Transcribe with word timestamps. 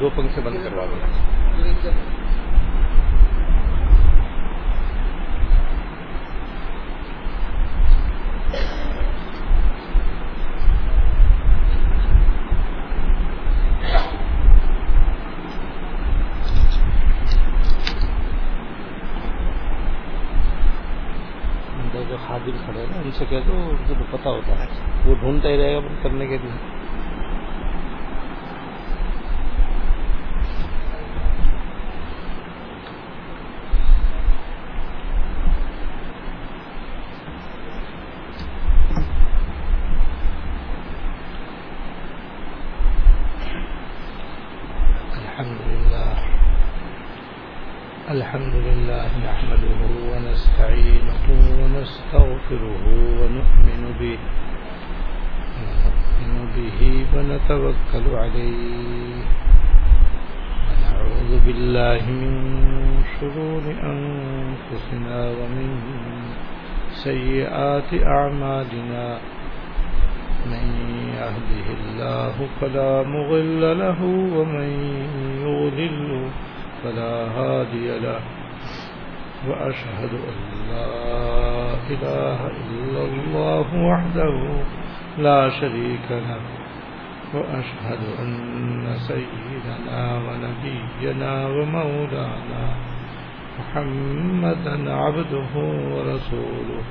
دو 0.00 0.10
پنکھے 0.14 0.40
بند 0.40 0.56
کروا 0.64 0.84
دیں 0.84 1.24
جو 22.08 22.16
خادر 22.26 22.50
کھڑے 22.64 22.80
ہیں 22.80 22.86
نا، 22.90 23.00
ان 23.04 23.10
سے 23.18 23.24
کہہ 23.28 23.38
دو، 23.46 23.68
ان 23.70 23.76
کو 23.88 23.94
تو 23.98 24.16
پتا 24.16 24.30
ہوتا 24.30 24.58
ہے۔ 24.58 24.66
وہ 25.04 25.14
ڈھونڈتا 25.14 25.48
ہی 25.48 25.56
رہے 25.56 25.74
گا، 25.74 25.78
بند 25.78 26.02
کرنے 26.02 26.26
کے 26.26 26.38
لیے۔ 26.42 26.77
ونتوكل 57.50 58.16
عليه. 58.16 59.24
ونعوذ 60.68 61.32
بالله 61.46 62.02
من 62.10 62.34
شرور 63.20 63.62
أنفسنا 63.82 65.30
ومن 65.30 65.70
سيئات 66.90 67.94
أعمالنا. 67.94 69.18
من 70.46 70.64
يهده 71.16 71.66
الله 71.80 72.34
فلا 72.60 73.02
مغل 73.02 73.78
له 73.78 74.02
ومن 74.36 74.68
يغلل 75.40 76.30
فلا 76.84 77.14
هادي 77.38 77.98
له. 77.98 78.20
وأشهد 79.48 80.12
أن 80.12 80.38
لا 80.70 80.92
إله 81.90 82.40
إلا 82.46 83.02
الله 83.04 83.66
وحده 83.88 84.36
لا 85.18 85.48
شريك 85.48 86.08
له. 86.10 86.67
وأشهد 87.34 87.98
أن 88.18 88.96
سيدنا 88.98 90.16
ونبينا 90.16 91.46
ومولانا 91.46 92.76
محمدا 93.58 94.94
عبده 94.94 95.52
ورسوله. 95.94 96.82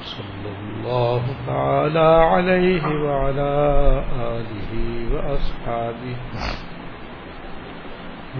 صلى 0.00 0.50
الله 0.58 1.22
تعالى 1.46 2.08
عليه 2.32 2.86
وعلى 2.86 3.54
آله 4.20 4.72
وأصحابه. 5.14 6.16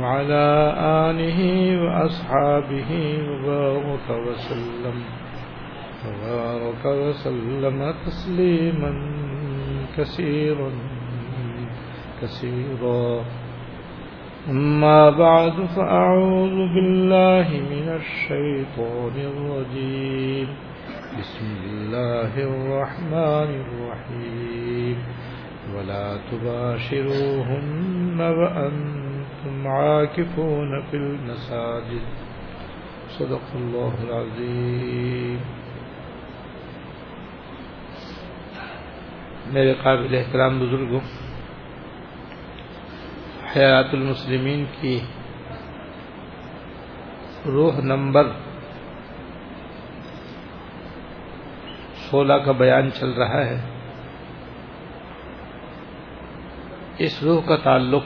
وعلى 0.01 0.75
آله 0.79 1.41
وأصحابه 1.83 3.19
وبارك 3.29 4.11
وسلم. 4.11 5.03
وبارك 6.07 6.85
وسلم 6.85 7.95
تسليما. 8.07 9.28
كثيرا 9.99 10.71
كثيرا 12.23 13.25
أما 14.51 15.11
بعد 15.11 15.53
فأعوذ 15.77 16.75
بالله 16.75 17.49
من 17.71 17.89
الشيطان 17.89 19.13
الرجيم. 19.17 20.49
بسم 21.21 21.47
الله 21.71 22.33
الرحمن 22.39 23.65
الرحيم. 23.67 24.99
ولا 25.77 26.19
تباشروهن 26.33 28.21
وأنتم 28.21 29.67
عاكفون 29.67 30.83
في 30.91 30.97
المساجد. 30.97 32.03
صدق 33.09 33.43
الله 33.55 33.93
العظيم. 34.09 35.58
میرے 39.51 39.75
قابل 39.75 40.15
احترام 40.15 40.59
بزرگوں، 40.59 41.01
حیات 43.57 43.87
المسلمین 43.93 44.65
کی 44.81 45.01
روح 47.47 47.81
نمبر 47.81 48.27
سولہ 51.95 52.33
کا 52.33 52.53
بیان 52.53 52.91
چل 52.93 53.11
رہا 53.11 53.47
ہے۔ 53.47 53.61
اس 56.99 57.23
روح 57.23 57.43
کا 57.47 57.57
تعلق 57.57 58.05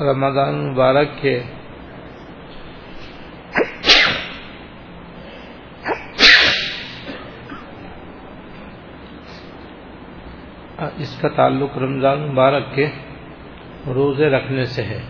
رمضان 0.00 0.72
مبارک 0.72 1.08
کے 1.20 1.42
اس 10.96 11.20
کا 11.20 11.28
تعلق 11.28 11.78
رمضان 11.78 12.20
مبارک 12.32 12.62
کے 12.74 12.86
روزے 13.86 14.30
رکھنے 14.30 14.64
سے 14.64 14.82
ہے۔ 14.82 15.02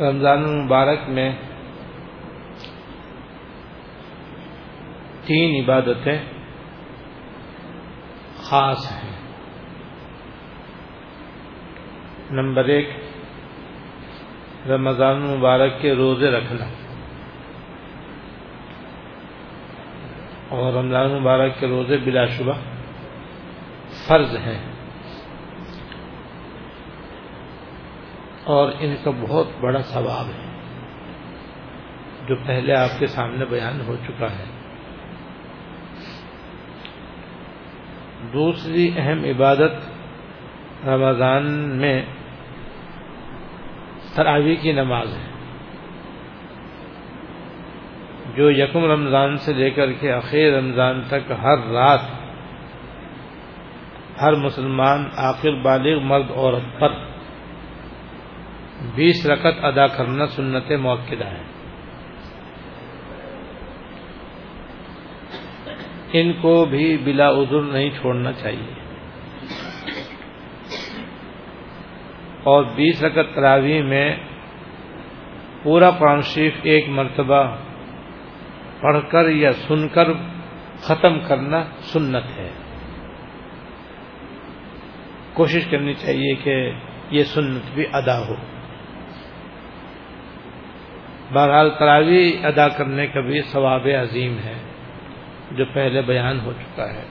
رمضان 0.00 0.44
المبارک 0.44 0.98
میں 1.08 1.32
تین 5.24 5.64
عبادتیں 5.64 6.18
خاص 8.36 8.92
ہیں۔ 8.92 9.10
نمبر 12.30 12.64
ایک، 12.64 12.88
رمضان 14.66 15.22
المبارک 15.22 15.80
کے 15.80 15.94
روزے 15.94 16.30
رکھنا۔ 16.30 16.79
اور 20.50 20.72
رمضان 20.72 21.10
المبارک 21.10 21.60
کے 21.60 21.66
روزے 21.66 21.96
بلا 21.96 22.26
شبہ 22.26 22.52
فرض 24.06 24.36
ہیں۔ 24.36 24.72
اور 28.44 28.72
ان 28.78 28.94
کا 29.04 29.10
بہت 29.10 29.46
بڑا 29.60 29.82
ثواب 29.82 30.26
ہے۔ 30.26 30.50
جو 32.28 32.36
پہلے 32.46 32.74
آپ 32.74 32.98
کے 32.98 33.06
سامنے 33.06 33.44
بیان 33.44 33.80
ہو 33.80 33.96
چکا 34.06 34.26
ہے۔ 34.26 34.44
دوسری 38.32 38.90
اہم 38.96 39.24
عبادت 39.24 39.90
رمضان 40.88 41.46
میں 41.78 42.04
تراوی 44.14 44.56
کی 44.56 44.72
نماز 44.72 45.16
ہے۔ 45.16 45.29
جو 48.34 48.50
یکم 48.50 48.84
رمضان 48.84 49.36
سے 49.36 49.52
لے 49.52 49.70
کر 49.70 49.92
کے 49.92 50.12
اخیر 50.12 50.54
رمضان 50.56 51.02
تک 51.08 51.32
ہر 51.42 51.58
رات 51.58 52.00
ہر 54.22 54.32
مسلمان 54.32 55.08
آخر 55.16 55.50
بالغ 55.50 56.00
مرد 56.00 56.30
عورت 56.30 56.80
پر 56.80 56.92
بیس 58.94 59.26
رکت 59.26 59.64
ادا 59.64 59.86
کرنا 59.86 60.26
سنت 60.26 60.72
موقع 60.72 61.24
ہے۔ 61.24 61.42
ان 66.12 66.32
کو 66.32 66.64
بھی 66.64 66.96
بلا 67.04 67.30
عذر 67.30 67.62
نہیں 67.62 67.90
چھوڑنا 67.90 68.32
چاہیے۔ 68.32 68.74
اور 72.42 72.64
بیس 72.64 73.04
رکت 73.04 73.34
تراوی 73.34 73.82
میں 73.82 74.16
پورا 75.62 75.90
قرآن 75.90 76.20
شریف 76.22 76.52
ایک 76.62 76.88
مرتبہ 76.88 77.56
پڑھ 78.80 78.98
کر 79.08 79.28
یا 79.28 79.52
سن 79.52 79.88
کر 79.88 80.08
ختم 80.80 81.20
کرنا 81.20 81.64
سنت 81.80 82.38
ہے۔ 82.38 82.50
کوشش 85.32 85.66
کرنی 85.66 85.94
چاہیے 85.94 86.34
کہ 86.34 86.72
یہ 87.10 87.24
سنت 87.24 87.62
بھی 87.74 87.84
ادا 87.92 88.18
ہو۔ 88.18 88.34
بہرحال 91.32 91.70
تراوی 91.70 92.36
ادا 92.42 92.68
کرنے 92.68 93.06
کا 93.06 93.20
بھی 93.20 93.40
ثواب 93.40 93.88
عظیم 94.02 94.38
ہے، 94.38 94.54
جو 95.50 95.64
پہلے 95.74 96.02
بیان 96.02 96.40
ہو 96.40 96.52
چکا 96.52 96.94
ہے۔ 96.94 97.04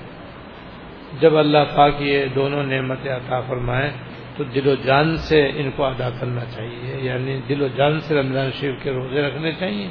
جب 1.20 1.38
اللہ 1.38 1.58
پاک 1.76 1.94
یہ 2.00 2.26
دونوں 2.36 2.64
نعمت 2.64 3.08
عطا 3.08 3.40
فرمائے 3.40 3.92
تو 4.38 4.44
دل 4.44 4.68
و 4.68 4.76
جان 4.76 5.18
سے 5.18 5.52
ان 5.56 5.72
کو 5.72 5.84
ادا 5.84 6.10
کرنا 6.10 6.46
چاہیے۔ 6.46 6.98
یعنی 7.02 7.40
دل 7.50 7.62
و 7.62 7.68
جان 7.68 8.00
سے 8.00 8.16
رمضان 8.16 8.52
شریف 8.52 8.84
کے 8.84 8.92
روزے 8.92 9.22
رکھنے 9.22 9.52
چاہیے۔ 9.52 9.90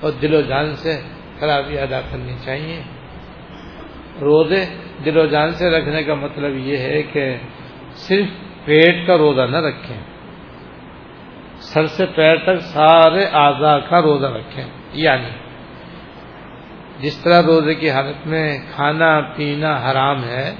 اور 0.00 0.12
دل 0.12 0.34
و 0.34 0.40
جان 0.40 0.74
سے 0.74 1.00
تراوی 1.38 1.78
ادا 1.78 2.00
کرنی 2.00 2.34
چاہیے۔ 2.44 2.82
روزے 4.20 4.64
دل 5.04 5.16
و 5.16 5.26
جان 5.26 5.50
سے 5.50 5.70
رکھنے 5.70 6.02
کا 6.02 6.14
مطلب 6.14 6.58
یہ 6.58 6.76
ہے 6.76 7.02
کہ 7.02 7.36
صرف 7.90 8.26
پیٹ 8.64 9.06
کا 9.06 9.18
روزہ 9.18 9.40
نہ 9.40 9.56
رکھیں۔ 9.56 10.00
سر 11.54 11.86
سے 11.86 12.06
پیر 12.06 12.36
تک 12.36 12.60
سارے 12.60 13.24
اعضاء 13.24 13.78
کا 13.88 14.02
روزہ 14.02 14.26
رکھیں۔ 14.26 14.64
یعنی 14.92 15.28
جس 16.98 17.22
طرح 17.22 17.42
روزے 17.42 17.74
کی 17.74 17.90
حالت 17.90 18.26
میں 18.26 18.58
کھانا 18.74 19.20
پینا 19.36 19.76
حرام 19.76 20.24
ہے، 20.24 20.54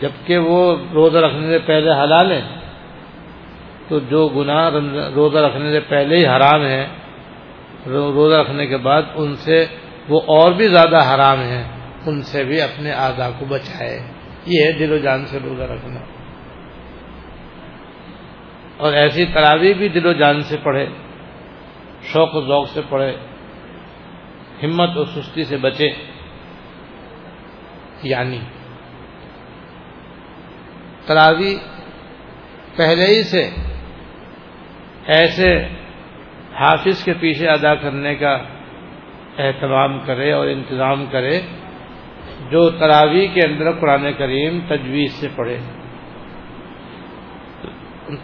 جبکہ 0.00 0.38
وہ 0.38 0.76
روزہ 0.94 1.18
رکھنے 1.18 1.46
سے 1.46 1.58
پہلے 1.58 1.90
حلال 1.90 2.32
ہے، 2.32 2.42
تو 3.88 3.98
جو 3.98 4.28
گناہ 4.28 4.70
روزہ 5.14 5.38
رکھنے 5.38 5.72
سے 5.72 5.80
پہلے 5.80 6.16
ہی 6.16 6.26
حرام 6.26 6.62
ہے 6.62 6.86
روزہ 7.88 8.36
رکھنے 8.36 8.66
کے 8.66 8.76
بعد 8.76 9.02
ان 9.14 9.36
سے 9.36 9.66
وہ 10.08 10.20
اور 10.20 10.52
بھی 10.52 10.68
زیادہ 10.68 11.14
حرام 11.14 11.40
ہیں، 11.40 11.64
ان 12.06 12.22
سے 12.22 12.44
بھی 12.44 12.60
اپنے 12.60 12.90
اعضاء 12.90 13.28
کو 13.38 13.44
بچائے۔ 13.44 14.00
یہ 14.46 14.64
ہے 14.64 14.72
دل 14.72 14.92
و 14.92 14.98
جان 14.98 15.26
سے 15.26 15.38
روزہ 15.44 15.62
رکھنا۔ 15.62 16.00
اور 18.76 18.92
ایسی 18.92 19.24
تراوی 19.24 19.74
بھی 19.74 19.88
دل 19.88 20.06
و 20.06 20.12
جان 20.12 20.40
سے 20.40 20.56
پڑھے، 20.62 20.86
شوق 22.02 22.34
و 22.34 22.46
ذوق 22.46 22.68
سے 22.68 22.80
پڑھے، 22.88 23.16
ہمت 24.62 24.96
اور 24.96 25.06
سستی 25.06 25.44
سے 25.44 25.56
بچے۔ 25.56 25.90
یعنی 28.02 28.38
تراوی 31.06 31.56
پہلے 32.76 33.06
ہی 33.06 33.22
سے 33.22 33.50
ایسے 35.04 35.68
حافظ 36.60 37.04
کے 37.04 37.12
پیچھے 37.20 37.48
ادا 37.48 37.74
کرنے 37.74 38.14
کا 38.14 38.36
اہتمام 39.38 39.98
کرے 39.98 40.30
اور 40.32 40.46
انتظام 40.46 41.04
کرے، 41.06 41.40
جو 42.50 42.68
تراوی 42.70 43.26
کے 43.26 43.40
اندر 43.42 43.72
قرآن 43.72 44.12
کریم 44.12 44.58
تجویز 44.68 45.12
سے 45.12 45.28
پڑھے 45.36 45.56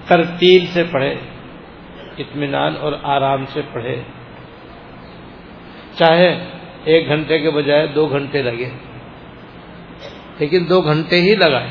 ترتیل 0.08 0.66
سے 0.66 0.82
پڑھے، 0.90 1.14
اطمینان 2.18 2.76
اور 2.80 2.92
آرام 3.02 3.44
سے 3.44 3.60
پڑھے، 3.72 3.96
چاہے 5.94 6.28
ایک 6.84 7.08
گھنٹے 7.08 7.38
کے 7.38 7.50
بجائے 7.50 7.86
دو 7.86 8.06
گھنٹے 8.06 8.42
لگے، 8.42 8.68
لیکن 10.38 10.68
دو 10.68 10.80
گھنٹے 10.82 11.20
ہی 11.20 11.34
لگائے، 11.34 11.70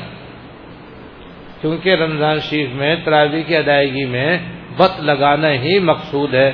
کیونکہ 1.60 1.94
رمضان 1.94 2.40
شریف 2.40 2.74
میں 2.74 2.94
تراوی 3.04 3.42
کی 3.42 3.56
ادائیگی 3.56 4.04
میں 4.04 4.38
وقت 4.78 5.00
لگانا 5.00 5.52
ہی 5.52 5.80
مقصود 5.80 6.34
ہے۔ 6.34 6.52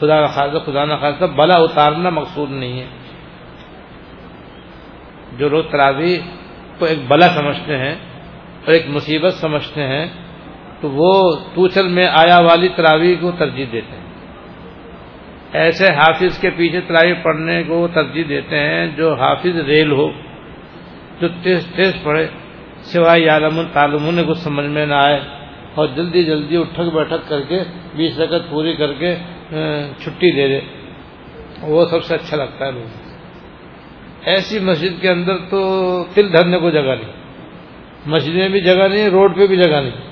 خدا 0.00 0.20
نخواستہ 0.20 0.70
خدا 0.70 0.84
نخواستہ 0.84 1.24
بلا 1.24 1.54
اتارنا 1.54 2.10
مقصود 2.10 2.50
نہیں 2.50 2.80
ہے۔ 2.80 2.86
جو 5.38 5.48
لوگ 5.48 5.62
تراوی 5.70 6.18
کو 6.78 6.84
ایک 6.84 6.98
بلا 7.08 7.28
سمجھتے 7.28 7.78
ہیں 7.78 7.94
اور 8.64 8.72
ایک 8.72 8.86
مصیبت 8.88 9.32
سمجھتے 9.32 9.82
ہیں، 9.82 10.06
تو 10.80 10.90
وہ 10.90 11.36
توچل 11.54 11.88
میں 11.88 12.06
آیا 12.06 12.38
والی 12.38 12.68
تراوی 12.68 13.14
کو 13.14 13.32
ترجیح 13.32 13.66
دیتے 13.72 13.96
ہیں۔ 13.96 14.04
ایسے 15.52 15.86
حافظ 15.86 16.40
کے 16.40 16.50
پیچھے 16.50 16.80
تراوی 16.80 17.14
پڑھنے 17.14 17.62
کو 17.62 17.88
ترجیح 17.94 18.24
دیتے 18.28 18.58
ہیں 18.58 18.86
جو 18.86 19.14
حافظ 19.14 19.56
ریل 19.56 19.92
ہو، 19.92 20.10
جو 21.20 21.28
تیز 21.42 21.66
تیز 21.76 21.96
پڑھے، 22.02 22.26
سوائے 22.80 23.28
عالم 23.28 23.62
تعلوم 23.72 24.20
کچھ 24.28 24.38
سمجھ 24.38 24.66
میں 24.66 24.86
نہ 24.86 24.94
آئے۔ 24.94 25.20
اور 25.78 25.88
جلدی 25.88 26.22
جلدی 26.24 26.56
اٹھک 26.56 26.94
بیٹھک 26.94 27.28
کر 27.28 27.40
کے 27.40 27.58
بیس 27.96 28.18
رکعت 28.18 28.48
پوری 28.50 28.74
کر 28.74 28.92
کے 28.92 29.14
چھٹی 29.98 30.30
دے 30.30 30.48
دے۔ 30.48 30.60
وہ 31.62 31.84
سب 31.84 32.04
سے 32.04 32.14
اچھا 32.14 32.36
لگتا 32.36 32.66
ہے 32.66 32.70
لوگ 32.70 33.06
ایسی 34.24 34.58
مسجد 34.58 35.00
کے 35.00 35.08
اندر 35.10 35.36
تو 35.50 35.60
تل 36.14 36.32
دھرنے 36.32 36.58
کو 36.58 36.70
جگہ 36.70 36.94
نہیں۔ 37.00 37.12
مسجد 38.06 38.34
میں 38.34 38.48
بھی 38.48 38.60
جگہ 38.60 38.88
نہیں، 38.88 39.08
روڈ 39.08 39.36
پہ 39.36 39.46
بھی 39.46 39.56
جگہ 39.56 39.80
نہیں۔ 39.80 40.06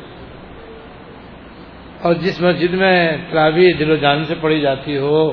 اور 2.03 2.15
جس 2.15 2.41
مسجد 2.41 2.75
میں 2.75 3.17
تراوی 3.31 3.73
دل 3.73 3.91
و 3.91 3.97
جان 3.97 4.25
سے 4.25 4.35
پڑھی 4.41 4.61
جاتی 4.61 4.97
ہو، 4.97 5.31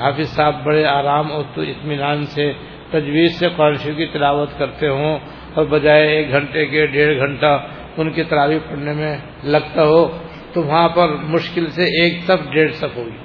حافظ 0.00 0.28
صاحب 0.28 0.64
بڑے 0.64 0.84
آرام 0.84 1.32
اور 1.32 1.44
تو 1.54 1.60
اطمینان 1.60 2.22
سے 2.24 2.52
تجویز 2.90 3.38
سے 3.38 3.48
قرآن 3.56 3.74
شریف 3.74 3.96
کی 3.96 4.06
تلاوت 4.06 4.58
کرتے 4.58 4.88
ہوں، 4.88 5.18
اور 5.54 5.64
بجائے 5.64 6.06
ایک 6.08 6.30
گھنٹے 6.30 6.66
کے، 6.66 6.86
ڈیڑھ 6.86 7.18
گھنٹہ 7.18 7.52
ان 7.98 8.12
کی 8.12 8.24
تراوی 8.24 8.58
پڑھنے 8.58 8.92
میں 8.92 9.18
لگتا 9.44 9.82
ہو 9.82 10.18
تو 10.52 10.62
وہاں 10.62 10.88
پر 10.88 11.08
مشکل 11.08 11.70
سے 11.70 11.82
ایک 11.82 12.20
صف 12.26 12.52
ڈیڑھ 12.52 12.72
صف 12.72 12.96
ہوگی۔ 12.96 13.16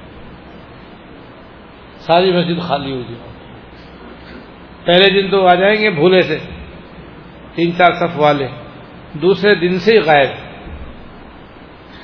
ساری 1.98 2.32
مسجد 2.32 2.62
خالی 2.62 2.92
ہوگی 2.92 3.16
پہلے 4.86 5.22
دن 5.22 5.30
تو 5.32 5.48
آ 5.48 5.56
جائیں 5.56 5.82
گے 5.82 5.90
بھولے 5.90 6.22
سے۔ 6.22 6.38
تین 7.56 7.72
چار 7.78 7.94
صف 7.94 8.20
والے۔ 8.20 8.48
دوسرے 9.14 9.56
دن 9.56 9.80
سے 9.80 9.94
ہی 9.94 10.00
غائب۔ 10.00 10.28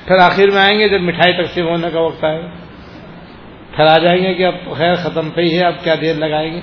پھر 0.06 0.16
آخر 0.16 0.50
میں 0.50 0.62
آئیں 0.62 0.78
گے 0.78 0.88
جب 0.88 1.00
مٹھائی 1.00 1.44
تقسیم 1.44 1.66
ہونے 1.66 1.90
کا 1.92 2.00
وقت 2.00 2.24
آئے۔ 2.24 2.42
گا 2.42 2.48
پھر 3.76 3.84
آ 3.84 3.98
جائیں 3.98 4.22
گے 4.22 4.34
کہ 4.34 4.46
اب 4.46 4.54
تو 4.64 4.74
خیر 4.74 4.94
ختم 4.94 5.30
پہ 5.30 5.40
ہی 5.40 5.58
ہے، 5.58 5.66
اب 5.66 5.74
کیا 5.84 5.94
دیر 6.00 6.14
لگائیں 6.14 6.52
گے؟ 6.52 6.60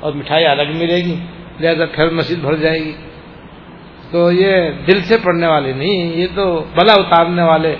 اور 0.00 0.12
مٹھائی 0.12 0.46
الگ 0.46 0.72
ملے 0.74 0.96
گی۔ 0.96 1.16
لہذا 1.60 1.86
پھر 1.86 2.10
مسجد 2.10 2.36
بھر 2.36 2.56
جائے 2.56 2.78
گی۔ 2.78 3.09
تو 4.10 4.30
یہ 4.32 4.70
دل 4.86 5.00
سے 5.00 5.16
پڑھنے 5.22 5.46
والے 5.46 5.72
نہیں، 5.72 6.12
یہ 6.16 6.26
تو 6.34 6.44
بلا 6.74 6.92
اتارنے 6.92 7.42
والے 7.42 7.74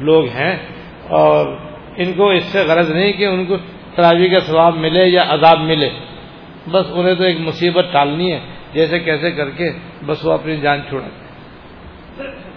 لوگ 0.00 0.28
ہیں۔ 0.28 0.56
اور 1.08 1.46
ان 1.96 2.12
کو 2.12 2.30
اس 2.30 2.44
سے 2.44 2.60
غرض 2.60 2.90
نہیں 2.90 3.12
کہ 3.12 3.24
ان 3.24 3.44
کو 3.46 3.56
تراوی 3.94 4.28
کا 4.28 4.38
ثواب 4.38 4.76
ملے 4.76 5.04
یا 5.06 5.24
عذاب 5.28 5.60
ملے۔ 5.60 5.90
بس 6.70 6.86
انہیں 6.94 7.14
تو 7.14 7.24
ایک 7.24 7.40
مصیبت 7.40 7.86
ٹالنی 7.92 8.32
ہے، 8.32 8.40
جیسے 8.72 8.98
کیسے 9.00 9.30
کر 9.30 9.50
کے 9.50 9.70
بس 10.06 10.24
وہ 10.24 10.32
اپنی 10.32 10.56
جان 10.56 10.80
چھوڑا 10.88 11.08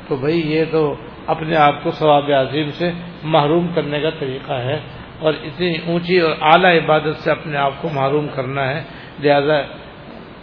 تو 0.08 0.16
بھائی 0.16 0.40
یہ 0.54 0.64
تو 0.72 0.96
اپنے 1.28 1.56
آپ 1.56 1.84
کو 1.84 1.92
ثواب 1.92 2.32
عظیم 2.32 2.70
سے 2.70 2.92
محروم 3.24 3.68
کرنے 3.76 4.00
کا 4.00 4.10
طریقہ 4.10 4.54
ہے، 4.54 4.80
اور 5.20 5.34
اتنی 5.44 5.76
اونچی 5.86 6.20
اور 6.20 6.34
اعلیٰ 6.42 6.74
عبادت 6.76 7.16
سے 7.16 7.32
اپنے 7.32 7.58
آپ 7.58 7.82
کو 7.82 7.90
محروم 7.90 8.28
کرنا 8.28 8.70
ہے۔ 8.70 8.82
لہذا 9.20 9.58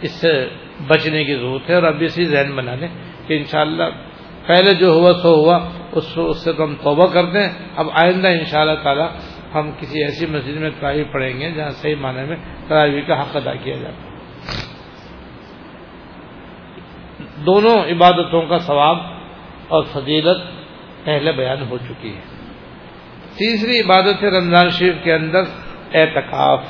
اس 0.01 0.11
سے 0.21 0.33
بچنے 0.87 1.23
کی 1.25 1.35
ضرورت 1.35 1.69
ہے 1.69 1.75
اور 1.75 1.83
اب 1.83 1.95
اسی 1.99 2.23
ذہن 2.25 2.55
بنا 2.55 2.75
لیں 2.75 2.87
کہ 3.27 3.33
انشاءاللہ 3.33 3.83
پہلے 4.47 4.73
جو 4.73 4.89
ہوا 4.91 5.11
سو 5.21 5.33
ہوا، 5.35 5.57
اس 5.91 6.43
سے 6.43 6.53
تو 6.53 6.63
ہم 6.63 6.75
توبہ 6.83 7.05
کرتے 7.05 7.39
ہیں۔ 7.39 7.49
اب 7.75 7.87
آئندہ 7.93 8.27
ان 8.27 8.43
شاء 8.43 8.61
اللہ 8.61 8.83
تعالیٰ 8.83 9.09
ہم 9.55 9.71
کسی 9.79 10.03
ایسی 10.03 10.25
مسجد 10.25 10.57
میں 10.57 10.69
تراوی 10.79 11.03
پڑھیں 11.03 11.39
گے 11.39 11.51
جہاں 11.51 11.69
صحیح 11.69 11.95
معنی 11.95 12.23
میں 12.27 12.35
تراوی 12.67 13.01
کا 13.01 13.21
حق 13.21 13.35
ادا 13.35 13.55
کیا 13.55 13.75
جاتا 13.75 14.07
دونوں 17.45 17.75
عبادتوں 17.91 18.41
کا 18.41 18.57
ثواب 18.57 18.97
اور 19.67 19.83
فضیلت 19.83 20.41
پہلے 21.05 21.31
بیان 21.31 21.61
ہو 21.69 21.77
چکی 21.77 22.15
ہے۔ 22.15 22.21
تیسری 23.37 23.79
عبادت 23.79 24.23
ہے 24.23 24.29
رمضان 24.29 24.69
شریف 24.69 24.95
کے 25.03 25.13
اندر 25.13 25.41
اعتکاف۔ 25.93 26.65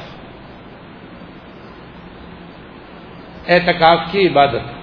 اعتکاف 3.47 3.99
کی 4.11 4.27
عبادت. 4.27 4.77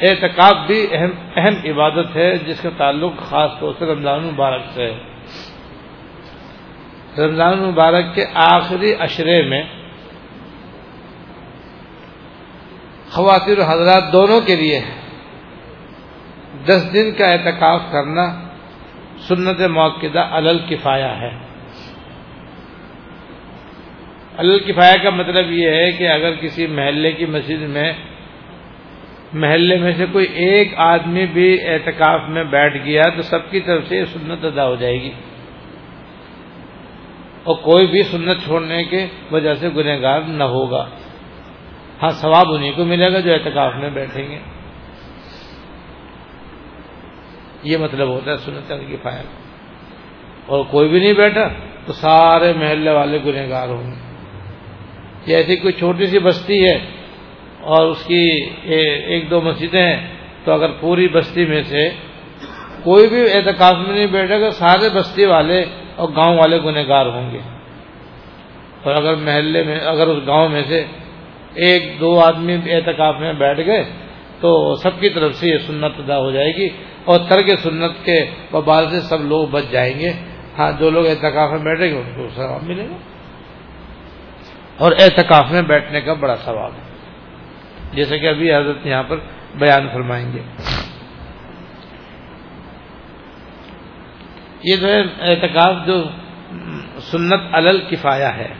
اعتکاف 0.00 0.54
بھی 0.66 0.86
اہم 0.92 1.10
اہم 1.36 1.54
عبادت 1.64 2.16
ہے 2.16 2.38
جس 2.38 2.60
کا 2.60 2.68
تعلق 2.76 3.12
خاص 3.28 3.50
طور 3.60 3.72
سے 3.78 3.86
رمضان 3.86 4.24
مبارک 4.24 4.62
سے 4.74 4.92
ہے. 4.92 4.98
رمضان 7.18 7.58
مبارک 7.58 8.14
کے 8.14 8.24
آخری 8.34 8.94
اشرے 8.98 9.42
میں 9.42 9.62
خواتین 13.10 13.60
حضرات 13.60 14.12
دونوں 14.12 14.40
کے 14.40 14.56
لیے 14.56 14.80
دس 16.66 16.92
دن 16.92 17.12
کا 17.12 17.26
اعتکاف 17.32 17.80
کرنا 17.92 18.40
سنت 19.28 19.60
موقع 19.60 20.06
الل 20.30 20.58
کفایا 20.58 21.18
ہے. 21.20 21.45
الل 24.36 24.58
کفایا 24.58 24.94
کا 25.02 25.10
مطلب 25.10 25.52
یہ 25.52 25.70
ہے 25.70 25.92
کہ 25.92 26.08
اگر 26.08 26.34
کسی 26.34 26.66
محلے 26.66 27.12
کی 27.12 27.26
مسجد 27.26 27.62
میں 27.62 27.92
محلے 29.32 29.76
میں 29.76 29.92
سے 29.92 30.06
کوئی 30.12 30.26
ایک 30.26 30.74
آدمی 30.76 31.26
بھی 31.26 31.68
اعتکاف 31.68 32.20
میں 32.28 32.44
بیٹھ 32.44 32.76
گیا 32.84 33.02
تو 33.16 33.22
سب 33.22 33.50
کی 33.50 33.60
طرف 33.60 33.88
سے 33.88 34.04
سنت 34.04 34.44
ادا 34.44 34.66
ہو 34.66 34.76
جائے 34.76 35.02
گی۔ 35.02 35.10
اور 37.44 37.56
کوئی 37.56 37.86
بھی 37.86 38.02
سنت 38.02 38.44
چھوڑنے 38.44 38.84
کے 38.84 39.06
وجہ 39.30 39.54
سے 39.54 39.68
گنہگار 39.68 40.20
نہ 40.20 40.44
ہوگا۔ 40.44 40.88
ہاں 42.02 42.10
ثواب 42.10 42.52
انہیں 42.52 42.72
کو 42.76 42.84
ملے 42.84 43.12
گا 43.12 43.20
جو 43.20 43.32
اعتکاف 43.32 43.72
میں 43.76 43.90
بیٹھیں 43.90 44.30
گے۔ 44.30 44.38
یہ 47.62 47.76
مطلب 47.76 48.08
ہوتا 48.08 48.30
ہے 48.30 48.36
سنت 48.36 48.72
کی 48.88 48.96
فائل 49.02 49.26
اور 50.46 50.64
کوئی 50.70 50.88
بھی 50.88 51.00
نہیں 51.00 51.12
بیٹھا 51.12 51.48
تو 51.86 51.92
سارے 51.92 52.52
محلے 52.52 52.90
والے 52.90 53.18
گنہگار 53.26 53.68
ہوں 53.68 53.86
گے۔ 53.86 54.05
یہ 55.26 55.36
ایسی 55.36 55.56
کوئی 55.56 55.72
چھوٹی 55.72 56.06
سی 56.06 56.18
بستی 56.18 56.64
ہے 56.64 56.78
اور 57.60 57.86
اس 57.86 58.04
کی 58.04 58.50
ایک 59.06 59.30
دو 59.30 59.40
مسجدیں 59.40 59.80
ہیں، 59.80 60.08
تو 60.44 60.52
اگر 60.52 60.70
پوری 60.80 61.08
بستی 61.08 61.46
میں 61.46 61.62
سے 61.62 61.90
کوئی 62.82 63.06
بھی 63.06 63.20
اعتکاف 63.20 63.74
میں 63.74 63.94
نہیں 63.94 64.06
بیٹھے 64.06 64.40
گا، 64.40 64.50
سارے 64.50 64.98
بستی 64.98 65.24
والے 65.24 65.64
اور 65.96 66.08
گاؤں 66.08 66.38
والے 66.38 66.58
گنہگار 66.58 67.06
ہوں 67.06 67.30
گے۔ 67.30 67.38
اور 68.82 68.94
اگر 68.94 69.14
محلے 69.14 69.62
میں 69.62 69.80
اگر 69.80 70.06
اس 70.06 70.26
گاؤں 70.26 70.48
میں 70.48 70.62
سے 70.68 70.84
ایک 71.54 72.00
دو 72.00 72.20
آدمی 72.20 72.56
اعتکاف 72.66 73.14
میں 73.20 73.32
بیٹھ 73.32 73.60
گئے، 73.66 73.84
تو 74.40 74.74
سب 74.74 75.00
کی 75.00 75.08
طرف 75.08 75.34
سے 75.34 75.48
یہ 75.48 75.58
سنت 75.58 75.92
ادا 75.98 76.18
ہو 76.18 76.30
جائے 76.30 76.56
گی 76.56 76.68
اور 77.04 77.18
ترک 77.28 77.58
سنت 77.58 78.04
کے 78.04 78.26
وبال 78.52 78.90
سے 78.90 79.00
سب 79.00 79.20
لوگ 79.20 79.48
بچ 79.48 79.64
جائیں 79.70 80.00
گے۔ 80.00 80.12
ہاں 80.58 80.72
جو 80.80 80.90
لوگ 80.90 81.06
اعتکاف 81.06 81.50
میں 81.50 81.58
بیٹھیں 81.58 81.90
گے، 81.90 81.96
ان 81.96 82.12
کو 82.16 82.28
ثواب 82.34 82.62
ملے 82.62 82.84
گا۔ 82.84 83.15
اور 84.78 84.92
اعتکاف 84.92 85.50
میں 85.50 85.62
بیٹھنے 85.62 86.00
کا 86.00 86.12
بڑا 86.12 86.36
ثواب 86.36 86.72
ہے۔ 86.72 86.82
جیسے 87.92 88.18
کہ 88.18 88.26
ابھی 88.26 88.54
حضرت 88.54 88.86
یہاں 88.86 89.02
پر 89.02 89.16
بیان 89.54 89.88
فرمائیں 89.92 90.32
گے۔ 90.32 90.42
یہ 94.62 94.76
جو 94.76 94.88
ہے 94.88 95.00
اعتکاف 95.20 95.86
جو 95.86 96.04
سنت 97.00 97.54
علل 97.54 97.80
کفایا 97.90 98.36
ہے، 98.36 98.54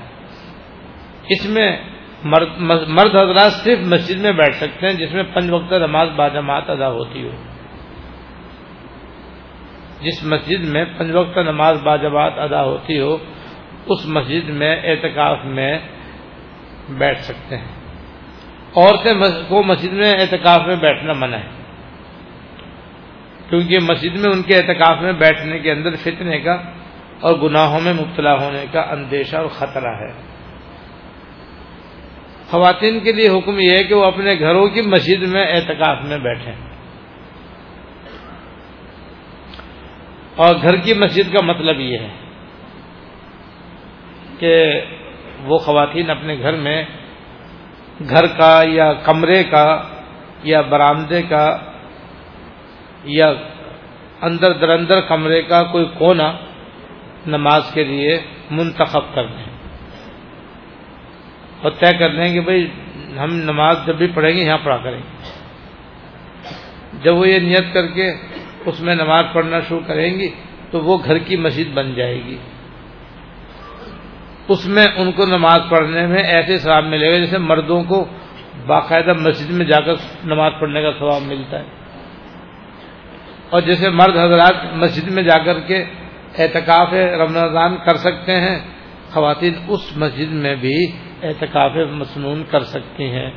اس 1.29 1.47
میں 1.47 1.77
مرد 2.23 3.17
حضرات 3.17 3.53
صرف 3.53 3.79
مسجد 3.79 4.21
میں 4.21 4.33
بیٹھ 4.33 4.55
سکتے 4.55 4.87
ہیں، 4.87 4.95
جس 4.95 5.13
میں 5.15 5.23
پنج 5.23 5.51
وقت 5.51 5.73
نماز 5.73 6.09
باجماعت 6.17 6.71
ادا 6.71 6.89
ہوتی 6.89 7.23
ہو۔ 7.25 7.31
جس 10.01 10.25
مسجد 10.25 10.65
میں 10.65 10.85
پنج 10.99 11.15
وقت 11.15 11.39
نماز 11.39 11.83
باجماعت 11.83 12.39
ادا 12.39 12.63
ہوتی 12.65 13.01
ہو، 13.01 13.17
اس 13.87 14.07
مسجد 14.07 14.49
میں 14.49 14.77
اعتکاف 14.85 15.39
میں 15.45 15.79
بیٹھ 16.89 17.21
سکتے 17.21 17.57
ہیں۔ 17.57 17.69
عورتیں 18.77 19.13
کو 19.49 19.63
مسجد 19.63 19.93
میں 19.93 20.15
اعتکاف 20.21 20.67
میں 20.67 20.77
بیٹھنا 20.77 21.13
منع 21.13 21.37
ہے۔ 21.37 21.49
کیونکہ 23.49 23.77
مسجد 23.83 24.17
میں 24.17 24.33
ان 24.33 24.43
کے 24.43 24.57
اعتکاف 24.57 25.03
میں 25.03 25.13
بیٹھنے 25.13 25.59
کے 25.59 25.71
اندر 25.73 25.97
فتنے 25.97 26.41
کا 26.41 26.53
اور 27.21 27.35
گناہوں 27.35 27.81
میں 27.81 27.93
مبتلا 27.93 28.35
ہونے 28.35 28.65
کا 28.73 28.81
اندیشہ 28.81 29.37
اور 29.37 29.47
خطرہ 29.47 29.91
ہے۔ 29.91 30.13
خواتین 32.51 33.01
کے 33.01 33.13
لیے 33.13 33.29
حکم 33.29 33.59
یہ 33.59 33.71
ہے 33.71 33.85
کہ 33.85 33.95
وہ 33.95 34.05
اپنے 34.05 34.39
گھروں 34.39 34.69
کی 34.69 34.83
مسجد 34.83 35.23
میں 35.23 35.47
اعتکاف 35.47 35.99
میں 36.05 36.19
بیٹھیں۔ 36.19 36.55
اور 40.37 40.55
گھر 40.63 40.77
کی 40.77 40.95
مسجد 40.95 41.33
کا 41.33 41.41
مطلب 41.41 41.81
یہ 41.81 41.99
ہے 41.99 42.09
کہ 44.39 44.81
وہ 45.47 45.59
خواتین 45.59 46.11
اپنے 46.11 46.39
گھر 46.39 46.53
میں 46.53 46.85
گھر 48.09 48.27
کا 48.27 48.63
یا 48.65 48.93
کمرے 48.93 49.45
کا 49.45 49.83
یا 50.43 50.61
برآمدے 50.61 51.23
کا 51.23 51.59
یا 53.05 53.33
اندر 54.23 54.53
درندر 54.53 55.01
کمرے 55.01 55.43
کا 55.43 55.63
کوئی 55.63 55.85
کونا 55.99 56.33
نماز 57.27 57.63
کے 57.75 57.85
لیے 57.85 58.19
منتخب 58.51 59.15
کر 59.15 59.27
دیں 59.27 59.45
اور 61.63 61.71
طے 61.71 61.99
کر 61.99 62.11
لیں 62.11 62.33
کہ 62.35 62.41
بھائی 62.41 62.67
ہم 63.19 63.35
نماز 63.35 63.77
جب 63.87 63.95
بھی 63.95 64.07
پڑھیں 64.15 64.37
گے 64.37 64.43
یہاں 64.43 64.59
پڑھا 64.65 64.77
کریں 64.77 64.99
گے۔ 64.99 65.31
جب 67.03 67.17
وہ 67.17 67.29
یہ 67.29 67.39
نیت 67.39 67.75
کر 67.75 67.87
کے 67.87 68.11
اس 68.67 68.81
میں 68.81 68.95
نماز 68.95 69.25
پڑھنا 69.33 69.61
شروع 69.61 69.81
کریں 69.87 70.11
گی 70.19 70.29
تو 70.71 70.81
وہ 70.81 70.99
گھر 71.05 71.19
کی 71.19 71.37
مسجد 71.37 71.75
بن 71.75 71.95
جائے 71.95 72.25
گی۔ 72.25 72.37
اس 74.49 74.67
میں 74.67 74.87
ان 74.97 75.13
کو 75.13 75.27
نماز 75.27 75.59
پڑھنے 75.71 76.07
میں 76.07 76.23
ایسے 76.23 76.59
ثواب 76.59 76.85
ملے 76.85 77.13
گا 77.13 77.19
جیسے 77.19 77.39
مردوں 77.39 77.85
کو 77.85 78.05
باقاعدہ 78.67 79.13
مسجد 79.13 79.51
میں 79.51 79.67
جا 79.67 79.81
کر 79.81 79.95
نماز 80.25 80.53
پڑھنے 80.61 80.83
کا 80.83 80.91
ثواب 80.99 81.23
ملتا 81.23 81.59
ہے۔ 81.59 81.65
اور 83.51 83.61
جیسے 83.61 83.91
مرد 83.91 84.17
حضرات 84.17 84.55
مسجد 84.73 85.11
میں 85.11 85.23
جا 85.23 85.39
کر 85.39 85.61
کے 85.61 85.85
اعتکاف 86.39 86.93
رمضان 86.93 87.77
کر 87.77 87.95
سکتے 87.95 88.33
ہیں، 88.41 88.59
خواتین 89.13 89.55
اس 89.69 89.97
مسجد 89.97 90.33
میں 90.33 90.57
بھی 90.57 90.87
اعتکاف 91.23 91.73
مصنون 91.91 92.45
کر 92.51 92.61
سکتی 92.61 93.05
ہیں۔ 93.05 93.31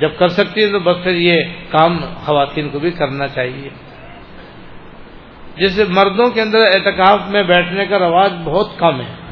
جب 0.00 0.08
کر 0.18 0.28
سکتی 0.28 0.64
ہیں 0.64 0.72
تو 0.72 0.78
بس 0.78 0.96
پھر 1.02 1.12
یہ 1.12 1.42
کام 1.70 2.00
خواتین 2.14 2.68
کو 2.68 2.78
بھی 2.78 2.90
کرنا 2.90 3.28
چاہیے۔ 3.28 3.68
جیسے 5.56 5.84
مردوں 5.84 6.30
کے 6.30 6.40
اندر 6.40 6.58
اعتکاف 6.58 7.20
میں 7.28 7.42
بیٹھنے 7.42 7.86
کا 7.86 7.98
رواج 7.98 8.32
بہت 8.44 8.78
کم 8.78 9.00
ہے۔ 9.00 9.22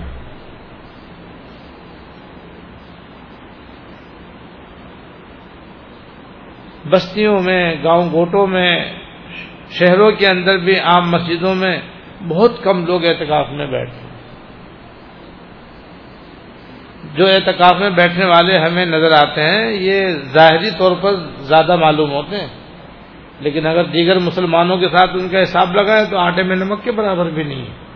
بستیوں 6.91 7.41
میں، 7.43 7.75
گاؤں 7.85 8.11
گوٹوں 8.13 8.47
میں، 8.47 8.99
شہروں 9.71 10.13
کے 10.13 10.27
اندر 10.27 10.59
بھی 10.59 10.79
عام 10.79 11.11
مسجدوں 11.11 11.55
میں 11.55 11.81
بہت 12.29 12.63
کم 12.63 12.87
لوگ 12.87 13.05
اعتکاف 13.05 13.51
میں 13.51 13.67
بیٹھتے 13.67 14.11
جو 17.15 17.27
اعتکاف 17.27 17.81
میں 17.81 17.91
بیٹھنے 17.91 18.25
والے 18.25 18.59
ہمیں 18.59 18.87
نظر 18.87 19.13
آتے 19.13 19.43
ہیں، 19.43 19.71
یہ 19.71 20.07
ظاہری 20.09 20.71
طور 20.79 20.97
پر 21.01 21.15
زیادہ 21.39 21.77
معلوم 21.77 22.11
ہوتے 22.11 22.37
ہیں۔ 22.37 22.60
لیکن 23.41 23.67
اگر 23.67 23.85
دیگر 23.85 24.19
مسلمانوں 24.19 24.79
کے 24.79 24.89
ساتھ 24.89 25.11
ان 25.15 25.29
کا 25.29 25.43
حساب 25.43 25.75
لگائے 25.75 26.05
تو 26.11 26.19
آٹے 26.19 26.43
میں 26.43 26.57
نمک 26.57 26.85
کے 26.85 26.93
برابر 26.93 27.31
بھی 27.31 27.43
نہیں 27.43 27.63
ہے۔ 27.63 27.91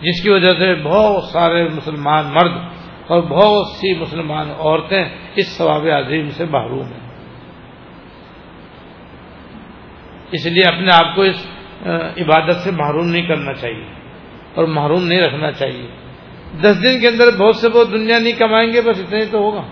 جس 0.00 0.22
کی 0.22 0.30
وجہ 0.30 0.54
سے 0.58 0.74
بہت 0.82 1.24
سارے 1.24 1.68
مسلمان 1.68 2.24
مرد 2.26 2.52
اور 3.06 3.22
بہت 3.22 3.66
سی 3.66 3.94
مسلمان 3.94 4.50
عورتیں 4.50 5.04
اس 5.36 5.56
ثواب 5.56 5.86
عظیم 5.86 6.28
سے 6.30 6.44
محروم 6.44 6.86
ہیں۔ 6.86 7.08
اس 10.32 10.46
لیے 10.46 10.68
اپنے 10.68 10.90
آپ 10.92 11.14
کو 11.14 11.22
اس 11.22 11.46
عبادت 12.16 12.56
سے 12.56 12.70
محروم 12.70 13.08
نہیں 13.08 13.26
کرنا 13.26 13.52
چاہیے 13.52 13.86
اور 14.54 14.64
محروم 14.64 15.04
نہیں 15.04 15.20
رکھنا 15.20 15.52
چاہیے۔ 15.52 15.88
دس 16.60 16.82
دن 16.82 17.00
کے 17.00 17.08
اندر 17.08 17.36
بہت 17.38 17.56
سے 17.56 17.68
بہت 17.68 17.90
دنیا 17.92 18.18
نہیں 18.18 18.32
کمائیں 18.32 18.72
گے، 18.72 18.80
بس 18.80 19.00
اتنا 19.00 19.18
ہی 19.18 19.26
تو 19.30 19.38
ہوگا۔ 19.38 19.62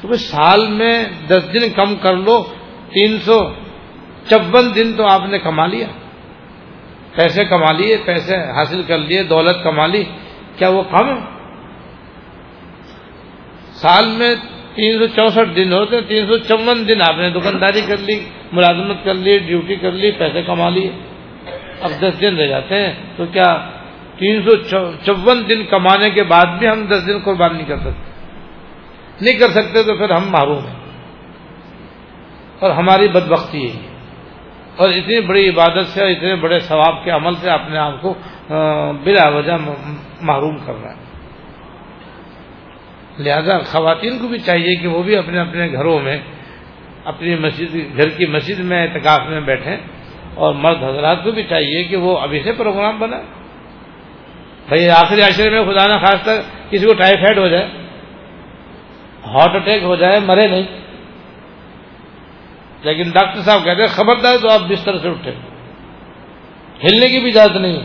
تو 0.00 0.12
سال 0.12 0.66
میں 0.66 1.04
دس 1.28 1.54
دن 1.54 1.68
کم 1.68 1.94
کر 1.96 2.16
لو، 2.16 2.42
تین 2.90 3.18
سو 3.18 3.50
چون 4.28 4.74
دن 4.74 4.92
تو 4.96 5.06
آپ 5.06 5.20
نے 5.28 5.38
کما 5.38 5.66
لیا۔ 5.66 5.86
پیسے 7.14 7.44
کما 7.44 7.72
لیے، 7.72 7.96
پیسے 8.04 8.36
حاصل 8.36 8.82
کر 8.82 8.98
لیے، 8.98 9.22
دولت 9.22 9.64
کما 9.64 9.86
لی، 9.86 10.04
کیا 10.56 10.68
وہ 10.68 10.82
کم 10.82 11.08
ہے؟ 11.08 11.20
سال 13.72 14.06
میں 14.06 14.34
تین 14.74 14.98
سو 14.98 15.06
چونسٹھ 15.06 15.56
دن 15.56 15.72
ہوتے، 15.72 16.00
تین 16.00 16.26
سو 16.26 16.38
چون 16.38 16.88
دن 16.88 17.02
آپ 17.02 17.16
نے 17.16 17.30
دکانداری 17.30 17.80
کر 17.86 17.96
لی، 17.96 18.20
ملازمت 18.52 19.04
کر 19.04 19.14
لی، 19.14 19.38
ڈیوٹی 19.38 19.76
کر 19.76 19.92
لی، 19.92 20.10
پیسے 20.10 20.42
کما 20.42 20.68
لیے۔ 20.68 20.90
اب 21.80 21.90
دس 22.00 22.20
دن 22.20 22.36
رہ 22.36 22.46
جاتے 22.46 22.74
ہیں، 22.74 22.94
تو 23.16 23.26
کیا 23.26 23.70
تین 24.18 24.42
سو 24.42 24.56
چون 25.04 25.48
دن 25.48 25.64
کمانے 25.64 26.10
کے 26.10 26.22
بعد 26.22 26.46
بھی 26.58 26.68
ہم 26.68 26.86
دس 26.86 27.06
دن 27.06 27.18
قربان 27.24 27.56
نہیں 27.56 27.66
کر 27.66 27.76
سکتے؟ 27.76 28.15
نہیں 29.20 29.38
کر 29.38 29.50
سکتے 29.50 29.82
تو 29.82 29.96
پھر 29.96 30.10
ہم 30.10 30.30
معروم 30.30 30.66
ہیں۔ 30.66 30.76
اور 32.58 32.70
ہماری 32.70 33.08
بدبختی 33.08 33.72
ہے۔ 33.72 33.88
اور 34.76 34.88
اتنی 34.88 35.20
بڑی 35.20 35.48
عبادت 35.48 35.86
سے 35.86 36.02
اور 36.02 36.10
اتنے 36.10 36.34
بڑے 36.34 36.58
ثواب 36.58 37.04
کے 37.04 37.10
عمل 37.10 37.34
سے 37.34 37.50
اپنے 37.50 37.78
آپ 37.78 38.02
کو 38.02 38.14
بلا 39.04 39.28
وجہ 39.28 39.52
محروم 40.20 40.58
کر 40.58 40.72
رہا 40.82 40.90
ہے۔ 40.90 41.06
لہذا 43.18 43.58
خواتین 43.58 44.18
کو 44.18 44.28
بھی 44.28 44.38
چاہیے 44.38 44.76
کہ 44.76 44.88
وہ 44.88 45.02
بھی 45.02 45.16
اپنے 45.16 45.38
اپنے 45.38 45.72
گھروں 45.72 46.00
میں، 46.00 46.18
اپنی 47.04 47.34
مسجد، 47.34 47.74
گھر 47.74 48.08
کی 48.08 48.26
مسجد 48.26 48.60
میں 48.60 48.86
اعتکاف 48.86 49.20
میں 49.28 49.40
بیٹھیں۔ 49.40 49.76
اور 50.34 50.54
مرد 50.54 50.82
حضرات 50.82 51.24
کو 51.24 51.30
بھی 51.30 51.42
چاہیے 51.42 51.84
کہ 51.84 51.96
وہ 51.96 52.18
ابھی 52.18 52.40
سے 52.44 52.52
پروگرام 52.52 52.98
بنائیں۔ 52.98 53.26
بھائی 54.68 54.90
آخری 54.90 55.22
عشرے 55.22 55.50
میں 55.50 55.62
خدا 55.62 55.86
نہ 55.86 56.06
خاص 56.06 56.22
تک 56.22 56.70
کسی 56.70 56.86
کو 56.86 56.94
ٹائیفائڈ 56.94 57.38
ہو 57.38 57.48
جائے۔ 57.48 57.85
ہارٹ 59.26 59.56
اٹیک 59.56 59.82
ہو 59.82 59.96
جائے 59.96 60.20
مرے 60.20 60.48
نہیں۔ 60.48 60.62
لیکن 62.82 63.10
ڈاکٹر 63.10 63.40
صاحب 63.40 63.64
کہتے 63.64 63.80
ہیں، 63.80 63.88
خبردار 63.88 64.36
تو 64.42 64.50
آپ 64.50 64.60
بستر 64.60 64.98
سے 64.98 65.08
اٹھے۔ 65.08 65.30
ہلنے 66.84 67.08
کی 67.08 67.20
بھی 67.20 67.28
اجازت 67.28 67.56
نہیں۔ 67.56 67.80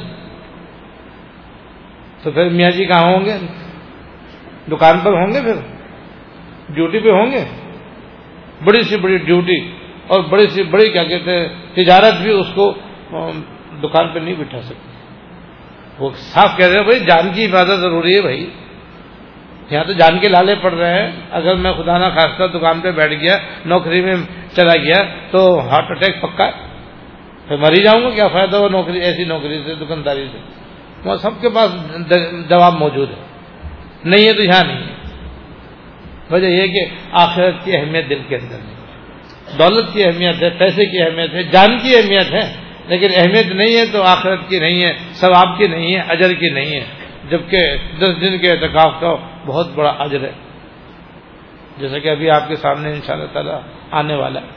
تو 2.24 2.32
پھر 2.32 2.50
میاں 2.50 2.72
جی 2.72 2.86
کہاں 2.86 3.02
ہوں 3.02 3.26
گے؟ 3.26 3.38
دکان 4.72 5.00
پر 5.00 5.14
ہوں 5.14 5.28
گے 5.28 5.42
پھر؟ 5.42 5.54
ڈیوٹی 6.74 7.00
پہ 7.00 7.10
ہوں 7.10 7.32
گے؟ 7.32 7.46
بڑی 8.64 8.82
سی 8.82 8.98
بڑی 8.98 9.18
ڈیوٹی 9.18 9.72
اور 10.08 10.24
بڑی 10.24 10.48
سی 10.48 10.64
بڑی، 10.64 10.90
کیا 10.90 11.04
کہتے 11.04 11.32
ہیں، 11.32 11.48
تجارت 11.74 12.14
بھی 12.22 12.32
اس 12.32 12.48
کو 12.56 12.74
دکان 13.84 14.14
پہ 14.14 14.20
نہیں 14.20 14.36
بٹھا 14.38 14.62
سکتے 14.62 14.92
وہ 16.00 16.10
صاف 16.16 16.58
کہہ 16.58 16.66
رہے 16.66 16.76
ہیں، 16.76 16.84
بھائی، 16.84 17.00
جان 17.00 17.30
کی 17.34 17.46
حفاظت 17.46 17.80
ضروری 17.80 18.16
ہے، 18.16 18.22
بھائی۔ 18.22 18.50
یہاں 19.72 19.84
تو 19.84 19.94
جان 19.94 20.20
کے 20.20 20.28
لالے 20.28 20.56
پڑ 20.56 20.74
رہے 20.74 21.02
ہیں۔ 21.02 21.12
اگر 21.32 21.56
میں 21.56 21.74
خدا 21.74 21.98
نہ 21.98 22.06
خاص 22.06 22.52
دکان 22.52 22.80
پہ 22.80 22.92
بیٹھ 22.92 23.14
گیا، 23.14 23.38
نوکری 23.66 24.02
میں 24.02 24.16
چلا 24.56 24.76
گیا، 24.76 25.04
تو 25.32 25.70
ہارٹ 25.70 25.86
اٹیک 25.90 26.22
پکا 26.22 26.46
ہے؟ 26.46 26.52
پھر 27.48 27.58
مر 27.58 27.72
ہی 27.72 27.84
جاؤں 27.84 28.04
گا، 28.04 28.10
کیا 28.10 28.28
فائدہ 28.28 28.58
ہو 28.58 28.70
نوکری، 28.70 29.00
ایسی 29.00 29.24
نوکری 29.24 29.64
سے، 29.66 29.76
دکانداری 29.76 30.26
سے؟ 30.32 30.38
وہاں 31.06 31.18
سب 31.18 31.42
کے 31.42 31.50
پاس 31.50 31.72
جواب 32.50 32.74
موجود 32.74 33.10
ہے۔ 33.10 33.24
نہیں 34.04 34.28
ہے 34.28 34.34
تو 34.34 34.44
یہاں 34.44 34.68
نہیں 34.68 34.84
ہے۔ 34.84 34.94
وجہ 36.32 36.48
یہ 36.48 36.68
کہ 36.68 36.86
آخرت 37.12 37.66
کی 37.66 37.78
اہمیت 37.78 38.10
دل 38.10 38.20
کے 38.28 38.36
اندر 38.36 38.58
نہیں 38.58 38.76
دولت 39.58 39.94
کی 39.94 40.04
اہمیت 40.04 40.44
ہے، 40.44 40.50
پیسے 40.50 40.86
کی 40.86 41.02
اہمیت 41.02 41.34
ہے، 41.34 41.44
جان 41.44 41.78
کی 41.78 41.96
اہمیت 41.96 42.34
ہے۔ 42.34 42.54
لیکن 42.88 43.08
اہمیت 43.16 43.48
نہیں 43.48 43.78
ہے 43.78 43.86
تو 43.92 44.04
آخرت 44.04 44.40
کی 44.50 44.60
نہیں 44.60 44.84
ہے، 44.84 44.94
ثواب 45.14 45.58
کی 45.58 45.68
نہیں 45.68 45.96
ہے، 45.96 46.02
اجر 46.08 46.34
کی 46.34 46.50
نہیں 46.50 46.80
ہے۔ 46.80 46.86
جبکہ 47.30 47.58
دس 48.00 48.22
دن 48.22 48.38
کے 48.38 48.52
اعتکاف 48.52 49.02
کا 49.02 49.16
بہت 49.46 49.68
بڑا 49.76 49.90
اجر 49.90 50.24
ہے۔ 50.24 50.32
جیسا 51.78 52.00
کہ 52.00 52.10
ابھی 52.10 52.30
آپ 52.30 52.48
کے 52.48 52.56
سامنے 52.56 52.90
ان 52.90 53.02
شاء 53.02 53.14
اللہ 53.14 53.34
تعالی 53.34 53.52
آنے 53.92 54.16
والا 54.16 54.42
ہے۔ 54.42 54.48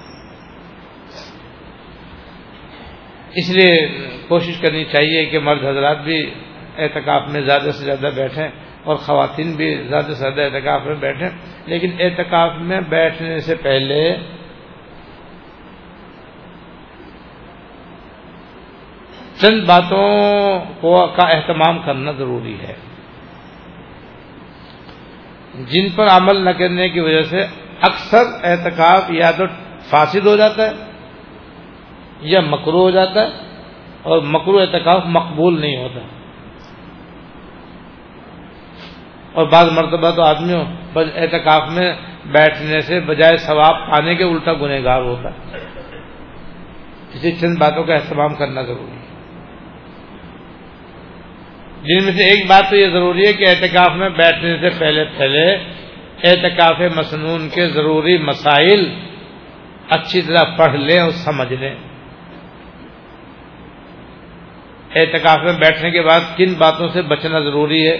اس 3.34 3.56
لیے 3.56 3.98
کوشش 4.28 4.60
کرنی 4.60 4.84
چاہیے 4.84 5.24
کہ 5.24 5.38
مرد 5.38 5.64
حضرات 5.64 5.98
بھی 5.98 6.34
اعتکاف 6.78 7.28
میں 7.28 7.40
زیادہ 7.40 7.62
سے 7.62 7.84
زیادہ 7.84 8.08
بیٹھیں 8.14 8.48
اور 8.84 8.96
خواتین 8.96 9.52
بھی 9.52 9.82
زیادہ 9.88 10.04
سے 10.04 10.14
زیادہ 10.14 10.40
اعتکاف 10.40 10.86
میں 10.86 10.94
بیٹھیں۔ 10.94 11.28
لیکن 11.66 11.90
اعتکاف 11.98 12.52
میں 12.56 12.80
بیٹھنے 12.80 13.38
سے 13.38 13.54
پہلے 13.54 14.16
چند 19.40 19.66
باتوں 19.66 20.60
کو 20.80 21.06
کا 21.06 21.28
اہتمام 21.28 21.78
کرنا 21.78 22.12
ضروری 22.12 22.60
ہے۔ 22.60 22.93
جن 25.58 25.88
پر 25.96 26.06
عمل 26.06 26.44
نہ 26.44 26.50
کرنے 26.50 26.88
کی 26.88 27.00
وجہ 27.00 27.22
سے 27.22 27.46
اکثر 27.80 28.22
احتکاب 28.42 29.12
یا 29.14 29.30
تو 29.30 29.44
فاسد 29.90 30.26
ہو 30.26 30.36
جاتا 30.36 30.66
ہے 30.66 30.72
یا 32.20 32.40
مکرو 32.40 32.80
ہو 32.82 32.90
جاتا 32.90 33.20
ہے 33.20 33.28
اور 34.02 34.22
مکرو 34.22 34.58
اعتکاف 34.58 35.02
مقبول 35.06 35.60
نہیں 35.60 35.76
ہوتا 35.76 36.00
اور 39.32 39.46
بعض 39.46 39.72
مرتبہ 39.72 40.10
تو 40.10 40.22
آدمیوں 40.22 40.64
اعتکاف 40.96 41.70
میں 41.70 41.92
بیٹھنے 42.26 42.80
سے 42.80 43.00
بجائے 43.00 43.36
ثواب 43.36 43.90
پانے 43.90 44.14
کے 44.14 44.24
الٹا 44.24 44.52
گنہ 44.52 44.84
گار 44.84 45.02
ہوتا 45.02 45.28
ہے۔ 45.28 45.58
اسی 47.14 47.32
چند 47.32 47.58
باتوں 47.58 47.84
کا 47.84 47.94
اہتمام 47.94 48.34
کرنا 48.34 48.62
ضروری 48.62 48.96
ہے۔ 48.96 49.13
جن 51.84 52.04
میں 52.04 52.12
سے 52.12 52.24
ایک 52.24 52.46
بات 52.46 52.70
تو 52.70 52.76
یہ 52.76 52.88
ضروری 52.88 53.26
ہے 53.26 53.32
کہ 53.32 53.44
احتکاف 53.48 53.96
میں 53.96 54.08
بیٹھنے 54.08 54.56
سے 54.60 54.78
پہلے 54.78 55.04
پہلے 55.18 55.56
احتکاف 56.24 56.80
مصنون 56.96 57.48
کے 57.48 57.68
ضروری 57.68 58.18
مسائل 58.18 58.94
اچھی 59.88 60.22
طرح 60.22 60.44
پڑھ 60.56 60.76
لیں 60.76 61.00
اور 61.00 61.10
سمجھ 61.10 61.52
لیں۔ 61.52 61.74
احتکاف 64.94 65.44
میں 65.44 65.52
بیٹھنے 65.52 65.90
کے 65.90 66.02
بعد 66.02 66.20
کن 66.36 66.54
باتوں 66.58 66.88
سے 66.92 67.02
بچنا 67.02 67.40
ضروری 67.40 67.88
ہے؟ 67.88 67.98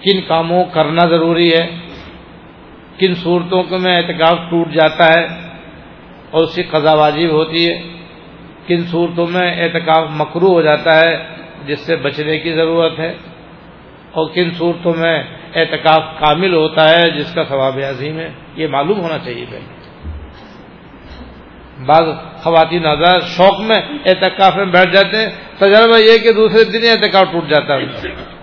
کن 0.00 0.20
کاموں 0.28 0.64
کرنا 0.64 1.04
ضروری 1.06 1.52
ہے؟ 1.52 1.66
کن 2.98 3.14
صورتوں 3.14 3.62
کو 3.62 3.78
میں 3.78 4.02
احتکاف 4.02 4.38
ٹوٹ 4.50 4.72
جاتا 4.72 5.06
ہے 5.06 5.26
اور 6.30 6.42
اس 6.42 6.54
کی 6.54 6.62
قضا 6.62 6.94
واجب 6.94 7.30
ہوتی 7.30 7.70
ہے؟ 7.70 7.82
کن 8.66 8.82
صورتوں 8.90 9.26
میں 9.26 9.64
احتکاف 9.64 10.08
مکرو 10.10 10.52
ہو 10.52 10.62
جاتا 10.62 11.00
ہے؟ 11.00 11.37
جس 11.66 11.80
سے 11.80 11.96
بچنے 11.96 12.38
کی 12.38 12.52
ضرورت 12.52 12.98
ہے 12.98 13.16
اور 14.12 14.30
کن 14.34 14.50
صورتوں 14.50 14.94
میں 14.96 15.22
اعتکاف 15.54 16.02
کامل 16.20 16.54
ہوتا 16.54 16.90
ہے، 16.90 17.10
جس 17.10 17.34
کا 17.34 17.44
ثواب 17.44 17.78
عظیم 17.88 18.18
ہے، 18.18 18.30
یہ 18.54 18.66
معلوم 18.66 19.00
ہونا 19.00 19.18
چاہیے 19.18 19.44
پہلے۔ 19.50 19.78
بعض 21.86 22.02
خواتین 22.42 22.86
آزاد 22.86 23.20
شوق 23.20 23.60
میں 23.60 23.82
اعتکاف 24.06 24.56
میں 24.56 24.64
بیٹھ 24.64 24.90
جاتے 24.90 25.16
ہیں، 25.16 25.30
تجربہ 25.58 25.98
یہ 25.98 26.18
کہ 26.18 26.32
دوسرے 26.32 26.64
دن 26.64 26.86
اعتکاف 26.90 27.26
ٹوٹ 27.32 27.44
جاتا 27.48 27.74
ہے۔ 27.74 28.38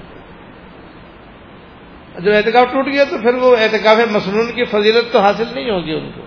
جب 2.20 2.32
اعتکاف 2.34 2.74
ٹوٹ 2.74 2.86
گیا 2.88 3.04
تو 3.04 3.18
پھر 3.22 3.34
وہ 3.34 3.56
اعتکاف 3.56 3.98
مصنون 4.12 4.52
کی 4.52 4.64
فضیلت 4.64 5.14
تو 5.14 5.20
حاصل 5.20 5.44
نہیں 5.56 5.70
ہوگی 5.70 5.94
ان 5.94 6.10
کو۔ 6.16 6.22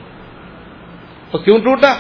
تو 1.31 1.39
کیوں 1.39 1.59
ٹوٹا؟ 1.59 1.95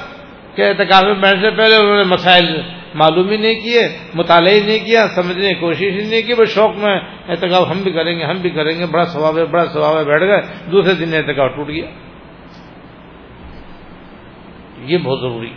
کہ 0.55 0.63
اعتکاف 0.63 1.05
میں 1.05 1.15
بیٹھنے 1.15 1.51
سے 1.51 1.57
پہلے 1.57 1.77
انہوں 1.77 1.97
نے 1.97 2.03
مسائل 2.03 2.61
معلوم 2.95 3.31
ہی 3.31 3.37
نہیں 3.37 3.55
کیے، 3.55 3.89
مطالعہ 4.15 4.53
ہی 4.53 4.61
نہیں 4.61 4.85
کیا، 4.85 5.07
سمجھنے 5.09 5.49
کی 5.49 5.61
کوشش 5.61 5.83
ہی 5.83 6.09
نہیں 6.11 6.23
کی، 6.23 6.35
بس 6.35 6.49
شوق 6.49 6.77
میں 6.77 7.01
احتکاب 7.29 7.71
ہم 7.71 7.83
بھی 7.83 7.93
کریں 7.93 8.19
گے، 8.19 8.25
ہم 8.25 8.37
بھی 8.37 8.51
کریں 8.51 8.79
گے، 8.79 8.87
بڑا 8.87 9.05
ثواب 9.05 9.39
ہے، 9.39 9.45
بڑا 9.45 9.65
ثواب 9.65 9.99
ہے، 9.99 10.05
بیٹھ 10.05 10.23
گئے، 10.23 10.43
دوسرے 10.73 10.95
دن 10.95 11.15
احتکاب 11.15 11.57
ٹوٹ 11.57 11.69
گیا۔ 11.69 11.87
یہ 14.79 14.99
بہت 14.99 15.21
ضروری 15.21 15.53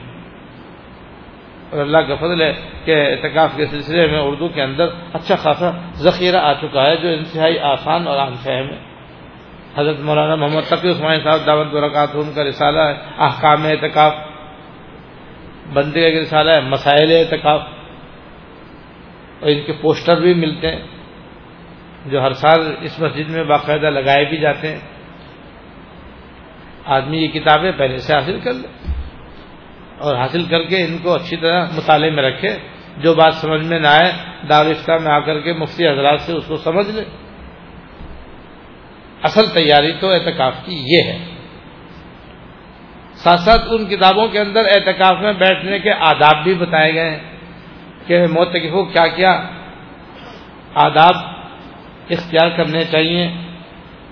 اور 1.70 1.80
اللہ 1.80 1.98
کا 1.98 2.16
فضل 2.16 2.42
ہے 2.42 2.54
کہ 2.86 3.12
اعتکاف 3.12 3.50
کے 3.56 3.66
سلسلے 3.66 4.08
میں 4.08 4.20
اردو 4.20 4.48
کے 4.48 4.62
اندر 4.62 4.88
اچھا 5.14 5.36
خاصا 5.36 5.72
ذخیرہ 5.94 6.38
آ 6.38 6.54
چکا 6.54 6.90
ہے 6.90 6.96
جو 6.96 7.08
انتہائی 7.08 7.60
آسان 7.60 8.08
اور 8.08 8.18
عام 8.18 8.34
فہم 8.34 8.70
ہے۔ 8.70 8.80
حضرت 9.78 10.00
مولانا 10.00 10.36
محمد 10.36 10.62
تقی 10.62 10.90
عثمان 10.90 11.20
صاحب 11.24 11.46
دعوت 11.46 11.68
برکات 11.68 12.10
ان 12.14 12.34
کا 12.36 12.44
رسالہ 12.44 12.80
ہے، 12.80 12.94
احکام 13.18 13.66
اعتکاف 13.66 14.14
بندے 15.74 16.12
کا 16.12 16.22
رسالہ 16.22 16.52
ہے، 16.52 16.60
مسائل 16.60 17.12
اعتکاف۔ 17.12 17.62
اور 19.40 19.50
ان 19.50 19.64
کے 19.66 19.74
پوسٹر 19.74 20.22
بھی 20.22 20.34
ملتے 20.34 20.76
ہیں، 20.76 20.84
جو 22.06 22.22
ہر 22.22 22.34
سال 22.34 22.76
اس 22.82 23.00
مسجد 23.00 23.30
میں 23.30 23.44
باقاعدہ 23.44 23.90
لگائے 23.90 24.26
بھی 24.26 24.38
جاتے 24.38 24.68
ہیں۔ 24.68 24.80
آدمی 26.86 27.18
یہ 27.18 27.28
کتابیں 27.28 27.72
پہلے 27.78 27.98
سے 27.98 28.14
حاصل 28.14 28.40
کر 28.40 28.54
لے 28.54 28.68
اور 29.98 30.16
حاصل 30.16 30.44
کر 30.44 30.64
کے 30.64 30.84
ان 30.84 30.98
کو 30.98 31.14
اچھی 31.14 31.38
طرح 31.38 31.66
مطالعے 31.76 32.10
میں 32.10 32.24
رکھے۔ 32.24 32.58
جو 32.98 33.14
بات 33.14 33.34
سمجھ 33.34 33.66
میں 33.66 33.80
نہ 33.80 33.88
آئے 33.88 34.12
دارفتہ 34.50 34.92
میں 34.92 35.12
آ 35.12 35.20
کر 35.20 35.40
کے 35.40 35.54
مفتی 35.54 35.88
حضرات 35.88 36.22
سے 36.22 36.34
اس 36.34 36.44
کو 36.48 36.58
سمجھ 36.58 36.90
لے۔ 36.92 37.04
اصل 39.24 39.46
تیاری 39.54 39.92
تو 40.00 40.10
اعتکاف 40.10 40.54
کی 40.66 40.76
یہ 40.76 41.04
ہے۔ 41.04 41.31
ساتھ 43.24 43.42
ساتھ 43.42 43.62
ان 43.70 43.86
کتابوں 43.86 44.28
کے 44.28 44.40
اندر 44.40 44.66
اعتکاف 44.66 45.22
میں 45.22 45.34
بیٹھنے 45.34 45.80
کے 45.80 45.92
آداب 45.92 46.44
بھی 46.44 46.54
بتائے 46.54 46.94
گئے 46.94 47.10
ہیں 47.10 47.20
کہ 48.08 48.28
موتقف 48.28 48.94
کیا 48.94 49.08
کیا 49.08 49.44
آداب 50.76 51.16
اختیار 52.10 52.50
کرنے 52.50 52.84
چاہیے۔ 52.84 53.30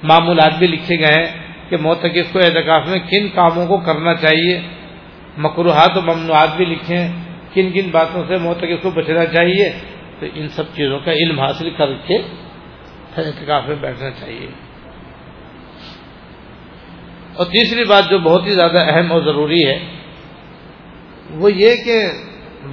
معمولات 0.03 0.57
بھی 0.57 0.67
لکھے 0.67 0.99
گئے 0.99 1.23
ہیں 1.23 1.37
کہ 1.69 1.77
موتقف 1.77 2.33
کو 2.33 2.39
اعتکاف 2.39 2.87
میں 2.87 2.99
کن 2.99 3.27
کاموں 3.27 3.67
کو 3.67 3.77
کرنا 3.77 4.15
چاہیے۔ 4.15 4.61
مقروحات 5.37 5.97
و 5.97 6.01
ممنوعات 6.01 6.57
بھی 6.57 6.65
لکھے 6.65 6.97
ہیں 6.97 7.13
کن 7.53 7.71
کن 7.71 7.89
باتوں 7.91 8.23
سے 8.27 8.37
موتقف 8.37 8.81
کو 8.81 8.91
بچنا 8.91 9.25
چاہیے۔ 9.25 9.71
تو 10.19 10.25
ان 10.33 10.47
سب 10.47 10.63
چیزوں 10.75 10.99
کا 10.99 11.11
علم 11.11 11.39
حاصل 11.39 11.69
کر 11.69 11.93
کے 11.93 12.17
اعتکاف 13.17 13.67
میں 13.67 13.75
بیٹھنا 13.75 14.09
چاہیے۔ 14.11 14.68
اور 17.39 17.45
تیسری 17.45 17.83
بات 17.83 18.09
جو 18.09 18.17
بہت 18.19 18.47
ہی 18.47 18.53
زیادہ 18.53 18.79
اہم 18.89 19.11
اور 19.11 19.21
ضروری 19.21 19.59
ہے، 19.67 19.77
وہ 21.31 21.51
یہ 21.53 21.75
کہ 21.85 21.99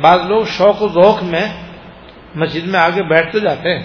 بعض 0.01 0.21
لوگ 0.29 0.45
شوق 0.45 0.83
و 0.83 0.89
ذوق 0.89 1.23
میں 1.23 1.47
مسجد 2.35 2.67
میں 2.67 2.81
آگے 2.81 3.03
بیٹھ 3.03 3.33
تو 3.33 3.39
جاتے 3.39 3.75
ہیں، 3.75 3.85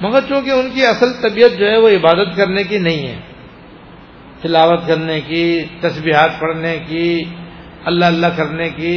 مگر 0.00 0.20
چونکہ 0.28 0.50
ان 0.50 0.70
کی 0.70 0.86
اصل 0.86 1.12
طبیعت 1.22 1.58
جو 1.58 1.66
ہے 1.70 1.76
وہ 1.76 1.88
عبادت 1.88 2.36
کرنے 2.36 2.64
کی 2.64 2.78
نہیں 2.78 3.06
ہے، 3.06 3.18
تلاوت 4.42 4.86
کرنے 4.86 5.20
کی، 5.20 5.46
تسبیحات 5.80 6.40
پڑھنے 6.40 6.78
کی، 6.88 7.08
اللہ 7.84 8.04
اللہ 8.04 8.36
کرنے 8.36 8.68
کی، 8.70 8.96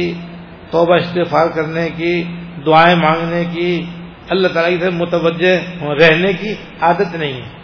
توبہ 0.70 0.96
استفار 0.96 1.46
کرنے 1.54 1.88
کی، 1.96 2.22
دعائیں 2.66 2.96
مانگنے 2.96 3.44
کی، 3.54 3.72
اللہ 4.28 4.48
تعالیٰ 4.48 4.78
کی 4.80 4.96
متوجہ 4.96 5.54
رہنے 6.00 6.32
کی 6.32 6.54
عادت 6.80 7.14
نہیں 7.14 7.32
ہے۔ 7.32 7.59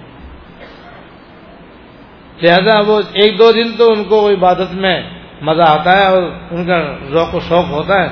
لہذا 2.42 2.80
وہ 2.86 3.00
ایک 3.12 3.38
دو 3.38 3.52
دن 3.52 3.72
تو 3.78 3.92
ان 3.92 4.04
کو 4.04 4.30
عبادت 4.30 4.74
میں 4.74 5.02
مزہ 5.42 5.62
آتا 5.62 5.98
ہے 5.98 6.06
اور 6.06 6.22
ان 6.50 6.66
کا 6.66 6.96
ذوق 7.10 7.34
و 7.34 7.40
شوق 7.40 7.70
ہوتا 7.70 8.02
ہے۔ 8.02 8.08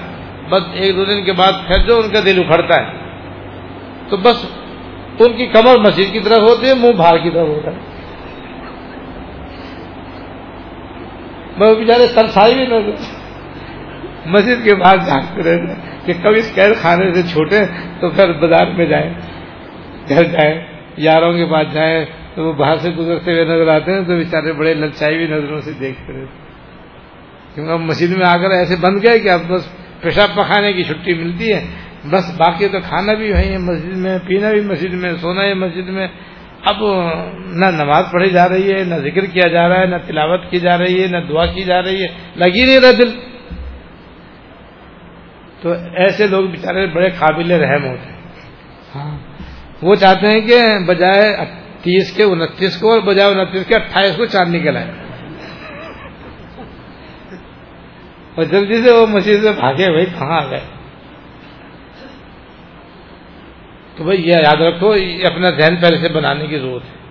بس 0.51 0.63
ایک 0.73 0.97
دو 0.97 1.05
دن 1.05 1.25
کے 1.25 1.33
بعد 1.33 1.53
پھر 1.67 1.79
جو 1.87 1.97
ان 1.97 2.11
کا 2.13 2.21
دل 2.21 2.43
اکھڑتا 2.49 2.83
ہے۔ 2.83 2.93
تو 4.09 4.17
بس 4.17 4.47
ان 5.19 5.33
کی 5.33 5.47
کمر 5.47 5.79
مسجد 5.79 6.13
کی 6.13 6.21
طرف 6.21 6.39
ہوتی 6.39 6.69
ہے، 6.69 6.75
منہ 6.75 6.93
باہر 6.93 7.19
کی 7.19 7.31
طرف 7.31 7.49
ہوتا 7.49 7.71
ہے۔ 7.71 7.77
میں 11.57 11.75
بیچارے 11.75 12.07
سرسائی 12.07 12.55
بھی 12.55 12.67
نہ 12.67 12.75
مسجد 14.27 14.65
کے 14.65 14.75
بعد 14.75 14.97
جھانکتے 15.07 15.43
رہتے 15.43 15.75
کہ 16.05 16.23
کبھی 16.23 16.39
اس 16.39 16.55
قید 16.55 16.77
خانے 16.77 17.15
سے 17.15 17.23
چھوٹے 17.23 17.61
تو 18.01 18.11
پھر 18.11 18.33
بازار 18.33 18.67
میں 18.67 18.87
جائیں، 18.87 19.15
گھر 20.09 20.25
جائیں، 20.25 20.67
یاروں 20.97 21.33
کے 21.33 21.47
پاس 21.47 21.73
جائیں 21.73 22.05
تو 22.35 22.45
وہ 22.45 22.53
باہر 22.53 22.77
سے 22.77 22.91
گزرتے 22.91 23.33
ہوئے 23.33 23.45
نظر 23.45 23.69
آتے 23.69 23.93
ہیں 23.93 24.01
تو 24.01 24.17
بیچارے 24.17 24.53
بڑے 24.53 24.75
لچائی 24.75 25.15
ہوئی 25.17 25.27
نظروں 25.27 25.61
سے 25.61 25.73
دیکھتے 25.73 26.13
رہتے 26.13 26.45
کیونکہ 27.55 27.77
مسجد 27.77 28.17
میں 28.17 28.27
آ 28.27 28.37
کر 28.37 28.51
ایسے 28.51 28.77
بند 28.77 29.05
گئے 29.05 29.19
کہ 29.19 29.29
اب 29.29 29.41
بس 29.49 29.77
پیشاب 30.01 30.29
پخانے 30.37 30.73
کی 30.73 30.83
چھٹی 30.83 31.15
ملتی 31.15 31.53
ہے۔ 31.53 31.65
بس 32.11 32.37
باقی 32.37 32.69
تو 32.69 32.79
کھانا 32.89 33.15
بھی 33.15 33.33
وہیں 33.33 33.53
ہے 33.53 33.59
مسجد 33.59 33.97
میں 33.97 34.19
پینا 34.27 34.53
بھی 34.53 34.61
مسجد 34.61 34.95
میں 34.95 35.13
سونا 35.21 35.43
ہے 35.43 35.55
مسجد 35.55 35.89
میں۔ 35.89 36.09
اب 36.65 36.77
نہ 37.39 37.67
نماز 37.67 38.05
پڑھی 38.13 38.31
جا 38.31 38.49
رہی 38.49 38.73
ہے 38.73 38.85
نہ 38.85 38.95
ذکر 38.95 39.25
کیا 39.25 39.49
جا 39.49 39.69
رہا 39.69 39.81
ہے 39.81 39.87
نہ 39.87 39.97
تلاوت 40.07 40.51
کی 40.51 40.59
جا 40.59 40.79
رہی 40.79 41.03
ہے 41.03 41.07
نہ 41.07 41.17
دعا 41.29 41.47
کی 41.47 41.63
جا 41.63 41.83
رہی 41.83 42.03
ہے۔ 42.03 42.07
لگی 42.37 42.67
نہیں 42.67 42.81
رہا 42.81 42.91
دل۔ 42.91 43.11
تو 45.63 45.73
ایسے 45.95 46.27
لوگ 46.27 46.45
بیچارے 46.45 46.87
بڑے 46.87 47.11
قابل 47.11 47.51
رحم 47.51 47.87
ہوتے 47.87 48.13
ہیں۔ 48.13 48.21
ہاں۔ 48.95 49.19
وہ 49.83 49.95
چاہتے 49.95 50.27
ہیں 50.27 50.41
کہ 50.41 50.79
بجائے 50.87 51.37
تیس 51.85 52.13
کے 52.13 52.23
انتیس 52.23 52.81
کو 52.81 52.93
اور 52.93 53.01
بجائے 53.01 53.35
انتیس 53.35 53.67
کے 53.67 53.75
اٹھائیس 53.75 54.17
کو 54.17 54.25
چاند 54.25 54.55
نکل 54.55 54.77
آئے۔ 54.77 54.91
اور 58.35 58.45
جلدی 58.45 58.83
سے 58.83 58.91
وہ 58.91 59.07
مسجد 59.07 59.43
سے 59.43 59.53
بھاگے 59.53 59.91
بھائی 59.91 60.07
کہاں 60.07 60.41
آ 60.41 60.51
گئے۔ 60.51 60.61
تو 63.97 64.05
بھائی 64.05 64.29
یہ 64.29 64.33
یاد 64.33 64.61
رکھو، 64.61 64.97
یہ 64.97 65.27
اپنا 65.27 65.51
ذہن 65.51 65.77
پہلے 65.77 65.99
سے 65.99 66.09
بنانے 66.09 66.47
کی 66.47 66.59
ضرورت 66.59 66.83
ہے۔ 66.85 67.05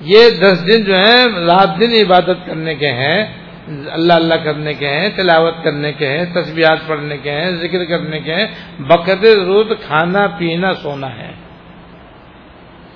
یہ 0.00 0.30
دس 0.30 0.66
دن 0.66 0.84
جو 0.84 0.94
ہیں، 0.94 1.26
رات 1.28 1.80
دن 1.80 1.90
عبادت 1.92 2.46
کرنے 2.46 2.74
کے 2.74 2.92
ہیں، 2.92 3.42
اللہ 3.90 4.12
اللہ 4.12 4.34
کرنے 4.34 4.74
کے 4.74 4.88
ہیں، 4.88 5.08
تلاوت 5.16 5.54
کرنے 5.64 5.92
کے 5.92 6.06
ہیں 6.06 6.24
تصویرات 6.34 6.78
پڑھنے 6.86 7.18
کے 7.18 7.30
ہیں، 7.30 7.50
ذکر 7.50 7.84
کرنے 7.84 8.20
کے 8.20 8.34
ہیں۔ 8.34 8.46
بقد 8.78 9.24
روز 9.24 9.66
کھانا، 9.86 10.26
پینا، 10.26 10.72
سونا 10.72 11.16
ہے۔ 11.16 11.41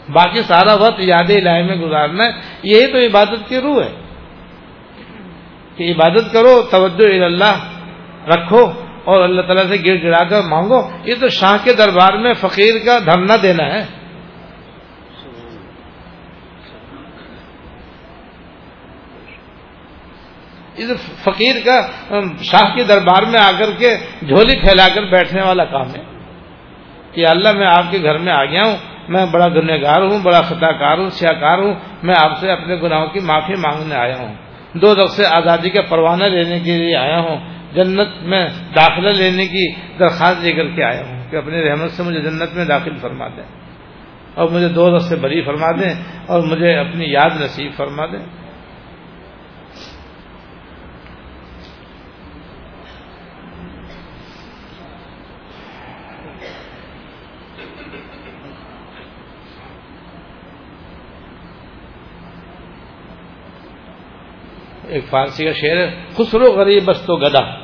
باقی 0.09 0.43
سارا 0.43 0.75
وقت 0.75 1.01
یاد 1.01 1.31
الہی 1.31 1.63
میں 1.63 1.77
گزارنا 1.77 2.25
ہے۔ 2.25 2.31
یہی 2.63 2.87
تو 2.87 2.99
عبادت 2.99 3.49
کی 3.49 3.59
روح 3.59 3.83
ہے۔ 3.83 3.93
کہ 5.77 5.93
عبادت 5.97 6.33
کرو، 6.33 6.63
توجہ 6.71 7.25
اللہ، 7.25 7.69
رکھو 8.29 8.73
اور 9.05 9.21
اللہ 9.21 9.43
تعالیٰ 9.43 9.65
سے 9.69 9.77
گر 9.87 10.03
گرا 10.03 10.25
کر 10.25 10.41
مانگو۔ 10.43 10.91
یہ 11.05 11.15
تو 11.21 11.29
شاہ 11.29 11.57
کے 11.65 11.73
دربار 11.73 12.13
میں 12.13 12.35
فقیر 12.35 12.75
کا 12.85 12.99
دھرنا 12.99 13.35
دینا 13.43 13.67
ہے۔ 13.67 13.87
اس 20.77 20.91
فقیر 21.23 21.57
کا، 21.65 21.81
شاہ 22.43 22.77
کے 22.77 22.85
دربار 22.85 23.23
میں 23.23 23.41
آ 23.41 23.51
کر 23.59 23.71
کے 23.79 23.97
جھولی 24.21 24.61
پھیلا 24.61 24.89
کر 24.95 25.03
بیٹھنے 25.03 25.43
والا 25.43 25.65
کام 25.65 25.95
ہے۔ 25.95 26.03
کہ 27.13 27.27
اللہ 27.27 27.53
میں 27.53 27.67
آپ 27.67 27.85
کے 27.91 27.99
گھر 28.03 28.19
میں 28.19 28.33
آ 28.33 28.45
گیا 28.45 28.63
ہوں۔ 28.65 28.96
میں 29.09 29.27
بڑا 29.27 29.49
گنہ 29.49 29.73
گار 29.83 30.01
ہوں، 30.03 30.19
بڑا 30.23 30.41
خطا 30.41 30.73
کار 30.73 30.99
ہوں 30.99 31.09
سیاہ 31.09 31.41
کار 31.41 31.59
ہوں، 31.59 31.75
میں 32.03 32.15
آپ 32.19 32.39
سے 32.41 32.51
اپنے 32.51 32.77
گناہوں 32.77 33.07
کی 33.07 33.21
معافی 33.21 33.55
مانگنے 33.55 33.95
آیا 33.95 34.17
ہوں۔ 34.19 34.35
دو 34.75 34.95
رقص 34.95 35.17
سے 35.17 35.27
آزادی 35.27 35.71
کا 35.71 35.83
پروانہ 35.83 36.25
لینے 36.25 36.61
کے 36.61 36.79
لیے 36.79 36.97
آیا 36.97 37.21
ہوں، 37.21 37.37
جنت 37.75 38.09
میں 38.23 38.49
داخلہ 38.77 39.09
لینے 39.09 39.47
کی 39.47 39.73
درخواست 39.99 40.45
لے 40.45 40.53
کر 40.53 40.67
کے 40.67 40.85
آیا 40.85 41.03
ہوں 41.07 41.31
کہ 41.31 41.37
اپنی 41.37 41.71
رحمت 41.71 41.91
سے 41.91 42.03
مجھے 42.03 42.21
جنت 42.21 42.55
میں 42.55 42.65
داخل 42.65 42.97
فرما 43.01 43.29
دیں۔ 43.29 43.67
اور 44.35 44.49
مجھے 44.49 44.69
دو 44.69 44.97
رخ 44.97 45.03
سے 45.03 45.17
بری 45.17 45.43
فرما 45.43 45.71
دیں 45.71 45.95
اور 46.27 46.43
مجھے 46.43 46.79
اپنی 46.79 47.05
یاد 47.13 47.31
نصیب 47.41 47.73
فرما 47.77 48.07
دیں۔ 48.07 48.46
ایک 64.89 65.05
فارسی 65.11 65.45
کا 65.45 65.53
شعر 65.53 65.77
ہے، 65.77 66.05
خسرو 66.17 66.53
غریب 66.53 66.91
استو 66.91 67.17
گدا۔ 67.17 67.59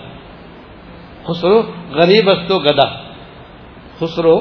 خسرو 1.25 1.63
غریب 1.91 2.31
استو 2.31 2.59
گدا۔ 2.59 3.03
خسرو، 3.99 4.41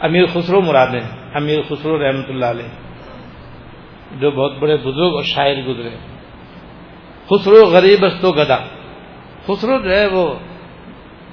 امیر 0.00 0.26
خسرو 0.26 0.60
مراد 0.60 0.86
ہیں۔ 0.86 1.36
امیر 1.36 1.60
خسرو 1.68 1.98
رحمت 1.98 2.24
اللہ 2.28 2.46
علیہ۔ 2.46 2.68
جو 4.20 4.30
بہت 4.30 4.58
بڑے 4.58 4.76
بزرگ 4.76 5.14
اور 5.14 5.22
شاعر 5.22 5.54
گزرے۔ 5.68 5.90
خسرو 7.26 7.66
غریب 7.66 8.04
استو 8.04 8.32
گدا۔ 8.32 8.56
خسرو 9.46 9.82
جو 9.82 9.90
ہے 9.90 10.06
وہ 10.06 10.34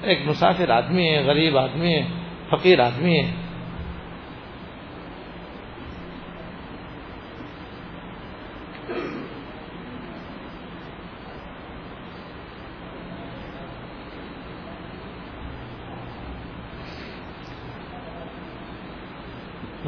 ایک 0.02 0.18
مسافر 0.26 0.70
آدمی 0.70 1.08
ہے، 1.08 1.24
غریب 1.26 1.58
آدمی 1.58 1.94
ہے، 1.94 2.02
فقیر 2.50 2.80
آدمی 2.80 3.20
ہے۔ 3.20 3.41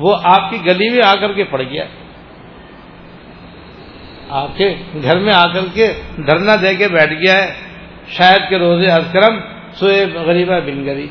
وہ 0.04 0.16
آپ 0.24 0.50
کی 0.50 0.58
گلی 0.66 0.88
میں 0.90 1.02
آ 1.06 1.14
کر 1.14 1.32
کے 1.32 1.44
پڑ 1.44 1.62
گیا 1.62 1.84
آپ 4.28 4.56
کے 4.56 4.74
گھر 5.02 5.18
میں 5.18 5.32
آ 5.34 5.44
کر 5.52 5.66
کے 5.74 5.92
دھرنا 6.16 6.56
دے 6.62 6.74
کے 6.74 6.88
بیٹھ 6.88 7.12
گیا 7.12 7.34
ہے 7.34 7.52
شاید 8.08 8.48
کے 8.48 8.58
روزے 8.58 8.88
کرم 9.12 9.38
سوئے 9.72 10.06
غریبہ 10.14 10.60
بن 10.60 10.84
گری 10.86 11.06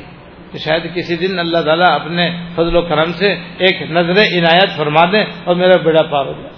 شاید 0.64 0.94
کسی 0.94 1.16
دن 1.16 1.38
اللہ 1.38 1.58
تعالیٰ 1.58 1.90
اپنے 1.94 2.30
فضل 2.54 2.76
و 2.76 2.82
کرم 2.82 3.12
سے 3.12 3.34
ایک 3.58 3.82
نظر 3.90 4.20
عنایت 4.22 4.76
فرما 4.76 5.04
دیں 5.12 5.24
اور 5.44 5.54
میرا 5.56 5.76
بیڑا 5.76 6.02
پار 6.02 6.26
ہو 6.26 6.32
جائے۔ 6.32 6.52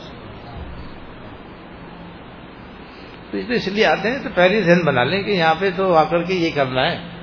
تو 3.30 3.52
اس 3.52 3.68
لیے 3.68 3.86
آتے 3.86 4.10
ہیں 4.10 4.18
تو 4.22 4.28
پہلی 4.34 4.60
ذہن 4.60 4.84
بنا 4.86 5.04
لیں 5.04 5.22
کہ 5.22 5.30
یہاں 5.30 5.54
پہ 5.58 5.70
تو 5.76 5.94
آ 5.94 6.04
کر 6.04 6.22
کے 6.22 6.34
یہ 6.34 6.50
کرنا 6.54 6.92
ہے۔ 6.92 7.15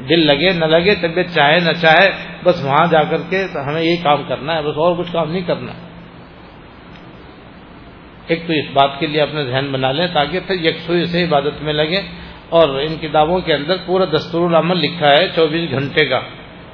دل 0.00 0.26
لگے، 0.26 0.50
نہ 0.50 0.64
لگے، 0.64 0.94
طبیعت 0.94 1.34
چاہے، 1.34 1.60
نہ 1.60 1.72
چاہے، 1.72 2.10
بس 2.44 2.64
وہاں 2.64 2.86
جا 2.90 3.02
کر 3.02 3.16
کے 3.30 3.44
ہمیں 3.68 3.82
یہی 3.82 3.96
کام 3.96 4.22
کرنا 4.28 4.56
ہے، 4.56 4.62
بس 4.62 4.76
اور 4.76 4.96
کچھ 4.96 5.12
کام 5.12 5.30
نہیں 5.30 5.42
کرنا۔ 5.42 5.72
ایک 8.26 8.46
تو 8.46 8.52
اس 8.52 8.64
بات 8.72 8.90
کے 9.00 9.06
لیے 9.06 9.20
اپنا 9.20 9.42
ذہن 9.42 9.72
بنا 9.72 9.92
لیں 9.92 10.06
تاکہ 10.06 10.40
پھر 10.46 10.54
یکسوئی 10.54 11.04
سے 11.04 11.24
عبادت 11.24 11.62
میں 11.62 11.72
لگیں 11.72 12.00
اور 12.48 12.68
ان 12.68 12.96
کتابوں 12.96 13.40
کے 13.40 13.54
اندر 13.54 13.76
پورا 13.86 14.04
دستور 14.04 14.50
العمل 14.50 14.76
لکھا 14.76 15.10
ہے 15.10 15.28
چوبیس 15.34 15.70
گھنٹے 15.70 16.06
کا 16.06 16.20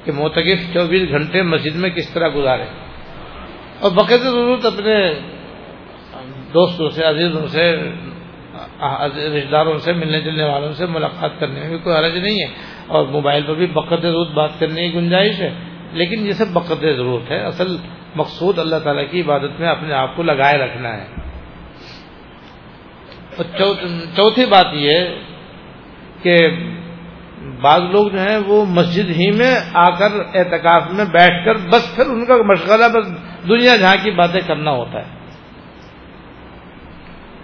کہ 0.03 0.11
موتقف 0.11 0.73
چوبیس 0.73 1.09
گھنٹے 1.09 1.41
مسجد 1.41 1.75
میں 1.75 1.89
کس 1.89 2.13
طرح 2.13 2.27
گزارے۔ 2.35 2.63
اور 3.79 3.91
بقید 3.91 4.19
ضرورت 4.19 4.65
اپنے 4.65 5.13
دوستوں 6.53 6.89
سے، 6.89 7.03
عزیزوں 7.03 7.47
سے 7.47 7.91
رشتے 8.81 9.49
داروں 9.51 9.77
سے، 9.77 9.93
ملنے 9.93 10.21
جلنے 10.21 10.43
والوں 10.43 10.73
سے 10.73 10.85
ملاقات 10.85 11.31
کرنے 11.39 11.59
میں 11.59 11.69
بھی 11.69 11.77
کوئی 11.77 11.95
حرج 11.95 12.17
نہیں 12.17 12.39
ہے۔ 12.39 12.72
اور 12.87 13.07
موبائل 13.07 13.43
پر 13.47 13.53
بھی 13.53 13.67
بقد 13.67 14.01
ضرورت 14.01 14.29
بات 14.29 14.59
کرنے 14.59 14.89
کی 14.89 14.95
گنجائش 14.95 15.39
ہے۔ 15.39 15.53
لیکن 15.93 16.27
یہ 16.27 16.31
سب 16.31 16.45
بقد 16.53 16.81
ضرورت 16.81 17.31
ہے۔ 17.31 17.39
اصل 17.39 17.77
مقصود 18.15 18.59
اللہ 18.59 18.75
تعالیٰ 18.75 19.03
کی 19.11 19.21
عبادت 19.21 19.59
میں 19.59 19.69
اپنے 19.69 19.93
آپ 19.93 20.15
کو 20.15 20.23
لگائے 20.23 20.57
رکھنا 20.57 20.97
ہے۔ 20.97 21.07
چوتھی 24.15 24.45
بات 24.45 24.65
یہ 24.73 24.99
کہ 26.21 26.49
بعض 27.61 27.81
لوگ 27.81 28.07
جو 28.07 28.19
ہیں 28.19 28.37
وہ 28.37 28.65
مسجد 28.65 29.09
ہی 29.09 29.31
میں 29.31 29.55
آ 29.73 29.89
کر 29.89 30.09
اعتکاف 30.33 30.83
میں 30.91 31.05
بیٹھ 31.05 31.45
کر 31.45 31.55
بس 31.55 31.95
پھر 31.95 32.05
ان 32.05 32.25
کا 32.25 32.35
مشغلہ 32.37 32.85
بس 32.93 33.11
دنیا 33.47 33.75
جہاں 33.75 33.95
کی 34.03 34.11
باتیں 34.11 34.41
کرنا 34.47 34.71
ہوتا 34.71 34.99
ہے۔ 34.99 35.22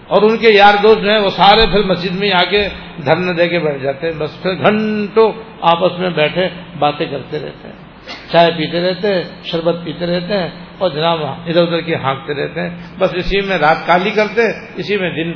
اور 0.09 0.21
ان 0.21 0.37
کے 0.37 0.47
یار 0.49 0.73
دوست 0.83 1.01
جو 1.01 1.09
ہیں 1.09 1.19
وہ 1.19 1.29
سارے 1.29 1.61
پھر 1.71 1.83
مسجد 1.83 2.15
میں 2.15 2.31
آ 2.31 2.43
کے 2.43 2.69
دھرنا 3.05 3.31
دے 3.37 3.47
کے 3.47 3.59
بیٹھ 3.59 3.83
جاتے 3.83 4.07
ہیں۔ 4.07 4.19
بس 4.19 4.41
پھر 4.41 4.53
گھنٹوں 4.53 5.31
آپس 5.61 5.99
میں 5.99 6.09
بیٹھے، 6.09 6.49
باتیں 6.79 7.05
کرتے 7.05 7.39
رہتے 7.39 7.67
ہیں۔ 7.67 7.89
چائے 8.31 8.51
پیتے 8.51 8.81
رہتے 8.81 9.07
ہیں، 9.07 9.23
شربت 9.43 9.75
پیتے 9.85 10.05
رہتے 10.05 10.33
ہیں 10.33 10.49
اور 10.77 10.89
جناب 10.89 11.25
ادھر 11.25 11.61
ادھر 11.61 11.81
کی 11.81 11.95
ہانکتے 11.95 12.33
رہتے 12.33 12.61
ہیں۔ 12.61 12.69
بس 12.99 13.15
اسی 13.15 13.41
میں 13.41 13.57
رات 13.57 13.87
کالی 13.87 14.09
کرتے 14.09 14.41
اسی 14.75 14.97
میں 14.97 15.09
دن 15.09 15.33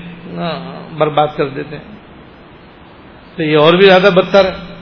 برباد 0.98 1.28
کر 1.38 1.50
دیتے 1.50 1.78
ہیں۔ 1.78 1.84
تو 3.36 3.44
یہ 3.44 3.58
اور 3.58 3.74
بھی 3.74 3.86
زیادہ 3.86 4.10
بدتر 4.16 4.46
ہے۔ 4.46 4.74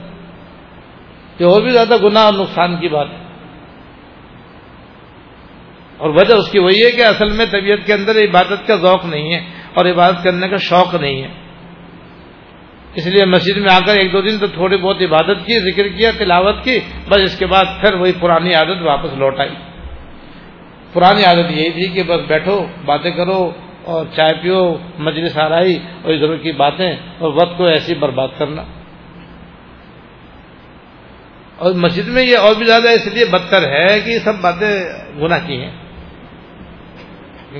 یہ 1.38 1.46
اور 1.46 1.62
بھی 1.62 1.70
زیادہ 1.70 1.96
گناہ 2.02 2.22
اور 2.22 2.34
نقصان 2.34 2.76
کی 2.76 2.88
بات 2.88 3.06
ہے۔ 3.10 3.16
اور 5.96 6.10
وجہ 6.10 6.34
اس 6.34 6.50
کی 6.50 6.58
وہی 6.58 6.86
ہے 6.86 6.90
کہ 6.90 7.04
اصل 7.04 7.28
میں 7.32 7.46
طبیعت 7.46 7.86
کے 7.86 7.92
اندر 7.92 8.16
عبادت 8.16 8.66
کا 8.66 8.76
ذوق 8.76 9.04
نہیں 9.04 9.34
ہے۔ 9.34 9.61
اور 9.74 9.86
عبادت 9.86 10.24
کرنے 10.24 10.48
کا 10.48 10.56
شوق 10.56 10.94
نہیں 10.94 11.22
ہے۔ 11.22 11.28
اس 12.94 13.06
لیے 13.06 13.24
مسجد 13.24 13.56
میں 13.56 13.74
آ 13.74 13.78
کر 13.86 13.96
ایک 13.96 14.12
دو 14.12 14.20
دن 14.20 14.38
تو 14.38 14.46
تھوڑی 14.46 14.76
بہت 14.76 14.96
عبادت 15.00 15.46
کی، 15.46 15.72
ذکر 15.72 15.88
کیا، 15.88 16.10
تلاوت 16.18 16.64
کی، 16.64 16.80
بس 17.08 17.18
اس 17.18 17.38
کے 17.38 17.46
بعد 17.46 17.64
پھر 17.80 17.94
وہی 17.94 18.12
پرانی 18.20 18.54
عادت 18.54 18.82
واپس 18.82 19.14
لوٹ 19.14 19.40
آئی۔ 19.40 19.50
پرانی 20.92 21.24
عادت 21.24 21.50
یہی 21.50 21.70
تھی 21.70 21.88
کہ 21.88 22.02
بس 22.02 22.20
بیٹھو، 22.28 22.66
باتیں 22.84 23.10
کرو 23.10 23.52
اور 23.84 24.06
چائے 24.16 24.42
پیو، 24.42 24.76
مجلس 24.98 25.38
آرائی 25.38 25.78
اور 26.02 26.14
ادھر 26.14 26.36
کی 26.36 26.52
باتیں 26.52 26.96
اور 27.18 27.32
وقت 27.32 27.58
کو 27.58 27.66
ایسی 27.66 27.94
برباد 27.94 28.28
کرنا۔ 28.38 28.62
اور 31.56 31.72
مسجد 31.72 32.08
میں 32.08 32.22
یہ 32.22 32.38
اور 32.38 32.54
بھی 32.54 32.66
زیادہ 32.66 32.88
اس 32.88 33.06
لیے 33.06 33.24
بدتر 33.24 33.62
ہے 33.68 34.00
کہ 34.00 34.18
سب 34.18 34.32
باتیں 34.40 34.84
گناہ 35.20 35.46
کی 35.46 35.56
ہیں۔ 35.56 35.70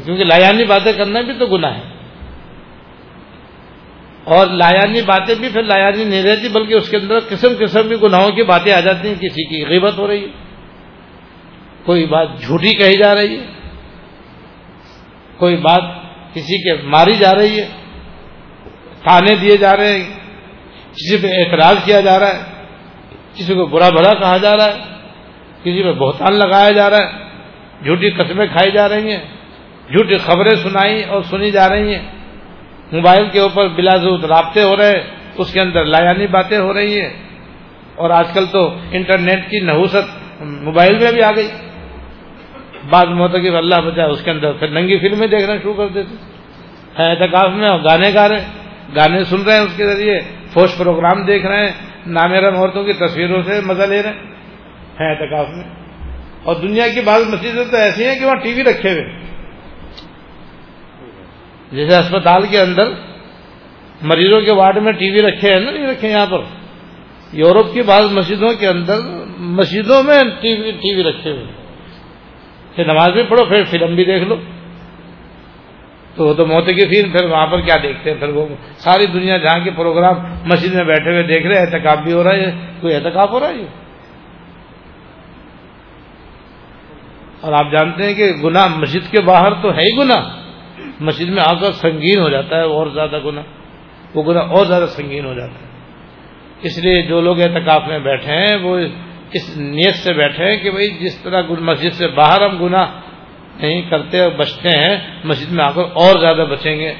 کیونکہ 0.05 0.25
لایانی 0.25 0.64
باتیں 0.64 0.92
کرنا 0.92 1.20
بھی 1.20 1.33
تو 1.33 1.46
گناہ 1.46 1.75
ہے۔ 1.75 2.02
اور 4.25 4.47
لایانی 4.47 5.03
باتیں 5.03 5.35
بھی 5.35 5.49
پھر 5.49 5.63
لایانی 5.63 6.05
نہیں 6.05 6.23
رہتی، 6.23 6.49
بلکہ 6.49 6.75
اس 6.75 6.89
کے 6.89 6.97
اندر 6.97 7.19
قسم 7.29 7.55
قسم 7.59 7.89
کی 7.89 7.97
گناہوں 8.03 8.31
کی 8.31 8.43
باتیں 8.43 8.73
آ 8.73 8.81
جاتی 8.81 9.09
ہیں، 9.09 9.15
کسی 9.15 9.45
کی 9.45 9.65
غیبت 9.67 9.99
ہو 9.99 10.07
رہی 10.09 10.23
ہے، 10.23 10.31
کوئی 11.85 12.07
بات 12.07 12.29
جھوٹی 12.41 12.73
کہی 12.75 12.97
جا 12.99 13.15
رہی 13.15 13.37
ہے، 13.37 13.45
کوئی 15.39 15.57
بات 15.57 15.83
کسی 16.35 16.63
کے 16.65 16.77
ماری 16.87 17.17
جا 17.17 17.35
رہی 17.35 17.59
ہے 17.61 17.67
تانے 19.05 19.35
دیے 19.35 19.57
جا 19.57 19.77
رہے 19.77 19.97
ہیں، 19.97 20.05
کسی 20.93 21.17
پہ 21.23 21.29
اعتراض 21.39 21.85
کیا 21.85 22.01
جا 22.01 22.19
رہا 22.19 22.37
ہے، 22.37 22.43
کسی 23.35 23.55
کو 23.55 23.67
برا 23.67 23.89
بھرا 23.89 24.13
کہا 24.15 24.37
جا 24.37 24.57
رہا 24.57 24.67
ہے، 24.67 24.79
کسی 25.63 25.83
پہ 25.83 25.93
بہتان 25.99 26.35
لگایا 26.35 26.71
جا 26.71 26.89
رہا 26.91 26.99
ہے، 26.99 27.85
جھوٹی 27.85 28.11
قسمیں 28.11 28.47
کھائی 28.47 28.71
جا 28.71 28.89
رہی 28.89 29.11
ہیں، 29.11 29.25
جھوٹی 29.89 30.17
خبریں 30.17 30.55
سنائی 30.63 31.03
اور 31.05 31.23
سنی 31.23 31.51
جا 31.51 31.69
رہی 31.69 31.95
ہیں۔ 31.95 32.05
موبائل 32.92 33.28
کے 33.31 33.38
اوپر 33.38 33.68
بلا 33.68 33.96
ضرورت 33.96 34.24
رابطے 34.24 34.62
ہو 34.62 34.76
رہے 34.76 34.90
ہیں، 34.90 35.02
اس 35.38 35.52
کے 35.52 35.61
اندر 35.61 35.85
لایانی 35.85 36.26
باتیں 36.26 36.59
ہو 36.59 36.74
رہی 36.74 37.00
ہیں۔ 37.00 37.11
اور 37.94 38.11
آج 38.11 38.26
کل 38.35 38.46
تو 38.46 38.76
انٹرنیٹ 38.92 39.50
کی 39.50 39.61
نحوست 39.61 40.22
موبائل 40.42 40.98
میں 40.98 41.12
بھی 41.12 41.22
آ 41.22 41.31
گئی۔ 41.31 41.48
بعض 42.90 43.05
موتقب 43.05 43.57
اللہ 43.57 43.74
بچا 43.74 44.05
اس 44.05 44.22
کے 44.24 44.31
اندر 44.31 44.52
پھر 44.52 44.68
ننگی 44.68 44.98
فلمیں 44.98 45.26
دیکھنا 45.26 45.57
شروع 45.57 45.74
کر 45.74 45.88
دیتے۔ 45.88 46.14
ہیں 46.98 47.11
اعتکاف 47.11 47.52
میں 47.52 47.70
گانے 47.70 48.14
گا 48.14 48.28
رہے 48.28 48.37
ہیں۔ 48.37 48.48
گانے 48.96 49.24
سن 49.24 49.42
رہے 49.42 49.52
ہیں 49.52 49.61
اس 49.61 49.76
کے 49.76 49.87
ذریعے، 49.87 50.18
فوش 50.52 50.78
پروگرام 50.78 51.24
دیکھ 51.24 51.46
رہے 51.46 51.66
ہیں۔ 51.66 51.72
نامیرم 52.07 52.57
عورتوں 52.57 52.85
کی 52.85 52.92
تصویروں 52.92 53.42
سے 53.42 53.61
مزہ 53.61 53.83
لے 53.83 54.02
رہے 54.02 54.11
ہیں۔ 54.11 54.18
ہاں، 55.00 55.11
اعتکاف 55.11 55.46
میں۔ 55.48 55.64
اور 56.42 56.55
دنیا 56.55 56.88
کی 56.94 57.00
بعض 57.00 57.22
مسجدیں 57.33 57.64
تو 57.70 57.76
ایسی 57.76 58.05
ہیں 58.05 58.18
کہ 58.18 58.24
وہاں 58.24 58.37
ٹی 58.37 58.52
وی 58.52 58.64
رکھے 58.64 58.90
ہوئے 58.90 59.32
جیسے 61.73 61.97
اسپتال 61.97 62.47
کے 62.47 62.61
اندر 62.61 62.85
مریضوں 64.03 64.41
کے 64.41 64.55
وارڈ 64.55 64.79
میں 64.79 64.93
ٹی 64.93 65.11
وی 65.11 65.23
رکھے 65.23 65.53
ہیں 65.53 65.61
نا، 65.61 65.71
نہیں 65.71 65.87
رکھے 65.87 66.09
یہاں 66.09 66.27
پر۔ 66.27 66.39
یورپ 67.33 67.75
کی 67.75 67.83
بعض 67.83 68.13
مسجدوں 68.13 68.49
کے 68.61 68.67
اندر 68.67 68.97
مسجدوں 69.39 70.03
میں 70.03 70.21
ٹی 70.41 70.63
وی 70.63 70.71
ٹی 70.71 70.95
وی 70.95 71.03
رکھے 71.03 71.31
ہوئے 71.31 71.45
پھر 72.77 72.85
نماز 72.85 73.09
بھی 73.09 73.23
پڑھو، 73.23 73.45
پھر 73.45 73.65
فلم 73.65 73.95
بھی 73.95 74.05
دیکھ 74.05 74.25
لو۔ 74.25 74.37
تو 76.15 76.27
وہ 76.27 76.35
تو 76.35 76.47
موت 76.47 76.67
کی 76.67 76.89
فیل، 76.89 77.11
پھر 77.13 77.25
وہاں 77.25 77.47
پر 77.47 77.61
کیا 77.61 77.77
دیکھتے 77.83 78.11
ہیں؟ 78.11 78.19
پھر 78.19 78.29
وہ 78.29 78.47
ساری 78.77 79.07
دنیا 79.07 79.37
جہاں 79.37 79.65
کے 79.65 79.71
پروگرام 79.71 80.15
مسجد 80.45 80.75
میں 80.75 80.85
بیٹھے 80.85 81.11
ہوئے 81.11 81.23
دیکھ 81.23 81.47
رہے 81.47 81.59
احتکاب 81.59 82.05
بھی 82.05 82.13
ہو 82.13 82.25
رہا 82.25 82.33
ہے 82.33 82.51
کوئی 82.81 82.95
احتکاب 82.95 83.31
ہو 83.31 83.41
رہا 83.41 83.49
ہے؟ 83.49 83.67
اور 87.41 87.53
آپ 87.53 87.73
جانتے 87.73 88.03
ہیں 88.05 88.15
کہ 88.15 88.33
گناہ 88.45 88.67
مسجد 88.67 89.11
کے 89.11 89.21
باہر 89.21 89.55
تو 89.63 89.75
ہے 89.75 89.83
ہی 89.83 89.97
گناہ۔ 89.97 90.41
مسجد 91.01 91.29
میں 91.29 91.42
آ 91.42 91.55
کر 91.55 91.73
سنگین 91.73 92.18
ہو 92.18 92.29
جاتا 92.29 92.57
ہے 92.57 92.62
اور 92.62 92.87
زیادہ 92.87 93.18
گناہ، 93.25 93.45
وہ 94.14 94.23
گناہ 94.23 94.42
اور 94.42 94.66
زیادہ 94.66 94.87
سنگین 94.87 95.25
ہو 95.25 95.35
جاتا 95.35 95.53
ہے۔ 95.53 95.73
اس 96.62 96.85
لیے 96.85 97.03
جو 97.03 97.21
لوگ 97.21 97.40
احتکاف 97.40 97.83
میں 97.88 97.99
بیٹھے 97.99 98.33
ہیں، 98.33 98.57
وہ 98.62 98.79
اس 99.33 99.57
نیت 99.57 99.95
سے 99.95 100.14
بیٹھے 100.14 100.45
ہیں 100.45 100.57
کہ 100.57 100.71
بھائی، 100.71 100.88
جس 100.88 101.23
طرح 101.23 101.42
مسجد 101.61 101.92
سے 101.92 102.09
باہر 102.09 102.40
ہم 102.40 102.64
گناہ 102.64 102.87
نہیں 103.61 103.83
کرتے 103.83 104.21
اور 104.21 104.31
بچتے 104.31 104.68
ہیں، 104.68 104.99
مسجد 105.25 105.53
میں 105.53 105.64
آ 105.64 105.71
کر 105.71 105.83
اور 105.83 106.18
زیادہ 106.18 106.45
بچیں 106.51 106.81
گے۔ 106.81 106.95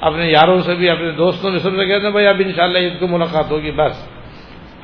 اپنے 0.00 0.30
یاروں 0.30 0.60
سے 0.60 0.74
بھی، 0.74 0.88
اپنے 0.88 1.10
دوستوں 1.10 1.50
سے 1.50 1.58
سب 1.58 1.70
سے 1.70 1.86
کہتے 1.86 2.04
ہیں، 2.04 2.12
بھائی، 2.12 2.26
اب 2.26 2.42
ان 2.46 2.52
شاء 2.52 2.64
اللہ 2.64 2.78
عید 2.78 3.00
کو 3.00 3.06
ملاقات 3.06 3.50
ہوگی، 3.50 3.70
بس۔ 3.70 4.08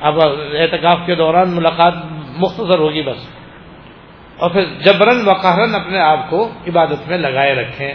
اب 0.01 0.19
احتکاف 0.53 0.97
کے 1.05 1.15
دوران 1.15 1.55
ملاقات 1.55 1.93
مختصر 2.37 2.79
ہوگی، 2.79 3.01
بس۔ 3.01 3.39
اور 4.37 4.49
پھر 4.49 4.65
جبرن 4.85 5.21
وقارن 5.25 5.75
اپنے 5.75 5.99
آپ 5.99 6.29
کو 6.29 6.51
عبادت 6.67 7.07
میں 7.07 7.17
لگائے 7.17 7.55
رکھیں۔ 7.55 7.93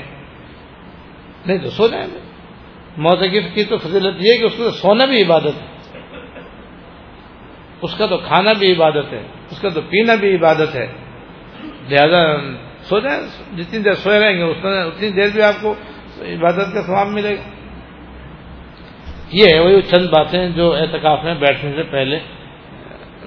نہیں 1.46 1.58
تو 1.58 1.70
سو 1.70 1.88
جائیں 1.88 2.06
گے۔ 2.14 2.18
موسیقف 2.96 3.54
کی 3.54 3.64
تو 3.64 3.78
فضیلت 3.78 4.14
یہ 4.20 4.32
ہے 4.32 4.36
کہ 4.36 4.44
اس 4.44 4.56
کو 4.56 4.70
سونا 4.70 5.04
بھی 5.04 5.22
عبادت 5.22 5.46
ہے۔ 5.46 5.74
اس 7.82 7.94
کا 7.98 8.06
تو 8.06 8.18
کھانا 8.18 8.52
بھی 8.52 8.72
عبادت 8.72 9.12
ہے۔ 9.12 9.22
اس 9.50 9.60
کا 9.60 9.68
تو 9.68 9.80
پینا 9.80 10.14
بھی 10.14 10.34
عبادت 10.34 10.74
ہے۔ 10.74 10.86
لہذا 11.90 12.36
سو 12.82 13.00
جائیں۔ 13.00 13.56
جتنی 13.56 13.78
دیر 13.78 13.92
سوئے 13.92 14.20
رہیں 14.20 14.38
گے 14.38 14.42
اتنی 14.42 15.10
دیر 15.10 15.28
بھی 15.34 15.42
آپ 15.42 15.54
کو 15.60 15.74
عبادت 16.18 16.74
کا 16.74 16.82
ثواب 16.82 17.06
ملے 17.08 17.36
گا۔ 17.36 17.50
یہ 19.32 19.46
ہے، 19.52 19.60
وہی 19.60 19.82
چند 19.82 20.06
باتیں 20.06 20.48
جو 20.48 20.74
اعتکاف 20.74 21.24
میں 21.24 21.34
بیٹھنے 21.34 21.72
سے 21.76 21.82
پہلے 21.82 22.18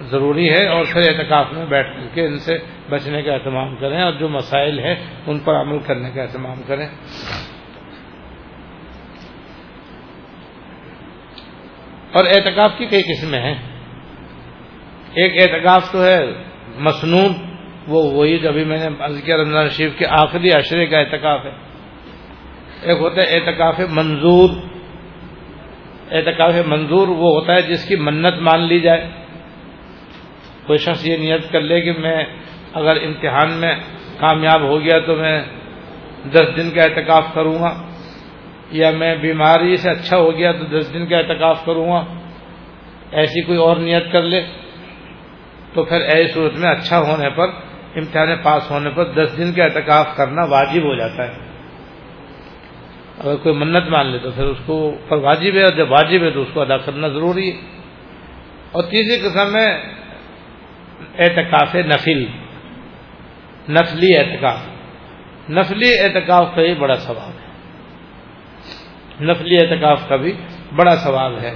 ضروری 0.02 0.50
ہے 0.50 0.68
اور 0.68 0.84
پھر 0.94 1.02
اعتکاف 1.08 1.46
میں 1.52 1.66
بیٹھ 1.66 1.98
کے 2.14 2.26
ان 2.26 2.40
سے 2.40 2.58
بچنے 2.90 3.22
کا 3.22 3.34
اہتمام 3.34 3.76
کریں 3.76 4.02
اور 4.02 4.14
جو 4.14 4.30
مسائل 4.30 4.80
ہیں 4.80 4.96
ان 5.28 5.40
پر 5.40 5.54
عمل 5.54 5.80
کرنے 5.80 6.12
کا 6.12 6.22
اہتمام 6.22 6.62
کریں۔ 6.68 6.88
اور 12.18 12.26
اعتکاف 12.26 12.72
کی 12.78 12.86
کئی 12.86 13.02
قسمیں 13.02 13.40
ہیں۔ 13.40 13.56
ایک 15.14 15.34
اعتکاف 15.42 15.92
تو 15.92 16.04
ہے 16.04 16.26
مصنون 16.78 17.34
وہ 17.88 18.12
وہی 18.14 18.38
جو 18.38 18.50
ابھی 18.50 18.64
میں 18.64 18.78
نے 18.78 19.22
کیا 19.22 19.38
رمضان 19.38 19.70
شریف 19.70 19.92
کے 19.98 20.06
آخری 20.10 20.52
عشرے 20.52 20.86
کا 20.86 21.00
اعتکاف 21.00 21.46
ہے۔ 21.46 21.52
ایک 22.82 22.98
ہوتا 22.98 23.22
ہے 23.22 23.36
اعتکاف 23.36 23.80
منظور۔ 23.80 24.50
اعتکاف 26.12 26.54
منظور 26.68 27.08
وہ 27.08 27.40
ہوتا 27.40 27.56
ہے 27.56 27.62
جس 27.62 27.88
کی 27.88 27.96
منت 27.96 28.34
مان 28.34 28.62
لی 28.62 28.80
جائے۔ 28.80 29.10
کوئی 30.68 30.78
شخص 30.78 31.06
یہ 31.06 31.18
نیت 31.18 31.52
کر 31.52 31.62
لے 31.62 31.82
کہ 31.82 31.92
میں 31.92 32.26
اگر 32.74 32.98
امتحان 33.06 33.54
میں 33.54 33.76
کامیاب 34.20 34.62
ہو 34.62 34.82
گیا 34.82 35.00
تو 35.00 35.16
میں 35.16 35.44
دس 36.32 36.46
دن 36.58 36.72
کا 36.72 36.82
اعتکاف 36.82 37.24
کروں 37.34 37.60
گا۔ 37.60 37.87
یا 38.72 38.92
میں 38.92 39.16
بیماری 39.16 39.78
سے 39.78 39.90
اچھا 39.90 40.18
ہو 40.18 40.38
گیا 40.38 40.52
تو 40.52 40.80
دس 40.80 40.94
دن 40.94 41.06
کا 41.06 41.18
اعتکاف 41.18 41.66
کروں 41.66 41.92
گا، 41.92 42.06
ایسی 43.12 43.42
کوئی 43.42 43.58
اور 43.58 43.78
نیت 43.78 44.12
کر 44.12 44.22
لے، 44.22 44.46
تو 45.74 45.84
پھر 45.84 46.02
ایسی 46.02 46.34
صورت 46.34 46.54
میں 46.54 46.70
اچھا 46.70 47.00
ہونے 47.00 47.30
پر، 47.30 47.48
امتحان 47.96 48.30
پاس 48.44 48.72
ہونے 48.72 48.90
پر 48.90 49.04
دس 49.04 49.38
دن 49.38 49.54
کا 49.54 49.64
اعتکاف 49.64 50.16
کرنا 50.18 50.42
واجب 50.46 50.84
ہو 50.84 50.96
جاتا 50.96 51.28
ہے۔ 51.28 51.34
اگر 53.20 53.36
کوئی 53.36 53.56
منت 53.56 53.90
مان 53.90 54.06
لے 54.06 54.20
تو 54.20 54.32
پھر 54.32 54.44
اس 54.44 54.58
کو 54.66 54.98
پر 55.10 55.18
واجب 55.18 55.56
ہے، 55.56 55.64
اور 55.64 55.72
جب 55.72 55.92
واجب 55.92 56.24
ہے 56.24 56.32
تو 56.32 56.42
اس 56.42 56.48
کو 56.54 56.62
ادا 56.62 56.78
کرنا 56.78 57.08
ضروری 57.08 57.52
ہے۔ 57.52 57.58
اور 58.72 58.84
تیسری 58.84 59.30
قسم 59.30 59.56
ہے 59.56 59.76
اعتکاف 61.18 61.76
نفل۔ 61.76 62.26
نفلی 63.70 64.18
اعتکاف۔ 64.18 64.60
نفلی 65.50 65.92
اعتکاف 66.00 66.56
کا 66.56 66.62
ہی 66.62 66.74
بڑا 66.74 66.96
ثواب 66.96 67.42
ہے۔ 67.42 67.47
نفلی 69.22 69.58
اعتکاف 69.58 70.10
کا 70.10 70.16
بھی 70.16 70.32
بڑا 70.76 70.96
ثواب 70.96 71.34
ہے۔ 71.42 71.54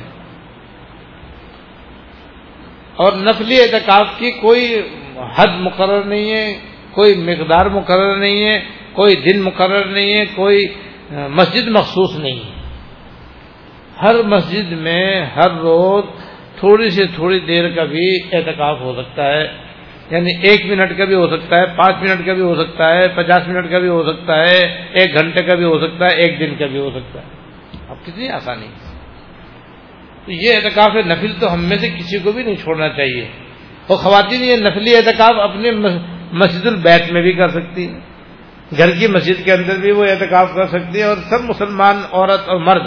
اور 2.96 3.14
نفلی 3.14 3.58
اعتکاف 3.62 4.08
کی 4.18 4.32
کوئی 4.32 4.82
حد 5.38 5.48
مقرر 5.60 6.04
نہیں 6.04 6.32
ہے، 6.32 6.60
کوئی 6.92 7.16
مقدار 7.16 7.66
مقرر 7.66 8.16
نہیں 8.16 8.46
ہے، 8.46 8.60
کوئی 8.94 9.16
دن 9.16 9.42
مقرر 9.42 9.86
نہیں 9.86 10.14
ہے، 10.14 10.26
کوئی 10.36 10.66
مسجد 11.12 11.68
مخصوص 11.68 12.20
نہیں 12.20 12.36
ہے۔ 12.36 12.62
ہر 14.02 14.16
مسجد 14.24 14.72
میں 14.72 15.26
ہر 15.26 15.52
روز 15.52 16.04
تھوڑی 16.60 16.90
سے 16.90 17.06
تھوڑی 17.16 17.40
دیر 17.40 17.70
کا 17.70 17.84
بھی 17.84 18.20
اعتکاف 18.32 18.82
ہو 18.82 18.94
سکتا 18.98 19.38
ہے۔ 19.38 19.48
یعنی 20.12 20.32
ایک 20.42 20.66
منٹ 20.66 20.98
کا 20.98 21.06
بھی 21.06 21.16
ہو 21.16 21.28
سکتا 21.28 21.58
ہے، 21.58 21.66
پانچ 21.66 21.96
منٹ 22.02 22.26
کا 22.26 22.34
بھی 22.34 22.42
ہو 22.42 22.56
سکتا 22.56 22.98
ہے، 22.98 23.08
پچاس 23.16 23.48
منٹ 23.48 23.72
کا 23.72 23.80
بھی 23.80 23.88
ہو 23.88 24.14
سکتا 24.14 24.40
ہے، 24.40 24.86
ایک 24.94 25.14
گھنٹے 25.14 25.44
کا 25.44 25.56
بھی 25.56 25.64
ہو 25.64 25.80
سکتا 25.80 26.06
ہے، 26.06 26.22
ایک 26.22 26.40
دن 26.40 26.56
کا 26.60 26.66
بھی 26.66 26.80
ہو 26.80 26.90
سکتا 26.90 27.22
ہے۔ 27.22 27.41
کتنی 28.06 28.30
آسانی۔ 28.30 28.68
تو 30.26 30.32
یہ 30.32 30.56
اعتکاف 30.56 30.96
نفل 31.06 31.34
تو 31.40 31.54
ہم 31.54 31.64
میں 31.64 31.78
سے 31.78 31.90
کسی 31.90 32.20
کو 32.20 32.32
بھی 32.32 32.44
نہیں 32.44 32.56
چھوڑنا 32.56 32.90
چاہیے۔ 32.90 33.28
اور 33.88 33.98
خواتین 33.98 34.44
یہ 34.44 34.56
نفلی 34.56 34.96
اعتکاف 34.96 35.34
اپنے 35.40 35.72
مسجد 36.32 36.68
البیت 36.68 37.12
میں 37.12 37.22
بھی 37.22 37.34
کر 37.34 37.48
سکتی 37.48 37.88
ہیں۔ 37.88 38.00
گھر 38.78 38.92
کی 38.92 39.08
مسجد 39.08 39.46
کے 39.46 39.54
اندر 39.54 39.80
بھی 39.80 39.92
وہ 39.92 40.06
اعتکاف 40.06 40.54
کر 40.56 40.68
سکتی 40.68 41.00
ہے 41.00 41.04
اور 41.04 41.18
سب 41.18 41.42
مسلمان 41.42 42.02
عورت 42.12 42.50
اور 42.50 42.58
مرد، 42.58 42.84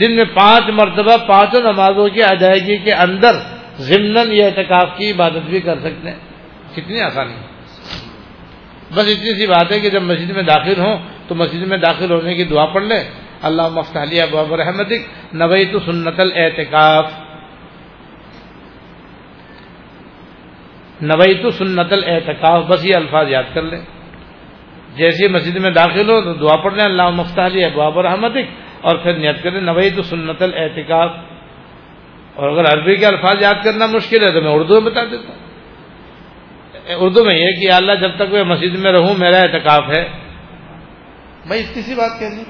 جن 0.00 0.16
میں 0.16 0.24
پانچ 0.24 0.64
مرتبہ 0.68 1.16
پانچوں 1.16 1.60
نمازوں 1.60 2.08
کی 2.08 2.22
ادائیگی 2.22 2.76
کے 2.76 2.92
اندر 2.92 3.32
ضمن 3.78 4.32
یہ 4.32 4.44
اعتکاف 4.44 4.98
کی 4.98 5.10
عبادت 5.10 5.46
بھی 5.46 5.60
کر 5.60 5.78
سکتے 5.78 6.10
ہیں۔ 6.10 6.18
کتنی 6.74 7.00
آسانی۔ 7.00 7.34
بس 8.94 9.04
اتنی 9.04 9.38
سی 9.38 9.46
بات 9.46 9.72
ہے 9.72 9.80
کہ 9.80 9.90
جب 9.90 10.02
مسجد 10.02 10.30
میں 10.30 10.42
داخل 10.42 10.80
ہوں 10.80 10.98
تو 11.28 11.34
مسجد 11.34 11.66
میں 11.66 11.78
داخل 11.78 12.12
ہونے 12.12 12.34
کی 12.34 12.44
دعا 12.44 12.66
پڑھ 12.66 12.84
لیں۔ 12.84 13.25
اللہ 13.42 13.68
مفتالیہ 13.68 14.22
باب 14.32 14.54
رحمتک 14.54 15.34
نوئی 15.34 15.64
تو 15.64 15.78
سنت 15.78 16.20
الاعتکاف. 16.20 17.10
نوئی 21.00 21.34
تو 21.42 21.50
سنت 21.50 21.92
الاعتکاف، 21.92 22.64
بس 22.66 22.84
یہ 22.84 22.94
الفاظ 22.94 23.30
یاد 23.30 23.54
کر 23.54 23.62
لیں. 23.62 23.80
جیسے 24.96 25.28
مسجد 25.28 25.56
میں 25.56 25.70
داخل 25.70 26.10
ہو 26.10 26.20
تو 26.20 26.32
دعا 26.34 26.56
پڑھ 26.56 26.74
لیں 26.74 26.84
اللہ 26.84 27.10
مفتالیہ 27.10 27.68
باب 27.74 27.98
رحمتک، 28.00 28.46
اور 28.80 28.96
پھر 28.96 29.14
نیت 29.14 29.42
کریں 29.42 29.60
نوئی 29.60 29.90
تو 29.90 30.02
سنت 30.02 30.42
الاعتکاف. 30.42 31.10
اور 32.34 32.48
اگر 32.50 32.64
عربی 32.72 32.96
کے 32.96 33.06
الفاظ 33.06 33.42
یاد 33.42 33.62
کرنا 33.64 33.86
مشکل 33.86 34.24
ہے 34.24 34.32
تو 34.32 34.40
میں 34.40 34.52
اردو 34.52 34.80
میں 34.80 34.90
بتا 34.90 35.04
دیتا 35.04 35.28
ہوں. 35.28 35.44
اردو 37.00 37.24
میں 37.24 37.34
یہ 37.34 37.50
کہ 37.60 37.72
اللہ 37.72 37.94
جب 38.00 38.16
تک 38.16 38.32
میں 38.32 38.44
مسجد 38.44 38.74
میں 38.78 38.92
رہوں، 38.92 39.14
میرا 39.18 39.38
اعتکاف 39.38 39.88
ہے. 39.88 40.02
میں 41.46 41.58
اتنی 41.58 41.82
سی 41.82 41.94
بات 41.94 42.18
کہنی 42.20 42.42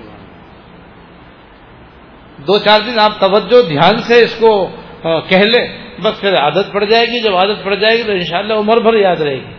دو 2.38 2.59
چار 2.59 2.81
دن 2.87 2.99
آپ 3.01 3.18
توجہ، 3.20 3.61
دھیان 3.68 3.99
سے 4.07 4.22
اس 4.22 4.35
کو 4.40 4.51
کہہ 5.29 5.46
لیں، 5.46 5.66
بس 6.03 6.20
پھر 6.20 6.35
عادت 6.37 6.72
پڑ 6.72 6.85
جائے 6.85 7.07
گی، 7.07 7.20
جب 7.22 7.37
عادت 7.37 7.62
پڑ 7.64 7.75
جائے 7.75 7.96
گی 7.99 8.03
تو 8.03 8.12
انشاءاللہ 8.12 8.55
عمر 8.55 8.81
بھر 8.83 8.94
یاد 8.94 9.20
رہے 9.20 9.35
گی۔ 9.35 9.55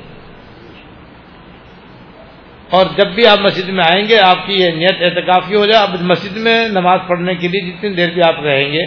اور 2.70 2.86
جب 2.98 3.08
بھی 3.16 3.26
آپ 3.28 3.40
مسجد 3.42 3.70
میں 3.70 3.84
آئیں 3.84 4.04
گے، 4.10 4.20
آپ 4.20 4.46
کی 4.48 4.54
یہ 4.54 4.72
نیت 4.72 5.02
اعتکافی 5.02 5.56
ہو 5.56 5.66
جائے 5.66 5.84
اب 5.84 6.02
مسجد 6.02 6.38
میں 6.38 6.58
نماز 6.70 7.00
پڑھنے 7.08 7.36
کے 7.36 7.48
لیے 7.48 7.62
جتنی 7.70 7.90
دیر 7.90 8.10
بھی 8.14 8.22
آپ 8.28 8.42
رہیں 8.44 8.72
گے، 8.72 8.84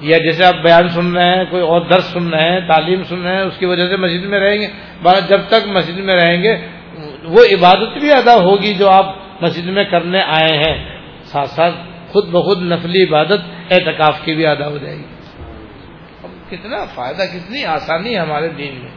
یا 0.00 0.18
جیسے 0.18 0.44
آپ 0.44 0.56
بیان 0.62 0.88
سن 0.88 1.06
رہے 1.16 1.36
ہیں، 1.36 1.44
کوئی 1.50 1.62
اور 1.62 1.80
درس 1.90 2.06
سن 2.12 2.28
رہے 2.28 2.50
ہیں، 2.50 2.60
تعلیم 2.68 3.02
سن 3.02 3.22
رہے 3.22 3.34
ہیں، 3.34 3.42
اس 3.42 3.58
کی 3.58 3.66
وجہ 3.66 3.86
سے 3.88 3.96
مسجد 3.96 4.24
میں 4.24 4.40
رہیں 4.40 4.58
گے 4.60 4.66
جب 5.28 5.40
تک 5.48 5.68
مسجد 5.68 5.98
میں 5.98 6.16
رہیں 6.16 6.42
گے، 6.42 6.56
وہ 7.24 7.44
عبادت 7.54 7.96
بھی 7.98 8.12
ادا 8.12 8.34
ہوگی 8.40 8.72
جو 8.74 8.88
آپ 8.90 9.14
مسجد 9.42 9.66
میں 9.66 9.84
کرنے 9.84 10.20
آئے 10.20 10.56
ہیں۔ 10.58 10.76
ساتھ 11.24 11.50
ساتھ 11.50 11.74
خود 12.08 12.28
بخود 12.28 12.62
نفلی 12.62 13.02
عبادت 13.02 13.40
اعتکاف 13.70 14.24
کی 14.24 14.34
بھی 14.34 14.46
ادا 14.46 14.68
ہو 14.68 14.78
جائے 14.78 14.96
گی۔ 14.96 15.04
کتنا 16.50 16.84
فائدہ، 16.84 17.22
کتنی 17.22 17.64
آسانی 17.64 18.14
ہے 18.14 18.20
ہمارے 18.20 18.48
دین 18.48 18.74
میں۔ 18.74 18.90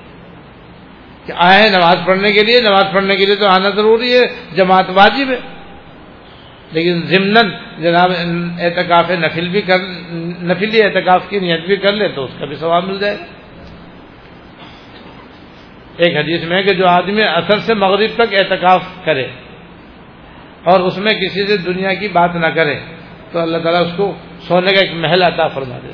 کہ 1.26 1.34
آئے 1.36 1.70
نماز 1.70 1.96
پڑھنے 2.06 2.32
کے 2.32 2.44
لیے، 2.44 2.62
نماز 2.62 2.86
پڑھنے 2.94 3.16
کے 3.16 3.26
لیے 3.26 3.36
تو 3.36 3.48
آنا 3.48 3.70
ضروری 3.70 4.14
ہے، 4.14 4.22
جماعت 4.56 4.86
واجب 4.90 5.32
ہے۔ 5.32 5.40
لیکن 6.72 7.02
ضمن 7.06 7.50
جناب 7.82 8.12
اعتکاف 8.60 9.12
نفل 9.12 9.50
بھی 9.50 9.62
کر، 9.62 9.78
نفلی 10.42 10.84
اعتکاف 10.84 11.30
کی 11.30 11.40
نیت 11.40 11.66
بھی 11.66 11.76
کر 11.76 11.94
لے 11.94 12.08
تو 12.08 12.24
اس 12.24 12.32
کا 12.40 12.46
بھی 12.46 12.56
ثواب 12.56 12.84
مل 12.84 13.00
جائے۔ 13.00 13.18
گا 13.20 13.26
ایک 15.98 16.18
حدیث 16.18 16.44
میں 16.44 16.64
کہ 16.64 16.74
جو 16.74 16.88
آدمی 16.88 17.24
اثر 17.24 17.60
سے 17.60 17.74
مغرب 17.74 18.24
تک 18.24 18.34
اعتکاف 18.34 18.84
کرے 19.06 19.28
اور 20.64 20.80
اس 20.80 20.98
میں 20.98 21.14
کسی 21.14 21.48
سے 21.48 21.58
دنیا 21.58 21.94
کی 21.94 22.08
بات 22.08 22.36
نہ 22.36 22.46
کرے 22.46 22.80
تو 23.32 23.40
اللہ 23.40 23.58
تعالیٰ 23.58 23.82
اس 23.82 23.92
کو 23.96 24.14
سونے 24.40 24.72
کا 24.72 24.80
ایک 24.80 24.92
محل 24.94 25.24
عطا 25.24 25.48
فرما 25.48 25.78
دے۔ 25.84 25.92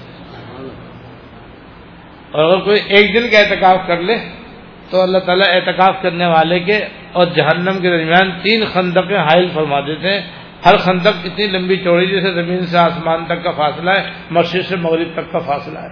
اور 2.32 2.45
اگر 2.45 2.65
کوئی 2.65 2.80
ایک 2.88 3.15
دن 3.15 3.30
کا 3.32 3.39
اعتکاف 3.39 3.88
کر 3.88 4.02
لے، 4.02 4.15
تو 4.89 5.02
اللہ 5.02 5.17
تعالیٰ 5.17 5.48
اعتکاف 5.50 5.95
کرنے 6.02 6.26
والے 6.26 6.60
کے 6.60 6.86
اور 7.12 7.26
جہنم 7.26 7.82
کے 7.82 7.89
درمیان 7.89 8.32
تین 8.43 8.65
خندقیں 8.65 9.17
حائل 9.17 9.50
فرما 9.54 9.80
دیتے 9.80 10.10
ہیں۔ 10.12 10.21
ہر 10.65 10.78
خندق 10.78 11.17
اتنی 11.24 11.48
لمبی 11.48 11.78
چوڑی 11.78 12.08
جیسے 12.08 12.34
زمین 12.34 12.65
سے 12.65 12.78
آسمان 12.78 13.26
تک 13.26 13.43
کا 13.43 13.52
فاصلہ 13.52 13.89
ہے، 13.89 14.12
مشرق 14.32 14.63
سے 14.63 14.76
مغرب 14.76 15.08
تک 15.13 15.32
کا 15.32 15.39
فاصلہ 15.39 15.80
ہے۔ 15.80 15.89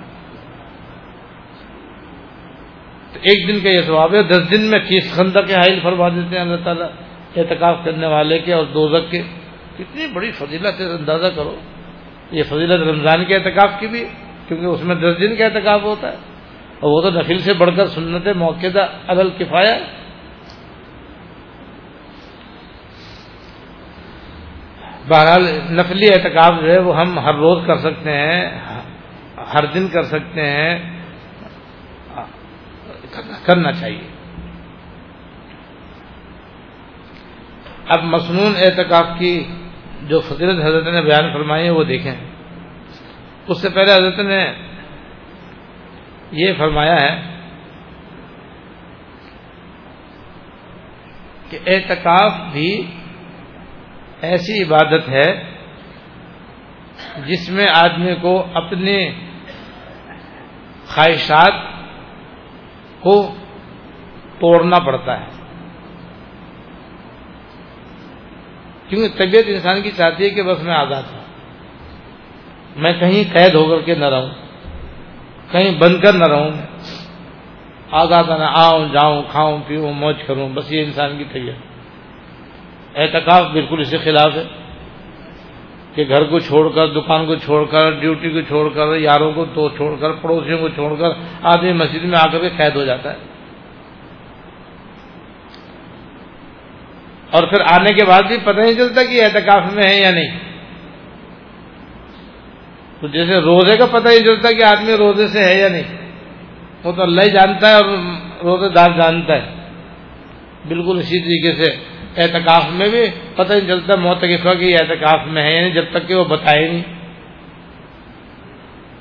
تو 3.13 3.19
ایک 3.21 3.47
دن 3.47 3.59
کا 3.59 3.69
یہ 3.69 3.81
ثواب 3.81 4.13
ہے، 4.13 4.23
دس 4.23 4.51
دن 4.51 4.61
میں 4.61 4.79
تیس 4.79 5.15
خندق 5.15 5.51
حائل 5.51 5.79
فرما 5.83 6.09
دیتے 6.09 6.35
ہیں 6.35 6.43
اللہ 6.43 6.63
تعالیٰ 6.63 6.87
اعتکاف 7.35 7.75
کرنے 7.83 8.07
والے 8.07 8.39
کے 8.39 8.53
اور 8.53 8.65
دوزک 8.65 9.11
کے۔ 9.11 9.21
کتنی 9.77 10.07
بڑی 10.07 10.31
فضیلت 10.31 10.79
ہے 10.79 10.85
اندازہ 10.85 11.27
کرو۔ 11.35 11.55
یہ 12.31 12.43
فضیلت 12.43 12.89
رمضان 12.89 13.25
کے 13.25 13.35
اعتکاف 13.35 13.79
کی 13.79 13.87
بھی، 13.87 14.05
کیونکہ 14.47 14.65
اس 14.65 14.81
میں 14.83 14.95
دس 14.95 15.19
دن 15.19 15.35
کا 15.35 15.45
اعتکاف 15.45 15.81
ہوتا 15.83 16.07
ہے۔ 16.07 16.17
اور 16.79 16.91
وہ 16.91 17.01
تو 17.01 17.19
نفل 17.19 17.37
سے 17.37 17.53
بڑھ 17.53 17.75
کر 17.77 17.85
سنت 17.85 18.27
موقع 18.27 18.67
عدل 19.07 19.29
کفایا 19.29 19.77
بہرحال 25.07 25.45
نفلی 25.69 26.07
اعتکاف 26.13 26.61
جو 26.61 26.71
ہے 26.71 26.79
وہ 26.79 26.99
ہم 26.99 27.19
ہر 27.19 27.35
روز 27.35 27.63
کر 27.67 27.77
سکتے 27.77 28.11
ہیں، 28.11 28.59
ہر 29.53 29.65
دن 29.65 29.87
کر 29.87 30.03
سکتے 30.03 30.41
ہیں۔ 30.41 30.93
کرنا 33.43 33.71
چاہیے۔ 33.71 34.07
اب 37.87 38.03
مصنون 38.03 38.53
اعتکاف 38.57 39.05
کی 39.19 39.45
جو 40.07 40.19
فضیلت 40.19 40.65
حضرت 40.65 40.83
نے 40.83 41.01
بیان 41.01 41.33
فرمائی 41.33 41.65
ہے 41.65 41.69
وہ 41.69 41.83
دیکھیں۔ 41.83 42.15
اس 43.47 43.61
سے 43.61 43.69
پہلے 43.69 43.93
حضرت 43.93 44.19
نے 44.19 44.53
یہ 46.31 46.53
فرمایا 46.57 46.95
ہے 47.01 47.37
کہ 51.49 51.59
اعتکاف 51.65 52.33
بھی 52.51 52.85
ایسی 54.21 54.63
عبادت 54.63 55.09
ہے 55.09 55.43
جس 57.25 57.49
میں 57.49 57.67
آدمی 57.75 58.15
کو 58.21 58.47
اپنے 58.53 59.11
خواہشات 60.87 61.53
کو 62.99 63.35
توڑنا 64.39 64.79
پڑتا 64.79 65.19
ہے۔ 65.19 65.42
کیونکہ 68.93 69.25
طبیعت 69.25 69.43
انسان 69.47 69.81
کی 69.81 69.91
چاہتی 69.91 70.23
ہے 70.23 70.29
کہ 70.29 70.43
بس 70.43 70.63
میں 70.63 70.73
آزاد 70.73 71.03
ہوں۔ 71.03 71.19
میں 72.75 72.93
کہیں 72.99 73.33
قید 73.33 73.55
ہو 73.55 73.75
کر 73.75 73.81
کے 73.85 73.95
نہ 73.95 74.05
رہوں۔ 74.05 74.29
کہیں 75.51 75.79
بند 75.79 75.99
کر 75.99 76.13
نہ 76.13 76.25
رہوں۔ 76.25 76.51
آزاد 77.91 78.23
نہ 78.27 78.51
آؤں، 78.55 78.87
جاؤں، 78.93 79.23
کھاؤں، 79.29 79.57
پیوں، 79.67 79.93
موج 79.93 80.15
کروں، 80.27 80.49
بس 80.49 80.71
یہ 80.71 80.83
انسان 80.83 81.17
کی 81.17 81.23
طبیعت۔ 81.31 81.55
اعتکاف 82.97 83.45
بالکل 83.51 83.79
اس 83.79 83.91
کے 83.91 83.97
خلاف 83.97 84.35
ہے 84.35 84.43
کہ 85.95 86.05
گھر 86.09 86.23
کو 86.23 86.39
چھوڑ 86.39 86.69
کر، 86.75 86.87
دکان 86.87 87.25
کو 87.25 87.35
چھوڑ 87.35 87.65
کر، 87.65 87.91
ڈیوٹی 87.91 88.29
کو 88.29 88.41
چھوڑ 88.41 88.69
کر، 88.69 88.95
یاروں 88.95 89.31
کو 89.33 89.45
تو 89.45 89.69
چھوڑ 89.69 89.95
کر، 89.99 90.11
پڑوسیوں 90.11 90.57
کو 90.57 90.69
چھوڑ 90.69 90.95
کر 90.99 91.09
آدمی 91.41 91.73
مسجد 91.73 92.03
میں 92.03 92.19
آ 92.19 92.25
کر 92.31 92.39
کے 92.39 92.49
قید 92.49 92.75
ہو 92.75 92.83
جاتا 92.85 93.11
ہے۔ 93.11 93.32
اور 97.33 97.43
پھر 97.43 97.61
آنے 97.61 97.93
کے 97.93 98.05
بعد 98.05 98.21
بھی 98.21 98.37
پتہ 98.43 98.59
نہیں 98.59 98.73
چلتا 98.73 99.03
کہ 99.03 99.23
اعتکاف 99.23 99.73
میں 99.73 99.83
ہے 99.87 99.99
یا 99.99 100.11
نہیں۔ 100.11 100.39
تو 102.99 103.07
جیسے 103.07 103.37
روزے 103.39 103.77
کا 103.77 103.85
پتہ 103.85 104.07
نہیں 104.07 104.19
چلتا 104.19 104.51
کہ 104.51 104.63
آدمی 104.63 104.97
روزے 104.97 105.27
سے 105.27 105.43
ہے 105.43 105.59
یا 105.59 105.67
نہیں۔ 105.67 106.11
وہ 106.83 106.91
تو 106.91 107.01
اللہ 107.01 107.21
ہی 107.21 107.31
جانتا 107.31 107.69
ہے 107.69 107.73
اور 107.73 107.85
روزے 108.43 108.69
دار 108.69 108.89
جانتا 109.01 109.33
ہے۔ 109.33 109.49
بالکل 110.67 110.97
اسی 110.99 111.19
طریقے 111.19 111.63
سے 111.63 111.71
اعتکاف 112.21 112.65
میں 112.71 112.89
بھی 112.89 113.05
پتہ 113.35 113.53
نہیں 113.53 113.67
چلتا 113.67 113.95
موتقفہ 113.95 114.53
کی 114.53 114.73
اعتکاف 114.73 115.27
میں 115.27 115.43
ہے 115.43 115.55
یعنی 115.55 115.71
جب 115.71 115.85
تک 115.91 116.07
کہ 116.07 116.15
وہ 116.15 116.25
بتائے 116.25 116.67
نہیں۔ 116.67 116.83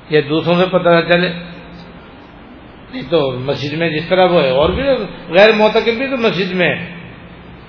یہ 0.09 0.21
دوسروں 0.21 0.55
سے 0.55 0.65
پتہ 0.65 0.89
نہ 0.89 1.11
چلے۔ 1.11 1.29
نہیں 2.93 3.03
تو 3.09 3.31
مسجد 3.31 3.77
میں 3.77 3.89
جس 3.89 4.09
طرح 4.09 4.25
وہ 4.25 4.43
ہے، 4.43 4.49
اور 4.49 4.69
بھی 4.69 4.83
غیر 5.29 5.51
موتقف 5.51 5.97
بھی 5.97 6.07
تو 6.07 6.17
مسجد 6.17 6.53
میں 6.53 6.67
ہے۔ 6.67 7.02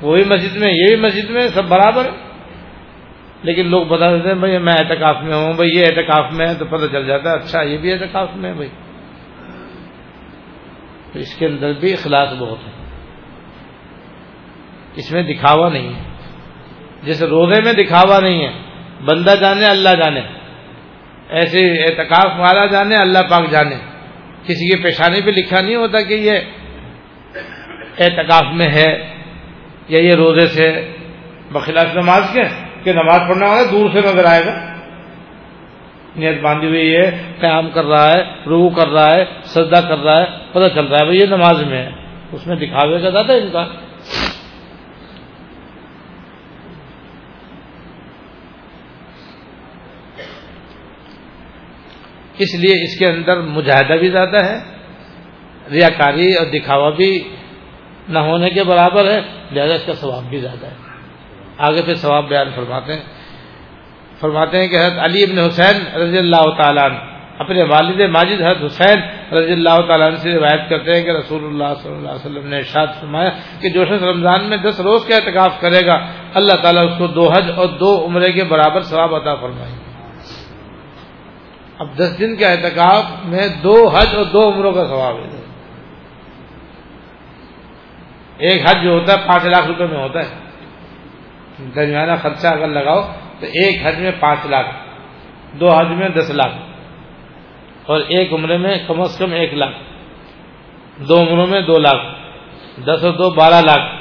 وہی 0.03 0.25
مسجد 0.25 0.57
میں 0.57 0.69
یہ 0.69 0.87
بھی 0.89 0.97
مسجد 0.97 1.31
میں 1.31 1.49
سب 1.49 1.65
برابر 1.65 2.05
ہے۔ 2.05 2.25
لیکن 3.43 3.67
لوگ 3.67 3.87
بتا 3.87 4.17
دیتے 4.17 4.29
ہیں، 4.29 4.35
بھائی، 4.35 4.59
میں 4.59 4.73
احتکاف 4.73 5.17
میں 5.23 5.35
ہوں، 5.35 5.53
بھائی، 5.53 5.79
یہ 5.79 5.87
احتکاف 5.91 6.33
میں 6.33 6.49
ہے 6.49 6.55
تو 6.55 6.65
پتہ 6.65 6.87
چل 6.93 7.07
جاتا 7.07 7.31
ہے 7.31 7.35
اچھا 7.35 7.63
یہ 7.63 7.79
بھی 7.79 7.93
احتکاف 7.93 8.29
میں 8.37 8.51
ہے، 8.51 8.55
بھائی۔ 8.55 8.69
تو 11.13 11.19
اس 11.19 11.35
کے 11.35 11.47
اندر 11.47 11.73
بھی 11.73 11.93
اخلاص 11.93 12.29
بہت 12.39 12.59
ہے۔ 12.67 12.73
اس 14.97 15.13
میں 15.13 15.23
دکھاوا 15.23 15.69
نہیں 15.69 15.95
ہے۔ 15.95 16.03
جیسے 17.03 17.27
روزے 17.27 17.63
میں 17.63 17.73
دکھاوا 17.73 18.21
نہیں 18.21 18.47
ہے۔ 18.47 18.53
بندہ 19.05 19.35
جانے، 19.41 19.67
اللہ 19.67 19.89
جانے۔ 19.89 20.21
ایسے 21.29 21.83
اعتکاف 21.83 22.41
والا 22.41 22.67
جانے، 22.67 22.97
اللہ 22.97 23.19
پاک 23.19 23.51
جانے۔ 23.51 23.77
کسی 24.43 24.77
کی 24.77 24.83
پیشانی 24.83 25.21
پہ 25.21 25.31
لکھا 25.31 25.61
نہیں 25.61 25.77
ہوتا 25.77 26.01
کہ 26.01 26.15
یہ 26.15 26.33
اعتکاف 27.99 28.45
میں 28.53 28.69
ہے۔ 28.69 29.14
یا 29.89 30.01
یہ 30.01 30.15
روزے 30.15 30.47
سے 30.47 30.93
بخلاف 31.53 31.95
نماز 31.95 32.23
کے 32.33 32.43
کہ 32.85 32.93
نماز 32.93 33.21
پڑھنے 33.29 33.47
والا 33.47 33.63
دور 33.71 33.91
سے 33.93 33.99
نظر 33.99 34.25
آئے 34.25 34.43
گا۔ 34.47 34.75
نیت 36.17 36.41
باندھی 36.41 36.69
ہوئی 36.69 36.97
ہے، 36.97 37.33
قیام 37.41 37.71
کر 37.71 37.85
رہا 37.85 38.13
ہے 38.13 38.23
روح 38.47 38.75
کر 38.75 38.89
رہا 38.89 39.15
ہے، 39.15 39.25
سجدہ 39.45 39.81
کر 39.89 39.99
رہا 39.99 40.21
ہے، 40.21 40.27
پتہ 40.53 40.75
چل 40.75 40.87
رہا 40.87 40.99
ہے 41.01 41.05
بھائی 41.05 41.19
یہ 41.19 41.27
نماز 41.27 41.63
میں 41.63 41.87
ہے۔ 41.87 41.91
اس 42.33 42.47
میں 42.47 42.57
دکھاوے 42.57 42.99
کا 43.03 43.11
زیادہ 43.11 43.33
ان 43.33 43.49
کا۔ 43.53 43.67
اس 52.39 52.55
لیے 52.55 52.85
اس 52.85 52.99
کے 52.99 53.07
اندر 53.07 53.41
مجاہدہ 53.41 53.93
بھی 53.93 54.09
زیادہ 54.09 54.45
ہے 54.45 54.59
ریاکاری 55.71 56.35
اور 56.35 56.47
دکھاوا 56.47 56.91
بھی 56.91 57.37
نہ 58.09 58.19
ہونے 58.19 58.51
کے 58.51 58.63
برابر 58.63 59.11
ہے، 59.11 59.21
لہذا 59.53 59.75
اس 59.75 59.87
کا 59.87 59.93
ثواب 59.93 60.23
بھی 60.23 60.39
زیادہ 60.39 60.67
ہے۔ 60.67 60.75
آگے 61.59 61.83
پھر 61.83 61.95
ثواب 61.95 62.29
بیان 62.29 62.47
فرماتے 62.55 62.93
ہیں۔ 62.93 63.01
فرماتے 64.21 64.59
ہیں 64.59 64.69
کہ 64.69 64.77
حضرت 64.77 64.99
علی 64.99 65.23
ابن 65.23 65.39
حسین 65.39 66.01
رضی 66.01 66.19
اللہ 66.19 66.51
تعالیٰ 66.63 66.89
اپنے 67.39 67.63
والد 67.63 68.01
ماجد 68.01 68.43
حضرت 68.43 68.65
حسین 68.65 69.01
رضی 69.35 69.53
اللہ 69.53 69.81
تعالیٰ 69.89 70.07
عنہ 70.07 70.17
سے 70.17 70.33
روایت 70.33 70.71
کرتے 70.71 70.95
ہیں 70.95 71.03
کہ 71.03 71.11
رسول 71.11 71.45
اللہ 71.45 71.75
صلی 71.83 71.93
اللہ 71.93 72.09
علیہ 72.09 72.31
وسلم 72.31 72.47
نے 72.47 72.57
ارشاد 72.57 72.87
فرمایا 73.01 73.31
کہ 73.61 73.69
جو 73.69 73.85
شخص 73.85 74.03
رمضان 74.03 74.45
میں 74.45 74.57
دس 74.57 74.81
روز 74.81 75.05
کا 75.05 75.15
اعتکاف 75.17 75.61
کرے 75.61 75.87
گا، 75.87 76.07
اللہ 76.35 76.53
تعالیٰ 76.63 76.85
اس 76.85 76.99
کو 76.99 77.07
دو 77.07 77.29
حج 77.29 77.51
اور 77.57 77.67
دو 77.67 78.07
عمرے 78.07 78.33
کے 78.33 78.45
برابر 78.45 78.81
ثواب 78.81 79.15
عطا 79.15 79.35
فرمائیں 79.35 79.75
گے 79.75 79.85
اب 81.79 81.99
دس 81.99 82.19
دن 82.19 82.37
کے 82.37 82.45
احتکاب 82.45 83.05
میں 83.25 83.49
دو 83.63 83.89
حج 83.89 84.17
اور 84.17 84.25
دو 84.25 84.53
عمروں 84.53 84.73
کا 84.73 84.85
ثواب 84.85 85.17
ہے۔ 85.17 85.44
ایک 88.39 88.63
حج 88.63 88.83
جو 88.83 88.91
ہوتا 88.91 89.13
ہے، 89.13 89.19
پانچ 89.27 89.45
لاکھ 89.45 89.67
روپے 89.67 89.87
میں 89.87 89.99
ہوتا 89.99 90.21
ہے۔ 90.21 90.35
درمیانہ 91.75 92.13
خرچہ 92.23 92.47
اگر 92.47 92.69
لگاؤ 92.69 93.03
تو 93.41 93.47
ایک 93.47 93.87
حج 93.87 93.99
میں 93.99 94.11
پانچ 94.21 94.47
لاکھ، 94.47 94.67
دو 95.61 95.69
حج 95.69 95.87
میں 95.87 96.09
دس 96.09 96.31
لاکھ، 96.31 96.55
اور 97.87 98.01
ایک 98.01 98.33
عمرے 98.33 98.57
میں 98.57 98.79
کم 98.87 99.01
از 99.01 99.19
کم 99.19 99.33
ایک 99.33 99.55
لاکھ، 99.55 99.77
دو 101.09 101.21
عمروں 101.21 101.47
میں 101.47 101.61
دو 101.61 101.79
لاکھ، 101.79 102.07
دس 102.83 103.05
اور 103.05 103.13
دو 103.13 103.31
بارہ 103.31 103.61
لاکھ۔ 103.65 103.95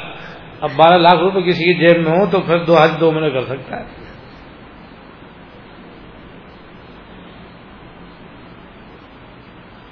اب 0.61 0.69
بارہ 0.75 0.97
لاکھ 0.97 1.15
روپے 1.15 1.41
کسی 1.41 1.63
کی 1.63 1.73
جیب 1.73 2.07
میں 2.07 2.11
ہو 2.11 2.25
تو 2.25 2.41
پھر 2.41 2.57
دو 2.57 2.77
حج 2.77 2.91
دو 2.99 3.09
عمرے 3.09 3.29
کر 3.29 3.41
سکتا 3.41 3.79
ہے۔ 3.79 3.86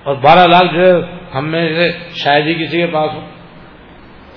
اور 0.03 0.15
بارہ 0.15 0.47
لاکھ 0.47 0.73
جو 0.73 0.81
ہے، 0.81 1.01
ہم 1.35 1.47
میں 1.47 1.73
سے 1.73 1.91
شاید 2.15 2.45
ہی 2.45 2.65
کسی 2.65 2.77
کے 2.77 2.87
پاس 2.87 3.11
ہو 3.13 3.21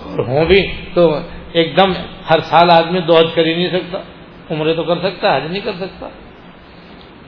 اور 0.05 0.19
ہوں 0.19 0.45
بھی 0.45 0.67
تو 0.95 1.19
ایک 1.53 1.77
دم 1.77 1.93
ہر 2.31 2.41
سال 2.41 2.71
آدمی 2.71 3.01
دو 3.01 3.17
حج 3.17 3.27
کر 3.35 3.45
ہی 3.45 3.55
نہیں 3.55 3.69
سکتا، 3.69 3.99
عمرے 4.51 4.75
تو 4.75 4.83
کر 4.83 4.99
سکتا، 4.99 5.37
حج 5.37 5.43
نہیں 5.51 5.63
کر 5.65 5.73
سکتا۔ 5.73 6.09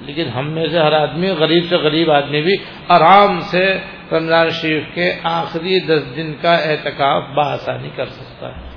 لیکن 0.01 0.29
ہم 0.29 0.51
میں 0.51 0.67
سے 0.69 0.79
ہر 0.79 0.93
آدمی، 0.93 1.31
غریب 1.31 1.65
سے 1.69 1.77
غریب 1.77 2.11
آدمی 2.11 2.43
بھی 2.43 2.57
آرام 2.89 3.41
سے 3.41 3.79
رمضان 4.13 4.51
شریف 4.51 4.83
کے 4.95 5.13
آخری 5.23 5.81
دس 5.81 6.17
دن 6.17 6.35
کا 6.41 6.55
احتکاب 6.55 7.35
بآسانی 7.35 7.89
کر 7.97 8.07
سکتا 8.07 8.49
ہے۔ 8.49 8.77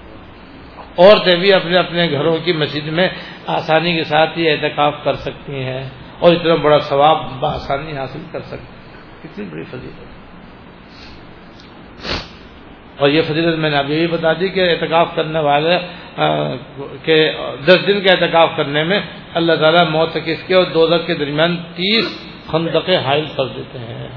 عورتیں 0.98 1.36
بھی 1.36 1.54
اپنے 1.54 1.78
اپنے 1.78 2.12
گھروں 2.12 2.38
کی 2.44 2.54
مسجد 2.54 2.88
میں 2.88 3.10
آسانی 3.48 3.98
کے 3.98 4.04
ساتھ 4.04 4.38
ہی 4.38 4.50
احتکاب 4.50 5.04
کر 5.04 5.14
سکتی 5.14 5.64
ہیں 5.64 5.90
اور 6.20 6.34
اتنا 6.34 6.56
بڑا 6.56 6.80
ثواب 6.80 7.18
بآسانی 7.40 7.98
حاصل 7.98 8.20
کر 8.32 8.42
سکتی 8.42 8.58
ہیں۔ 8.58 9.24
کتنی 9.24 9.46
بڑی 9.46 9.64
فضیلت۔ 9.64 10.19
اور 13.00 13.10
یہ 13.10 13.22
فضیلت 13.22 13.58
میں 13.58 13.70
نے 13.70 13.78
ابھی 13.78 13.98
بھی 13.98 14.08
بتا 14.08 14.34
دی 14.34 14.48
کہ 14.48 14.70
اعتکاف 14.70 15.16
کرنے 15.16 15.40
والے 15.40 15.78
کے 17.04 17.18
دس 17.66 17.78
دن 17.88 18.02
کے 18.02 18.10
اعتکاف 18.10 18.50
کرنے 18.56 18.84
میں 18.84 19.00
اللہ 19.34 19.54
تعالیٰ 19.54 19.86
موت 19.90 20.18
کس 20.26 20.44
کے 20.48 20.56
اور 20.56 20.66
دو 20.74 20.88
کے 21.06 21.16
درمیان 21.16 21.58
تیس 21.76 22.08
خندقیں 22.52 22.98
حائل 22.98 23.26
کر 23.36 23.48
دیتے 23.48 23.80
ہیں۔ 23.80 24.08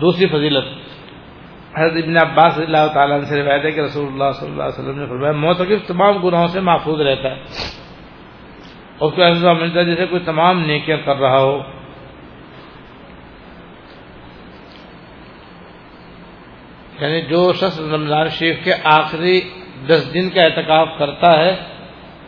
دوسری 0.00 0.26
فضیلت، 0.26 0.64
حضرت 1.78 2.04
ابن 2.04 2.16
عباس 2.16 2.58
اللہ 2.58 2.86
تعالیٰ 2.94 3.20
سے 3.22 3.42
روایت 3.42 3.64
ہے 3.64 3.70
کہ 3.70 3.80
رسول 3.80 4.06
اللہ 4.06 4.30
صلی 4.38 4.50
اللہ 4.50 4.62
علیہ 4.62 4.78
وسلم 4.78 4.98
نے 5.00 5.06
فرمایا 5.06 5.32
موتقف 5.32 5.86
تمام 5.86 6.18
گناہوں 6.18 6.48
سے 6.48 6.60
محفوظ 6.60 7.00
رہتا 7.00 7.30
ہے۔ 7.30 7.40
اور 8.98 9.12
کو 9.12 9.22
ایسا 9.22 9.52
ملتا 9.52 9.80
ہے 9.80 9.84
جیسے 9.84 10.06
کوئی 10.06 10.22
تمام 10.24 10.60
نیکیاں 10.60 10.98
کر 11.04 11.16
رہا 11.16 11.38
ہو۔ 11.38 11.62
یعنی 17.00 17.20
جو 17.20 17.52
شخص 17.52 17.80
رمضان 17.80 18.28
شریف 18.28 18.64
کے 18.64 18.72
آخری 18.84 19.40
دس 19.86 20.14
دن 20.14 20.30
کا 20.30 20.42
اعتکاف 20.42 20.88
کرتا 20.98 21.38
ہے، 21.38 21.56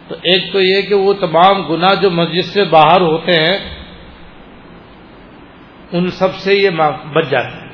تو 0.09 0.15
ایک 0.15 0.53
تو 0.53 0.61
یہ 0.61 0.83
کہ 0.83 0.95
وہ 0.95 1.15
تمام 1.15 1.63
گناہ 1.63 1.95
جو 1.95 2.11
مسجد 2.11 2.45
سے 2.45 2.65
باہر 2.65 3.01
ہوتے 3.01 3.33
ہیں، 3.33 3.85
ان 5.93 6.11
سب 6.11 6.35
سے 6.35 6.55
یہ 6.55 6.71
بچ 7.13 7.31
جاتا 7.31 7.63
ہے 7.63 7.69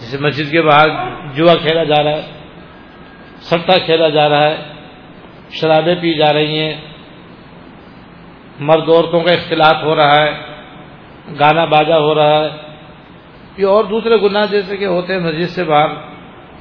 جیسے 0.00 0.18
مسجد 0.18 0.50
کے 0.50 0.62
باہر 0.62 0.88
جوا 1.34 1.54
کھیلا 1.54 1.84
جا 1.84 2.04
رہا 2.04 2.10
ہے، 2.10 2.22
سٹا 3.40 3.78
کھیلا 3.78 4.08
جا 4.08 4.28
رہا 4.28 4.42
ہے، 4.42 4.56
شرابیں 5.50 5.94
پی 5.94 6.18
جا 6.18 6.32
رہی 6.32 6.58
ہیں۔ 6.58 6.87
مرد 8.60 8.88
عورتوں 8.88 9.20
کا 9.20 9.32
اختلاط 9.32 9.82
ہو 9.82 9.96
رہا 9.96 10.16
ہے، 10.16 10.30
گانا 11.40 11.64
باجا 11.64 11.96
ہو 11.96 12.14
رہا 12.14 12.44
ہے، 12.44 12.48
یہ 13.56 13.66
اور 13.66 13.84
دوسرے 13.84 14.16
گناہ 14.16 14.46
جیسے 14.50 14.76
کہ 14.76 14.84
ہوتے 14.84 15.12
ہیں 15.12 15.20
مسجد 15.20 15.50
سے 15.50 15.64
باہر 15.64 15.88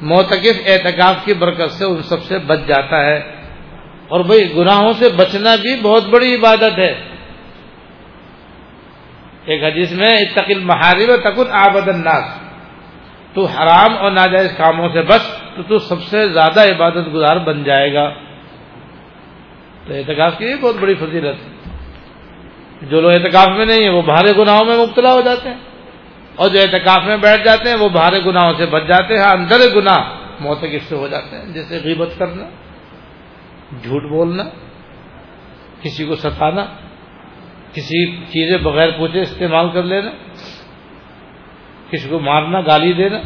موتقف 0.01 0.61
اعتکاف 0.65 1.25
کی 1.25 1.33
برکت 1.33 1.71
سے 1.71 1.85
ان 1.85 2.01
سب 2.01 2.23
سے 2.23 2.39
بچ 2.39 2.59
جاتا 2.67 3.05
ہے۔ 3.05 3.17
اور 4.07 4.19
بھائی، 4.19 4.57
گناہوں 4.57 4.93
سے 4.93 5.05
بچنا 5.09 5.55
بھی 5.55 5.81
بہت 5.81 6.03
بڑی 6.07 6.35
عبادت 6.35 6.77
ہے۔ 6.77 7.07
ایک 9.45 9.63
حدیث 9.63 9.91
میں 9.91 10.17
اتقل 10.17 10.59
محارب 10.59 11.15
تکن 11.15 11.51
آبد 11.51 11.87
الناس۔ 11.87 12.39
تو 13.33 13.45
حرام 13.45 13.97
اور 13.97 14.11
ناجائز 14.11 14.57
کاموں 14.57 14.89
سے 14.93 15.01
بچ، 15.01 15.21
تو 15.55 15.63
تو 15.63 15.77
سب 15.77 16.01
سے 16.01 16.29
زیادہ 16.29 16.59
عبادت 16.59 17.13
گزار 17.13 17.37
بن 17.37 17.63
جائے 17.63 17.93
گا۔ 17.93 18.09
تو 19.87 19.93
اعتکاف 19.93 20.37
کی 20.37 20.55
بہت 20.61 20.75
بڑی 20.75 20.95
فضیلت۔ 20.95 21.51
ہے 21.51 21.56
جو 22.81 23.01
لوگ 23.01 23.11
اعتکاف 23.11 23.47
میں 23.47 23.65
نہیں 23.65 23.81
ہیں، 23.81 23.89
وہ 23.89 24.01
بھارے 24.01 24.33
گناہوں 24.37 24.65
میں 24.65 24.77
مبتلا 24.77 25.13
ہو 25.13 25.21
جاتے 25.21 25.49
ہیں۔ 25.49 25.57
اور 26.35 26.49
جو 26.49 26.59
اعتکاف 26.59 27.03
میں 27.05 27.17
بیٹھ 27.17 27.43
جاتے 27.43 27.69
ہیں، 27.69 27.77
وہ 27.77 27.89
بھارے 27.89 28.19
گناہوں 28.25 28.53
سے 28.57 28.65
بچ 28.65 28.83
جاتے 28.87 29.13
ہیں، 29.13 29.23
اندر 29.23 29.55
گناہ 29.75 29.99
موتقف 30.39 30.89
سے 30.89 30.95
ہو 30.95 31.07
جاتے 31.07 31.37
ہیں۔ 31.37 31.45
جیسے 31.45 31.79
غیبت 31.83 32.09
کرنا، 32.17 32.49
جھوٹ 33.83 34.03
بولنا، 34.03 34.43
کسی 35.81 36.05
کو 36.05 36.15
ستانا، 36.15 36.65
کسی 37.73 38.15
چیزیں 38.25 38.57
بغیر 38.57 38.89
پوچھے 38.97 39.21
استعمال 39.21 39.69
کر 39.69 39.83
لینا، 39.83 40.11
کسی 41.89 42.09
کو 42.09 42.19
مارنا، 42.19 42.61
گالی 42.61 42.93
دینا، 42.93 43.17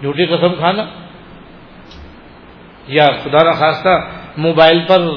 جھوٹی 0.00 0.26
قسم 0.26 0.54
کھانا، 0.54 0.84
یا 2.88 3.06
خدا 3.24 3.50
نخواستہ 3.50 4.00
موبائل 4.36 4.80
پر 4.88 5.08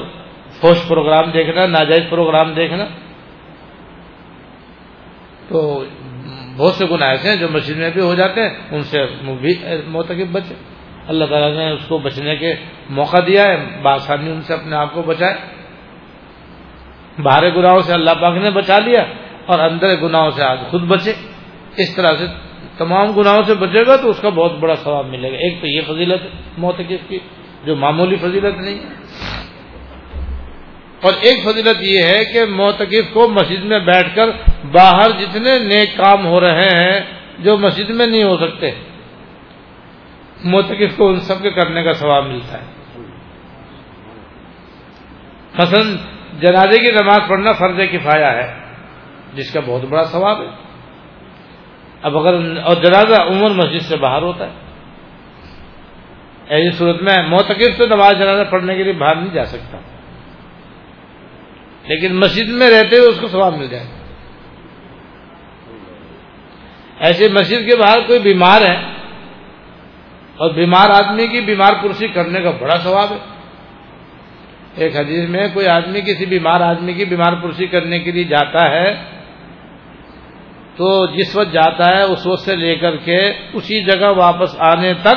فوش 0.60 0.88
پروگرام 0.88 1.30
دیکھنا، 1.30 1.66
ناجائز 1.66 2.04
پروگرام 2.10 2.52
دیکھنا 2.52 2.84
تو 5.48 5.84
بہت 6.56 6.74
سے 6.74 6.86
گناہ 6.86 7.08
ایسے 7.08 7.28
ہیں 7.28 7.36
جو 7.36 7.48
مسجد 7.48 7.76
میں 7.76 7.90
بھی 7.90 8.00
ہو 8.00 8.14
جاتے 8.14 8.40
ہیں، 8.42 8.50
ان 8.70 8.82
سے 8.82 8.98
بھی 9.24 9.54
موتقب 9.86 10.32
بچے۔ 10.32 10.54
اللہ 11.08 11.24
تعالیٰ 11.24 11.56
نے 11.56 11.70
اس 11.70 11.84
کو 11.88 11.98
بچنے 11.98 12.36
کے 12.36 12.54
موقع 12.90 13.16
دیا 13.26 13.44
ہے، 13.44 13.56
بآسانی 13.82 14.30
ان 14.30 14.42
سے 14.42 14.54
اپنے 14.54 14.76
آپ 14.76 14.94
کو 14.94 15.02
بچائے۔ 15.02 15.34
باہر 17.22 17.54
گناہوں 17.56 17.80
سے 17.80 17.92
اللہ 17.92 18.10
پاک 18.20 18.36
نے 18.36 18.50
بچا 18.50 18.78
لیا 18.78 19.04
اور 19.46 19.58
اندر 19.58 19.96
گناہوں 19.96 20.30
سے 20.30 20.42
آج 20.42 20.58
خود 20.70 20.82
بچے۔ 20.82 21.12
اس 21.76 21.96
طرح 21.96 22.16
سے 22.16 22.26
تمام 22.78 23.10
گناہوں 23.10 23.42
سے 23.42 23.54
بچے 23.54 23.86
گا 23.86 23.96
تو 23.96 24.10
اس 24.10 24.20
کا 24.20 24.28
بہت 24.28 24.52
بڑا 24.52 24.74
ثواب 24.74 25.06
ملے 25.06 25.32
گا۔ 25.32 25.36
ایک 25.36 25.60
تو 25.60 25.66
یہ 25.66 25.80
فضیلت 25.86 26.20
ہے 26.58 26.98
کی، 27.08 27.18
جو 27.64 27.76
معمولی 27.76 28.16
فضیلت 28.16 28.58
نہیں 28.60 28.78
ہے۔ 28.78 29.06
اور 31.06 31.14
ایک 31.20 31.44
فضیلت 31.44 31.76
یہ 31.80 32.02
ہے 32.02 32.24
کہ 32.24 32.44
موتقف 32.44 33.12
کو 33.12 33.28
مسجد 33.28 33.64
میں 33.64 33.78
بیٹھ 33.78 34.16
کر 34.16 34.28
باہر 34.72 35.10
جتنے 35.10 35.58
نیک 35.58 35.96
کام 35.96 36.26
ہو 36.26 36.40
رہے 36.40 36.68
ہیں 36.68 37.00
جو 37.38 37.56
مسجد 37.56 37.90
میں 37.90 38.06
نہیں 38.06 38.22
ہو 38.22 38.36
سکتے 38.36 38.70
موتقف 40.44 40.96
کو 40.96 41.08
ان 41.08 41.20
سب 41.20 41.42
کے 41.42 41.50
کرنے 41.50 41.82
کا 41.82 41.92
ثواب 41.92 42.26
ملتا 42.26 42.58
ہے۔ 42.58 42.66
مثلا 45.58 45.82
جنازے 46.40 46.78
کی 46.78 46.90
نماز 46.90 47.20
پڑھنا 47.28 47.52
فرض 47.52 47.80
کفایا 47.92 48.32
ہے، 48.32 48.54
جس 49.34 49.52
کا 49.52 49.60
بہت 49.66 49.84
بڑا 49.84 50.04
ثواب 50.04 50.40
ہے۔ 50.40 50.48
اب 52.02 52.18
اگر 52.18 52.34
اور 52.58 52.76
جنازہ 52.76 53.22
عمر 53.22 53.50
مسجد 53.50 53.80
سے 53.80 53.96
باہر 53.96 54.22
ہوتا 54.22 54.46
ہے۔ 54.46 54.52
ایسی 56.48 56.76
صورت 56.76 57.02
میں 57.02 57.28
موتقف 57.28 57.78
تو 57.78 57.86
نماز 57.86 58.12
جنازہ 58.18 58.50
پڑھنے 58.50 58.76
کے 58.76 58.82
لیے 58.82 58.92
باہر 58.92 59.14
نہیں 59.14 59.34
جا 59.34 59.44
سکتا۔ 59.44 59.78
لیکن 61.86 62.16
مسجد 62.16 62.48
میں 62.48 62.70
رہتے 62.70 62.96
ہوئے 62.96 63.08
اس 63.08 63.20
کو 63.20 63.28
ثواب 63.28 63.56
مل 63.56 63.66
جائے 63.66 63.86
ایسے 66.98 67.28
مسجد 67.28 67.70
کے 67.70 67.76
باہر 67.76 68.00
کوئی 68.06 68.18
بیمار 68.18 68.60
ہے 68.60 68.76
اور 70.36 70.50
بیمار 70.50 70.90
آدمی 70.90 71.26
کی 71.26 71.40
بیمار 71.40 71.72
کرسی 71.82 72.08
کرنے 72.08 72.40
کا 72.40 72.50
بڑا 72.50 72.76
ثواب 72.76 73.12
ہے۔ 73.12 73.16
ایک 74.74 74.96
حدیث 74.96 75.28
میں 75.28 75.48
کوئی 75.54 75.66
آدمی 75.66 76.00
کسی 76.00 76.26
بیمار 76.26 76.60
آدمی 76.60 76.92
کی 76.92 77.04
بیمار 77.04 77.32
کرسی 77.42 77.66
کرنے 77.66 77.98
کے 77.98 78.12
لیے 78.12 78.24
جاتا 78.24 78.70
ہے 78.70 78.94
تو 80.76 81.06
جس 81.06 81.36
وقت 81.36 81.52
جاتا 81.52 81.96
ہے 81.96 82.02
اس 82.02 82.26
وقت 82.26 82.42
سے 82.42 82.56
لے 82.56 82.76
کر 82.76 82.96
کے 82.96 83.32
اسی 83.52 83.84
جگہ 83.84 84.12
واپس 84.16 84.56
آنے 84.58 84.94
تک 84.94 85.16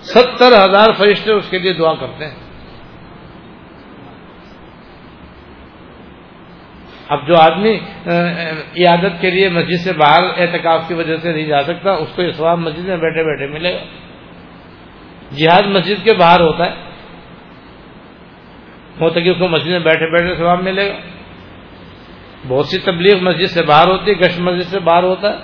ستر 0.00 0.52
ہزار 0.52 0.92
فرشتے 0.92 1.32
اس 1.32 1.50
کے 1.50 1.58
لیے 1.58 1.72
دعا 1.72 1.94
کرتے 1.94 2.26
ہیں۔ 2.26 2.43
اب 7.08 7.26
جو 7.26 7.34
آدمی 7.38 7.78
عیادت 8.76 9.20
کے 9.20 9.30
لیے 9.30 9.48
مسجد 9.48 9.84
سے 9.84 9.92
باہر 9.92 10.22
احتکاف 10.36 10.88
کی 10.88 10.94
وجہ 10.94 11.16
سے 11.16 11.32
نہیں 11.32 11.46
جا 11.46 11.60
سکتا، 11.60 11.90
اس 11.90 12.08
کو 12.16 12.22
اسلام 12.22 12.60
مسجد 12.60 12.84
میں 12.84 12.96
بیٹھے 12.96 13.24
بیٹھے 13.24 13.46
ملے 13.46 13.74
گا۔ 13.74 13.84
جہاد 15.36 15.62
مسجد 15.62 16.04
کے 16.04 16.12
باہر 16.14 16.40
ہوتا 16.40 16.66
ہے۔ 16.66 16.74
ہوتا 19.00 19.20
کہ 19.20 19.28
اس 19.28 19.36
کو 19.38 19.48
مسجد 19.48 19.66
میں 19.66 19.78
بیٹھے 19.78 20.06
بیٹھے 20.06 20.34
ثواب 20.34 20.62
ملے 20.62 20.88
گا۔ 20.88 20.94
بہت 22.48 22.66
سی 22.66 22.78
تبلیغ 22.78 23.18
مسجد 23.22 23.46
سے 23.46 23.62
باہر 23.62 23.88
ہوتی 23.88 24.10
ہے، 24.10 24.16
گشت 24.16 24.40
مسجد 24.40 24.70
سے 24.70 24.78
باہر 24.78 25.02
ہوتا 25.02 25.32
ہے۔ 25.32 25.36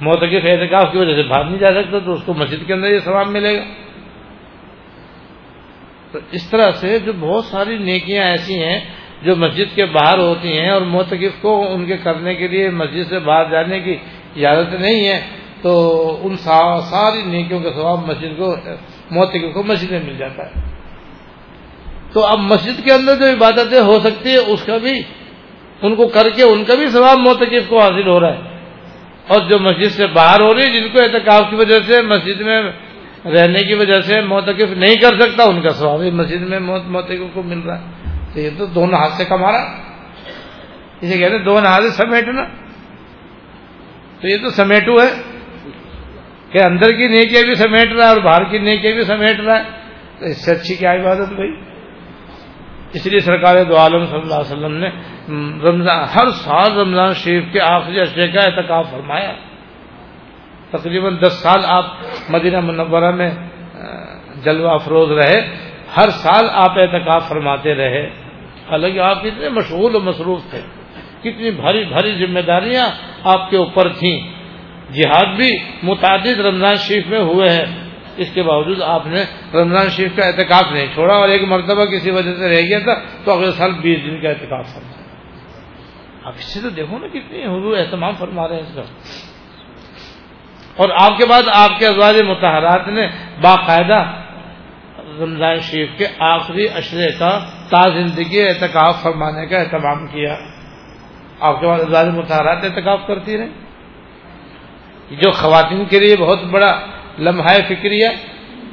موتقف 0.00 0.44
احتکاف 0.44 0.92
کی 0.92 0.98
وجہ 0.98 1.14
سے 1.14 1.22
باہر 1.22 1.44
نہیں 1.44 1.58
جا 1.58 1.72
سکتا، 1.72 1.98
تو 1.98 2.12
اس 2.12 2.22
کو 2.26 2.34
مسجد 2.34 2.66
کے 2.66 2.72
اندر 2.72 2.88
یہ 2.88 2.98
ثواب 2.98 3.28
ملے 3.28 3.58
گا۔ 3.58 3.64
تو 6.12 6.18
اس 6.32 6.50
طرح 6.50 6.70
سے 6.70 6.98
جو 6.98 7.12
بہت 7.20 7.44
ساری 7.44 7.78
نیکیاں 7.78 8.24
ایسی 8.24 8.62
ہیں 8.62 8.80
جو 9.22 9.36
مسجد 9.36 9.76
کے 9.76 9.86
باہر 9.86 10.18
ہوتی 10.18 10.58
ہیں 10.58 10.70
اور 10.70 10.82
موتقف 10.82 11.42
کو 11.42 11.72
ان 11.72 11.86
کے 11.86 11.96
کرنے 11.96 12.34
کے 12.34 12.48
لیے 12.48 12.70
مسجد 12.70 13.08
سے 13.08 13.18
باہر 13.18 13.50
جانے 13.50 13.80
کی 13.80 13.96
اجازت 14.36 14.74
نہیں 14.74 15.08
ہے، 15.08 15.20
تو 15.62 16.20
ان 16.22 16.36
ساری 16.36 17.22
نیکیوں 17.24 17.60
کے 17.60 17.70
ثواب 17.70 17.98
مسجد 18.06 18.38
کو 18.38 18.56
موتقف 19.10 19.54
کو 19.54 19.62
مسجد 19.62 19.90
میں 19.90 20.00
مل 20.02 20.16
جاتا 20.16 20.46
ہے۔ 20.46 20.60
تو 22.12 22.26
اب 22.26 22.38
مسجد 22.38 22.84
کے 22.84 22.92
اندر 22.92 23.16
جو 23.16 23.24
عبادتیں 23.24 23.80
ہو 23.80 23.98
سکتی 24.00 24.32
ہے 24.32 24.36
اس 24.36 24.62
کا 24.66 24.76
بھی، 24.76 25.02
ان 25.82 25.94
کو 25.94 26.06
کر 26.06 26.28
کے 26.30 26.42
ان 26.42 26.64
کا 26.64 26.74
بھی 26.74 26.86
ثواب 26.86 27.18
موتقف 27.18 27.68
کو 27.68 27.78
حاصل 27.78 28.08
ہو 28.08 28.20
رہا 28.20 28.34
ہے۔ 28.34 28.40
اور 29.26 29.40
جو 29.50 29.58
مسجد 29.58 29.90
سے 29.90 30.06
باہر 30.06 30.40
ہو 30.40 30.54
رہی 30.54 30.62
ہے 30.62 30.80
جن 30.80 30.88
کو 30.88 31.02
احتکاب 31.02 31.50
کی 31.50 31.56
وجہ 31.56 31.80
سے، 31.86 32.02
مسجد 32.02 32.40
میں 32.40 32.62
رہنے 33.24 33.62
کی 33.62 33.74
وجہ 33.74 34.00
سے 34.00 34.20
موتقف 34.20 34.70
نہیں 34.76 34.94
کر 34.94 35.20
سکتا، 35.20 35.44
ان 35.44 35.62
کا 35.62 35.68
ثواب 35.68 36.00
مسجد 36.00 36.40
میں 36.40 36.58
موتقف 36.60 37.34
کو 37.34 37.42
مل 37.42 37.58
رہا 37.58 37.78
ہے۔ 37.78 37.99
تو 38.34 38.40
یہ 38.40 38.50
تو 38.58 38.66
دونوں 38.66 38.98
ہاتھ 38.98 39.12
سے 39.12 39.24
کما 39.24 39.52
رہا 39.52 39.76
اسے 41.00 41.18
کہتے 41.18 41.36
ہیں 41.36 41.44
دونوں 41.44 41.66
ہاتھ 41.66 41.84
سے 41.84 41.90
سمیٹنا۔ 41.90 42.44
تو 44.20 44.28
یہ 44.28 44.36
تو 44.36 44.50
سمیٹو 44.50 45.02
ہے 45.02 45.38
کہ 46.50 46.58
اندر 46.64 46.88
کی 46.88 47.06
نیکیاں 47.06 47.42
بھی 47.42 47.54
سمیٹ 47.54 47.92
رہا 47.92 48.04
ہے 48.04 48.08
اور 48.08 48.16
باہر 48.16 48.44
کی 48.44 48.58
نیکیاں 48.58 48.92
بھی 48.92 49.04
سمیٹ 49.04 49.40
رہا 49.40 49.58
ہے۔ 49.58 49.64
تو 50.18 50.24
اس 50.24 50.44
سے 50.44 50.50
اچھی 50.50 50.74
کیا 50.74 50.92
عبادت 50.92 51.32
بھائی؟ 51.32 51.50
اس 52.92 53.06
لیے 53.06 53.20
سرکار 53.20 53.64
دو 53.64 53.76
عالم 53.76 54.06
صلی 54.06 54.20
اللہ 54.20 54.34
علیہ 54.34 54.52
وسلم 54.52 54.76
نے 54.76 54.90
رمضان، 55.70 56.04
ہر 56.04 56.28
سال 56.28 56.78
رمضان 56.78 57.14
شریف 57.14 57.44
کے 57.52 57.60
آخری 57.60 58.00
اشرے 58.00 58.28
کا 58.28 58.40
اعتکاف 58.40 58.90
فرمایا۔ 58.90 59.32
تقریباً 60.70 61.16
دس 61.22 61.32
سال 61.32 61.60
آپ 61.64 61.84
مدینہ 62.28 62.60
منورہ 62.60 63.10
میں 63.10 63.30
جلوہ 64.44 64.70
افروز 64.70 65.10
رہے۔ 65.10 65.56
ہر 65.96 66.10
سال 66.10 66.48
آپ 66.52 66.70
اعتکاف 66.70 67.28
فرماتے 67.28 67.74
رہے۔ 67.74 68.10
حالانکہ 68.70 68.98
آپ 68.98 69.18
اتنے 69.18 69.48
مشغول 69.48 69.94
و 69.94 70.00
مصروف 70.00 70.42
تھے، 70.50 70.60
کتنی 71.20 71.50
بھاری 71.50 71.84
بھاری 71.84 72.26
ذمہ 72.26 72.40
داریاں 72.40 72.90
آپ 73.24 73.50
کے 73.50 73.56
اوپر 73.56 73.92
تھیں۔ 73.92 74.32
جہاد 74.92 75.36
بھی 75.36 75.58
متعدد 75.82 76.40
رمضان 76.40 76.74
شریف 76.74 77.06
میں 77.06 77.20
ہوئے 77.20 77.48
ہیں۔ 77.50 77.90
اس 78.16 78.28
کے 78.34 78.42
باوجود 78.42 78.82
آپ 78.82 79.06
نے 79.06 79.24
رمضان 79.54 79.88
شریف 79.88 80.16
کا 80.16 80.26
احتکاب 80.26 80.72
نہیں 80.72 80.86
چھوڑا 80.94 81.14
اور 81.14 81.28
ایک 81.28 81.42
مرتبہ 81.42 81.84
کسی 81.84 82.10
وجہ 82.10 82.34
سے 82.34 82.48
رہ 82.48 82.60
گیا 82.60 82.78
تھا 82.78 82.94
تو 83.24 83.32
اگلے 83.32 83.50
سال 83.50 83.72
بیس 83.72 84.04
دن 84.04 84.20
کا 84.20 84.28
احتکاب 84.28 84.64
فرما 84.64 85.02
آپ 86.24 86.32
اس 86.38 86.54
سے 86.54 86.60
تو 86.60 86.68
دیکھو 86.68 86.98
نا 86.98 87.06
کتنی 87.06 87.44
حضور 87.44 87.76
اہتمام 87.78 88.12
فرما 88.14 88.48
رہے 88.48 88.56
ہیں 88.56 88.62
اس 88.62 88.74
کا۔ 88.74 88.82
اور 90.76 90.88
آپ 91.00 91.18
کے 91.18 91.26
بعد 91.26 91.42
آپ 91.54 91.78
کے 91.78 91.86
ازواج 91.86 92.22
متحرات 92.22 92.88
نے 92.88 93.06
باقاعدہ 93.42 94.04
رمضان 95.20 95.60
شریف 95.60 95.88
کے 95.98 96.06
آخری 96.18 96.68
اشرے 96.74 97.12
کا 97.18 97.38
تا 97.70 97.88
زندگی 97.88 98.42
احتکاب 98.42 98.94
فرمانے 99.02 99.46
کا 99.46 99.56
اہتمام 99.56 100.06
کیا۔ 100.06 100.36
آپ 101.40 101.60
کے 101.60 101.66
بعد 101.66 101.80
ازواج 101.80 102.06
متحرات 102.08 102.64
احتکاب 102.64 103.06
کرتی 103.06 103.38
رہے 103.38 103.48
جو 105.10 105.30
خواتین 105.30 105.84
کے 105.84 105.98
لیے 105.98 106.16
بہت 106.16 106.44
بڑا 106.44 106.80
لمحہ 107.18 107.54
فکری 107.68 108.02
ہے، 108.02 108.16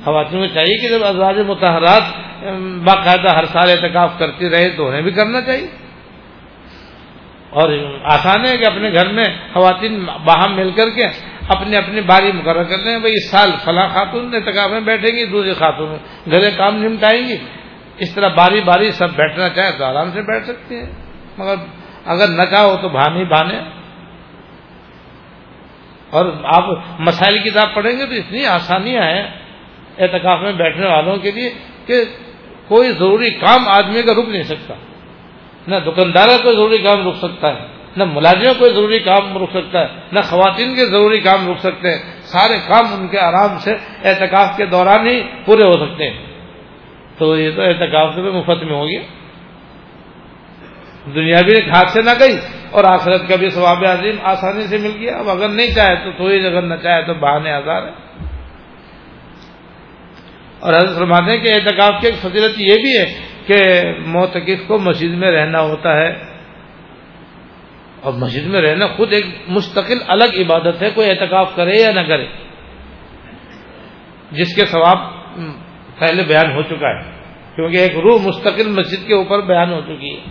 خواتین 0.03 0.39
کو 0.39 0.53
چاہیے 0.53 0.81
کہ 0.81 0.89
جب 0.89 1.03
ازواج 1.03 1.39
متحرات 1.39 2.03
باقاعدہ 2.83 3.35
ہر 3.35 3.43
سال 3.43 3.69
احتکاف 3.69 4.11
کرتی 4.17 4.49
رہے، 4.49 4.69
تو 4.69 4.87
انہیں 4.87 5.01
بھی 5.01 5.11
کرنا 5.11 5.41
چاہیے۔ 5.41 5.67
اور 7.49 7.69
آسان 8.03 8.45
ہے 8.47 8.57
کہ 8.57 8.65
اپنے 8.65 8.93
گھر 8.93 9.07
میں 9.11 9.23
خواتین 9.53 10.05
باہم 10.25 10.55
مل 10.55 10.71
کر 10.71 10.89
کے 10.89 11.03
اپنے 11.47 11.77
اپنی 11.77 12.01
باری 12.01 12.31
مقرر 12.31 12.63
کر 12.63 12.77
لیں 12.77 12.99
بھائی 12.99 13.13
اس 13.13 13.29
سال 13.31 13.49
فلاں 13.63 13.89
خاتون 13.89 14.35
احتکاب 14.35 14.71
میں 14.71 14.79
بیٹھیں 14.79 15.15
گی، 15.15 15.25
دوسری 15.25 15.53
خاتون 15.53 15.97
گھر 16.31 16.49
کام 16.57 16.75
نمٹائیں 16.75 17.27
گی۔ 17.27 17.37
اس 17.97 18.15
طرح 18.15 18.27
باری 18.27 18.61
باری 18.61 18.91
سب 18.91 19.07
بیٹھنا 19.15 19.49
چاہے 19.49 19.71
تو 19.77 19.85
آرام 19.85 20.11
سے 20.11 20.21
بیٹھ 20.21 20.45
سکتے 20.45 20.75
ہیں۔ 20.75 20.91
مگر 21.37 21.55
اگر 22.05 22.27
نہ 22.27 22.43
چاہو 22.43 22.75
تو 22.81 22.89
بھانی 22.89 23.25
بانے 23.25 23.59
اور 26.09 26.25
آپ 26.43 26.63
مسائل 26.99 27.37
کتاب 27.37 27.73
پڑھیں 27.73 27.91
گے 27.91 28.05
تو 28.05 28.13
اتنی 28.13 28.45
آسانیاں 28.45 29.01
ہیں 29.01 29.27
اعتکاف 29.97 30.41
میں 30.41 30.51
بیٹھنے 30.51 30.87
والوں 30.87 31.17
کے 31.17 31.31
لیے 31.31 31.49
کہ 31.85 32.03
کوئی 32.67 32.91
ضروری 32.91 33.29
کام 33.29 33.67
آدمی 33.67 34.01
کا 34.01 34.13
رک 34.13 34.29
نہیں 34.29 34.43
سکتا۔ 34.43 34.73
نہ 35.67 35.75
دکاندار 35.75 36.27
کا 36.27 36.37
کوئی 36.43 36.55
ضروری 36.55 36.77
کام 36.77 37.07
رک 37.07 37.15
سکتا 37.15 37.47
ہے۔ 37.47 37.76
نہ 37.97 38.03
ملازموں 38.03 38.53
کوئی 38.59 38.73
ضروری 38.73 38.99
کام 38.99 39.37
رک 39.37 39.49
سکتا 39.53 39.81
ہے، 39.81 39.87
نہ 40.11 40.19
خواتین 40.19 40.75
کے 40.75 40.85
ضروری 40.85 41.19
کام 41.19 41.51
رک 41.51 41.59
سکتے 41.59 41.91
ہیں۔ 41.91 41.97
سارے 42.21 42.57
کام 42.67 42.85
ان 42.93 43.07
کے 43.07 43.19
آرام 43.19 43.57
سے 43.57 43.71
احتکاف 44.03 44.57
کے 44.57 44.65
دوران 44.65 45.07
ہی 45.07 45.23
پورے 45.45 45.67
ہو 45.67 45.85
سکتے 45.85 46.09
ہیں۔ 46.09 46.25
تو 47.17 47.39
یہ 47.39 47.51
تو 47.55 47.61
احتکاف 47.61 48.15
سے 48.15 48.21
بھی 48.21 48.31
مفت 48.31 48.63
میں 48.63 48.75
ہو 48.75 48.87
گیا۔ 48.87 49.01
دنیا 51.15 51.41
بھی 51.45 51.53
ہاتھ 51.53 51.89
سے 51.89 52.01
نہ 52.01 52.09
گئی 52.19 52.37
اور 52.71 52.83
آخرت 52.83 53.27
کا 53.27 53.35
بھی 53.35 53.49
ثواب 53.49 53.85
عظیم 53.85 54.15
آسانی 54.23 54.67
سے 54.67 54.77
مل 54.77 54.91
گیا۔ 54.99 55.17
اب 55.17 55.29
اگر 55.29 55.49
نہیں 55.49 55.75
چاہے 55.75 55.95
تو 55.95 56.11
تھوڑی 56.11 56.45
اگر 56.45 56.61
نہ 56.61 56.73
چاہے 56.83 57.03
تو 57.03 57.13
بہانے 57.13 57.51
آزار 57.51 57.81
ہے۔ 57.81 58.07
اور 60.59 60.73
حضرت 60.73 60.97
فرماتے 60.97 61.31
ہیں 61.31 61.37
کہ 61.37 61.51
اعتکاف 61.51 62.01
کی 62.01 62.07
ایک 62.07 62.15
فضیلت 62.15 62.59
یہ 62.59 62.75
بھی 62.75 62.97
ہے 62.97 63.05
کہ 63.47 63.83
موتقف 64.05 64.67
کو 64.67 64.77
مسجد 64.77 65.09
میں 65.09 65.31
رہنا 65.31 65.61
ہوتا 65.61 65.95
ہے۔ 65.95 66.36
اور 68.07 68.13
مسجد 68.13 68.45
میں 68.47 68.61
رہنا 68.61 68.87
خود 68.87 69.13
ایک 69.13 69.25
مستقل 69.47 69.99
الگ 70.07 70.35
عبادت 70.37 70.81
ہے، 70.81 70.89
کوئی 70.95 71.09
اعتکاف 71.09 71.55
کرے 71.55 71.75
یا 71.75 71.91
نہ 71.91 72.01
کرے۔ 72.07 72.27
جس 74.31 74.55
کے 74.55 74.65
ثواب 74.65 74.97
پہلے 75.99 76.23
بیان 76.23 76.51
ہو 76.51 76.61
چکا 76.61 76.89
ہے، 76.89 77.01
کیونکہ 77.55 77.77
ایک 77.77 77.95
روح 77.97 78.21
مستقل 78.23 78.69
مسجد 78.69 79.07
کے 79.07 79.13
اوپر 79.13 79.41
بیان 79.41 79.73
ہو 79.73 79.79
چکی 79.85 80.11
ہے۔ 80.15 80.21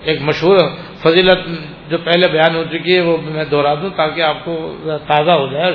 ایک 0.00 0.20
مشہور 0.22 0.58
فضیلت 1.02 1.38
جو 1.90 1.98
پہلے 1.98 2.28
بیان 2.28 2.54
ہو 2.56 2.62
چکی 2.64 2.94
ہے، 2.96 3.00
وہ 3.00 3.16
میں 3.24 3.44
دوہرا 3.44 3.74
دوں 3.74 3.90
تاکہ 3.96 4.22
آپ 4.22 4.44
کو 4.44 4.54
تازہ 5.08 5.30
ہو 5.30 5.46
جائے 5.52 5.72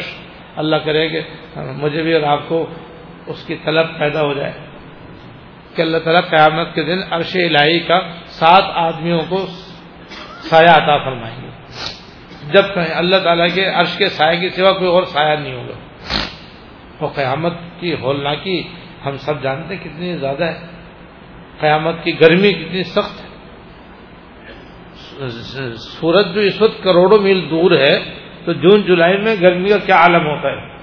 اللہ 0.55 0.75
کرے 0.75 1.07
کہ 1.09 1.21
مجھے 1.77 2.03
بھی 2.03 2.13
اور 2.13 2.23
آپ 2.23 2.47
کو 2.47 2.65
اس 3.27 3.45
کی 3.47 3.55
طلب 3.65 3.87
پیدا 3.99 4.21
ہو 4.21 4.33
جائے۔ 4.33 4.53
کہ 5.75 5.81
اللہ 5.81 5.97
تعالیٰ 5.97 6.29
قیامت 6.29 6.75
کے 6.75 6.83
دن 6.83 6.99
عرش 7.11 7.35
الہی 7.35 7.79
کا 7.79 7.99
سات 8.25 8.63
آدمیوں 8.67 9.19
کو 9.29 9.45
سایہ 10.41 10.69
عطا 10.69 10.97
فرمائیں 10.97 11.41
گے۔ 11.41 11.49
جب 12.53 12.75
کہیں 12.75 12.93
اللہ 12.95 13.15
تعالیٰ 13.23 13.47
کے 13.55 13.65
عرش 13.65 13.97
کے 13.97 14.09
سائے 14.09 14.37
کی 14.37 14.49
سوا 14.49 14.71
کوئی 14.71 14.89
اور 14.89 15.03
سایہ 15.03 15.37
نہیں 15.37 15.53
ہوگا۔ 15.53 15.73
اور 16.99 17.09
قیامت 17.15 17.53
کی 17.79 17.93
ہولناکی 17.93 18.63
ہم 19.05 19.17
سب 19.17 19.43
جانتے 19.43 19.75
کتنی 19.75 20.17
زیادہ 20.17 20.43
ہے۔ 20.43 20.59
قیامت 21.59 22.03
کی 22.03 22.19
گرمی 22.19 22.53
کتنی 22.53 22.83
سخت 22.83 23.23
ہے۔ 23.23 23.27
سورج 25.75 26.33
جو 26.33 26.41
اس 26.41 26.61
وقت 26.61 26.83
کروڑوں 26.83 27.19
میل 27.19 27.49
دور 27.49 27.71
ہے، 27.71 27.99
تو 28.45 28.53
جون 28.53 28.81
جولائی 28.81 29.17
میں 29.17 29.35
گرمی 29.41 29.69
کا 29.69 29.77
کیا 29.77 29.95
عالم 29.95 30.27
ہوتا 30.27 30.49
ہے؟ 30.49 30.74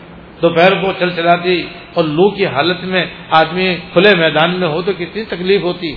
دوپہر 0.43 0.83
کو 0.83 0.93
چل 0.99 1.11
چلاتی 1.11 1.67
اور 1.95 2.05
لو 2.05 2.31
کی 2.31 2.47
حالت 2.47 2.85
میں 2.85 3.07
آدمی 3.31 3.77
کھلے 3.93 4.17
میدان 4.17 4.61
میں 4.61 4.69
ہو 4.69 4.83
تو 4.83 4.93
کتنی 4.93 5.25
تکلیف 5.25 5.63
ہوتی۔ 5.63 5.95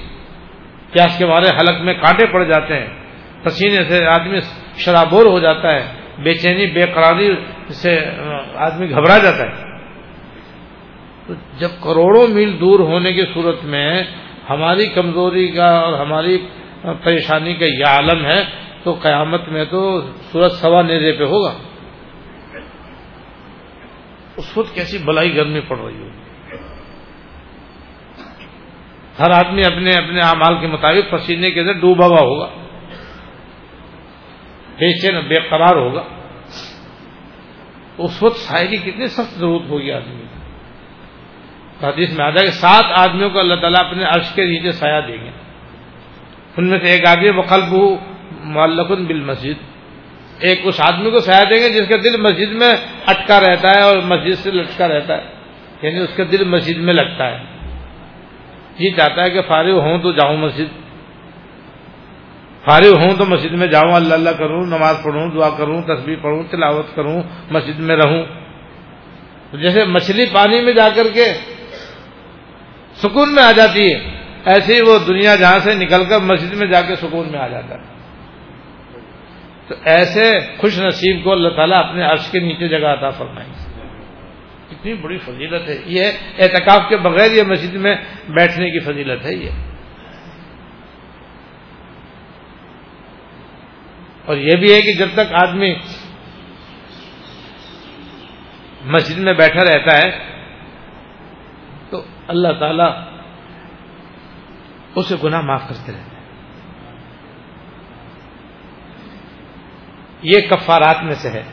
پیاس 0.91 1.17
کے 1.17 1.25
مارے 1.25 1.45
حلق 1.57 1.81
میں 1.81 1.93
کانٹے 1.93 2.25
پڑ 2.25 2.43
جاتے 2.43 2.79
ہیں۔ 2.79 2.87
پسینے 3.43 3.83
سے 3.83 4.05
آدمی 4.05 4.39
شرابور 4.77 5.25
ہو 5.25 5.39
جاتا 5.39 5.71
ہے۔ 5.71 5.85
بے 6.23 6.33
چینی، 6.33 6.67
بے 6.67 6.81
قراری 6.81 7.35
سے 7.69 7.99
آدمی 8.55 8.89
گھبرا 8.89 9.17
جاتا 9.17 9.43
ہے۔ 9.43 9.79
تو 11.27 11.33
جب 11.59 11.69
کروڑوں 11.83 12.27
میل 12.27 12.59
دور 12.59 12.79
ہونے 12.79 13.13
کی 13.13 13.23
صورت 13.33 13.65
میں 13.65 14.03
ہماری 14.49 14.87
کمزوری 14.87 15.47
کا 15.47 15.79
اور 15.79 15.93
ہماری 15.93 16.37
پریشانی 16.81 17.53
کا 17.53 17.65
یہ 17.65 17.83
عالم 17.87 18.25
ہے 18.25 18.43
تو 18.83 18.93
قیامت 18.93 19.49
میں 19.49 19.65
تو 19.65 20.01
سورج 20.31 20.51
سوا 20.51 20.81
نیزے 20.81 21.11
پہ 21.11 21.23
ہوگا۔ 21.23 21.53
اس 24.37 24.57
وقت 24.57 24.75
کیسی 24.75 24.97
بلائی 24.97 25.35
گرمی 25.35 25.59
پڑ 25.59 25.77
رہی 25.77 25.97
ہوگی؟ 25.97 26.25
ہر 29.19 29.29
آدمی 29.29 29.61
اپنے 29.65 29.95
اپنے 29.95 30.19
اعمال 30.19 30.59
کے 30.59 30.67
مطابق 30.67 31.11
پسینے 31.11 31.51
کے 31.51 31.59
اندر 31.59 31.73
ڈوبا 31.73 32.05
ہوا 32.05 32.19
ہوگا، 32.19 32.49
بے 34.75 34.99
چین 35.01 35.27
بے 35.27 35.35
قرار 35.49 35.75
ہوگا۔ 35.75 36.03
اس 37.97 38.23
وقت 38.23 38.35
سائے 38.35 38.67
کی 38.67 38.77
کتنی 38.77 39.07
سخت 39.07 39.39
ضرورت 39.39 39.69
ہوگی 39.69 39.91
آدمی 39.91 40.23
حدیث 41.83 42.17
میں 42.17 42.25
آتا 42.25 42.39
ہے 42.39 42.45
کہ 42.45 42.51
سات 42.51 42.83
آدمیوں 42.83 43.29
کو 43.29 43.39
اللہ 43.39 43.55
تعالیٰ 43.55 43.87
اپنے 43.87 44.05
عرش 44.05 44.31
کے 44.35 44.45
نیچے 44.45 44.71
سایہ 44.71 45.01
دیں 45.07 45.25
گے۔ 45.25 45.31
ان 46.57 46.69
میں 46.69 46.79
سے 46.79 46.87
ایک 46.87 47.07
آدمی 47.07 47.29
وقلب 47.29 47.73
معلقن 48.43 49.05
بال 49.05 49.21
مسجد 49.21 49.74
ایک 50.39 50.61
اس 50.63 50.81
آدمی 50.81 51.11
کو 51.11 51.19
سایہ 51.19 51.45
دیں 51.45 51.59
گے 51.59 51.69
جس 51.69 51.87
کا 51.89 51.95
دل 52.03 52.21
مسجد 52.21 52.51
میں 52.51 52.73
اٹکا 53.05 53.39
رہتا 53.39 53.69
ہے 53.69 53.81
اور 53.81 53.97
مسجد 53.97 54.43
سے 54.43 54.51
لٹکا 54.51 54.87
رہتا 54.87 55.17
ہے 55.17 55.23
یعنی 55.81 55.99
اس 55.99 56.17
کا 56.17 56.23
دل 56.31 56.43
مسجد 56.43 56.77
میں 56.77 56.93
لگتا 56.93 57.31
ہے۔ 57.31 57.37
جی 58.77 58.91
چاہتا 58.91 59.21
ہے 59.21 59.29
کہ 59.29 59.41
فارغ 59.41 59.79
ہوں 59.79 59.99
تو 59.99 60.11
جاؤں 60.11 60.37
مسجد۔ 60.37 60.85
فارغ 62.65 62.97
ہوں 62.97 63.13
تو 63.17 63.25
مسجد 63.25 63.51
میں 63.51 63.67
جاؤں، 63.67 63.93
اللہ 63.93 64.13
اللہ 64.13 64.29
کروں، 64.29 64.61
نماز 64.61 64.95
پڑھوں، 65.03 65.29
دعا 65.29 65.49
کروں 65.49 65.81
تصویر 65.81 66.15
پڑھوں، 66.21 66.43
تلاوت 66.51 66.95
کروں، 66.95 67.23
مسجد 67.51 67.79
میں 67.79 67.95
رہوں۔ 67.95 68.23
جیسے 69.57 69.85
مچھلی 69.85 70.25
پانی 70.25 70.61
میں 70.61 70.73
جا 70.73 70.89
کر 70.95 71.07
کے 71.13 71.25
سکون 72.95 73.35
میں 73.35 73.43
آ 73.43 73.51
جاتی 73.51 73.93
ہے، 73.93 73.99
ایسے 74.45 74.75
ہی 74.75 74.81
وہ 74.81 74.99
دنیا 75.07 75.35
جہاں 75.35 75.59
سے 75.59 75.73
نکل 75.73 76.05
کر 76.09 76.19
مسجد 76.19 76.53
میں 76.53 76.67
جا 76.67 76.81
کے 76.81 76.95
سکون 76.95 77.31
میں 77.31 77.39
آ 77.39 77.47
جاتا 77.47 77.75
ہے۔ 77.75 77.94
تو 79.67 79.75
ایسے 79.83 80.39
خوش 80.57 80.79
نصیب 80.79 81.23
کو 81.23 81.31
اللہ 81.31 81.49
تعالیٰ 81.49 81.89
اپنے 81.89 82.03
عرش 82.03 82.31
کے 82.31 82.39
نیچے 82.39 82.67
جگہ 82.67 82.87
عطا 82.87 83.09
فرمائیں 83.09 83.53
اتنی 84.71 84.93
بڑی 84.93 85.17
فضیلت 85.17 85.69
ہے۔ 85.69 85.75
یہ 85.85 86.03
اعتکاف 86.39 86.89
کے 86.89 86.97
بغیر 86.97 87.31
یہ 87.31 87.43
مسجد 87.43 87.73
میں 87.73 87.95
بیٹھنے 88.29 88.71
کی 88.71 88.79
فضیلت 88.79 89.25
ہے 89.25 89.33
یہ۔ 89.33 89.49
اور 94.25 94.37
یہ 94.37 94.55
بھی 94.55 94.73
ہے 94.73 94.81
کہ 94.81 94.93
جب 94.93 95.07
تک 95.13 95.33
آدمی 95.33 95.75
مسجد 98.85 99.17
میں 99.17 99.33
بیٹھا 99.33 99.63
رہتا 99.63 99.97
ہے، 99.97 100.19
تو 101.89 102.03
اللہ 102.27 102.47
تعالی 102.59 103.15
اسے 104.95 105.15
گناہ 105.23 105.41
معاف 105.41 105.61
کرتے 105.69 105.91
رہتے 105.91 106.14
یہ 110.21 110.41
کفارات 110.49 111.03
میں 111.03 111.15
سے 111.15 111.29
ہے۔ 111.29 111.43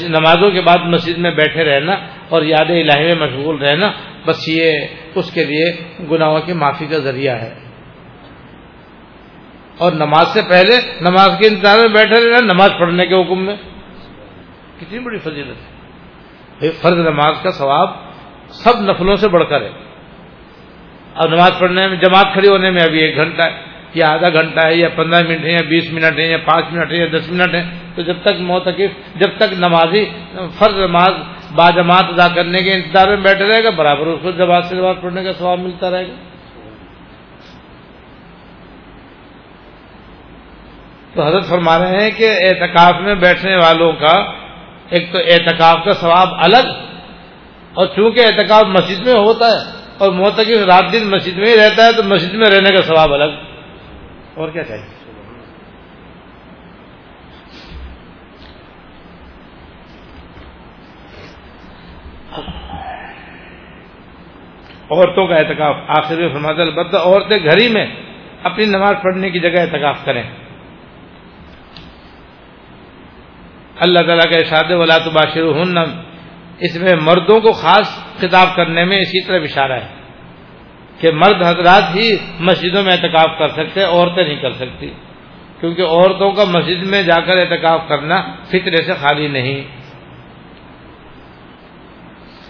نمازوں 0.00 0.50
کے 0.50 0.60
بعد 0.60 0.76
مسجد 0.76 1.18
میں 1.18 1.30
بیٹھے 1.30 1.64
رہنا 1.64 1.92
اور 2.28 2.42
یاد 2.42 2.70
الہی 2.70 3.04
میں 3.04 3.26
مشغول 3.26 3.62
رہنا، 3.62 3.92
بس 4.26 4.48
یہ 4.48 4.72
اس 5.14 5.30
کے 5.30 5.44
لیے 5.44 5.64
گناہوں 6.10 6.40
کی 6.40 6.52
معافی 6.52 6.86
کا 6.86 6.98
ذریعہ 6.98 7.36
ہے۔ 7.36 7.54
اور 9.78 9.92
نماز 9.92 10.28
سے 10.28 10.40
پہلے 10.48 10.76
نماز 11.00 11.30
کے 11.38 11.46
انتظار 11.46 11.78
میں 11.78 11.88
بیٹھے 11.88 12.26
رہنا، 12.26 12.40
نماز 12.40 12.70
پڑھنے 12.78 13.06
کے 13.06 13.14
حکم 13.14 13.44
میں۔ 13.44 13.56
کتنی 14.80 14.98
بڑی 14.98 15.18
فضیلت 15.18 15.56
ہے۔ 15.56 15.76
فرض 16.70 16.92
نماز 16.92 17.34
کا 17.42 17.50
ثواب 17.50 17.88
سب 18.48 18.80
نفلوں 18.80 19.16
سے 19.16 19.28
بڑھ 19.28 19.44
کر 19.48 19.62
ہے۔ 19.62 19.70
اور 21.14 21.28
نماز 21.28 21.52
پڑھنے 21.58 21.88
میں، 21.88 21.96
جماعت 21.96 22.26
کھڑی 22.32 22.48
ہونے 22.48 22.70
میں 22.70 22.82
ابھی 22.82 22.98
ایک 22.98 23.16
گھنٹہ 23.16 23.42
ہے۔ 23.46 23.75
یا 23.94 24.06
آدھا 24.12 24.28
گھنٹہ 24.30 24.66
ہے، 24.66 24.74
یا 24.74 24.88
پندرہ 24.96 25.26
منٹ 25.28 25.44
ہے، 25.44 25.52
یا 25.52 25.62
بیس 25.68 25.92
منٹ 25.92 26.18
ہے، 26.18 26.26
یا 26.26 26.38
پانچ 26.44 26.72
منٹ 26.72 26.92
ہے، 26.92 26.96
یا 26.96 27.06
دس 27.12 27.28
منٹ 27.28 27.54
ہے، 27.54 27.62
تو 27.94 28.02
جب 28.02 28.16
تک 28.22 28.40
موتقف 28.40 28.90
جب 29.20 29.30
تک 29.38 29.52
نمازی 29.58 30.04
فرض 30.58 30.76
نماز 30.76 31.12
با 31.56 31.68
جماعت 31.70 32.06
ادا 32.08 32.28
کرنے 32.34 32.62
کے 32.62 32.72
انتظار 32.72 33.08
میں 33.08 33.22
بیٹھے 33.24 33.44
رہے 33.44 33.64
گا، 33.64 33.70
برابر 33.70 34.06
اس 34.06 34.18
کو 34.22 34.30
جماعت 34.30 34.64
سے 34.64 34.76
جماعت 34.76 35.00
پڑھنے 35.00 35.24
کا 35.24 35.32
ثواب 35.32 35.58
ملتا 35.58 35.90
رہے 35.90 36.06
گا۔ 36.06 36.14
تو 41.14 41.26
حضرت 41.26 41.48
فرما 41.48 41.78
رہے 41.78 42.02
ہیں 42.02 42.10
کہ 42.10 42.32
اعتکاف 42.40 43.00
میں 43.00 43.14
بیٹھنے 43.14 43.56
والوں 43.56 43.92
کا، 43.92 44.14
ایک 44.90 45.12
تو 45.12 45.18
اعتکاف 45.18 45.84
کا 45.84 45.92
ثواب 45.92 46.28
الگ، 46.38 46.66
اور 47.74 47.86
چونکہ 47.86 48.20
اعتکاف 48.20 48.64
مسجد 48.68 49.06
میں 49.06 49.14
ہوتا 49.14 49.46
ہے 49.46 49.60
اور 49.98 50.10
موتقف 50.12 50.66
رات 50.68 50.92
دن 50.92 51.10
مسجد 51.10 51.36
میں 51.38 51.50
ہی 51.50 51.56
رہتا 51.56 51.86
ہے، 51.86 51.92
تو 51.92 52.02
مسجد 52.02 52.34
میں 52.34 52.50
رہنے 52.50 52.76
کا 52.76 52.82
ثواب 52.82 53.12
الگ۔ 53.12 53.45
اور 54.36 54.48
کیا 54.48 54.64
چاہیے؟ 54.64 54.84
عورتوں 64.90 65.26
کا 65.26 65.34
احتکاف 65.34 65.76
آخر 65.88 66.16
میں 66.16 66.28
فرماتا 66.28 66.62
البتہ 66.62 66.96
عورتیں 66.96 67.44
گھر 67.44 67.58
ہی 67.60 67.68
میں 67.68 67.86
اپنی 68.42 68.64
نماز 68.64 68.94
پڑھنے 69.02 69.30
کی 69.30 69.38
جگہ 69.38 69.60
احتکاف 69.60 70.04
کریں۔ 70.04 70.22
اللہ 73.80 73.98
تعالیٰ 73.98 74.30
کا 74.30 74.38
ارشاد 74.38 74.70
ولا 74.70 74.98
تباشر 74.98 75.42
ہن 75.42 75.78
اس 76.58 76.76
میں 76.76 76.96
مردوں 77.00 77.40
کو 77.40 77.52
خاص 77.52 77.88
خطاب 78.18 78.56
کرنے 78.56 78.84
میں 78.84 78.98
اسی 78.98 79.26
طرح 79.26 79.40
اشارہ 79.40 79.72
ہے۔ 79.72 80.05
کہ 80.98 81.10
مرد 81.12 81.42
حضرات 81.42 81.96
ہی 81.96 82.16
مسجدوں 82.40 82.82
میں 82.82 82.92
اعتکاف 82.92 83.38
کر 83.38 83.48
سکتے، 83.48 83.82
عورتیں 83.82 84.24
نہیں 84.24 84.36
کر 84.36 84.52
سکتی۔ 84.52 84.90
کیونکہ 85.60 85.82
عورتوں 85.82 86.32
کا 86.32 86.44
مسجد 86.44 86.82
میں 86.82 87.02
جا 87.02 87.20
کر 87.20 87.36
اعتکاف 87.36 87.80
کرنا 87.88 88.22
فطرے 88.48 88.76
سے 88.76 88.92
خالی 88.92 89.28
نہیں۔ 89.28 89.62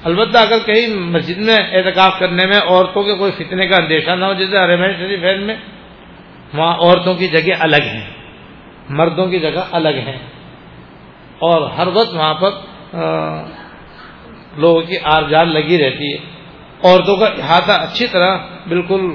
البتہ 0.04 0.38
اگر 0.38 0.58
کہیں 0.58 0.96
مسجد 0.96 1.36
میں 1.36 1.56
اعتکاف 1.72 2.18
کرنے 2.18 2.42
میں 2.46 2.60
عورتوں 2.68 3.02
کے 3.02 3.14
کوئی 3.14 3.32
فتنے 3.32 3.66
کا 3.66 3.76
اندیشہ 3.76 4.10
نہ 4.10 4.24
ہو، 4.24 4.34
جیسے 4.34 4.56
ارمین 4.56 4.92
شریف 4.92 5.40
میں، 5.40 5.56
وہاں 6.54 6.74
عورتوں 6.74 7.14
کی 7.14 7.28
جگہ 7.28 7.52
الگ 7.60 7.82
ہیں، 7.82 8.10
مردوں 8.88 9.26
کی 9.26 9.38
جگہ 9.38 9.62
الگ 9.72 9.88
ہیں۔ 9.88 10.18
اور 11.38 11.70
ہر 11.70 11.86
وقت 11.86 12.14
وہاں 12.14 12.34
پر 12.34 12.50
لوگوں 14.56 14.82
کی 14.82 14.96
آر 15.04 15.22
جان 15.22 15.48
لگی 15.48 15.84
رہتی 15.84 16.12
ہے۔ 16.14 16.35
عورتوں 16.84 17.16
کا 17.16 17.26
احاطہ 17.26 17.72
اچھی 17.72 18.06
طرح 18.06 18.38
بالکل 18.68 19.14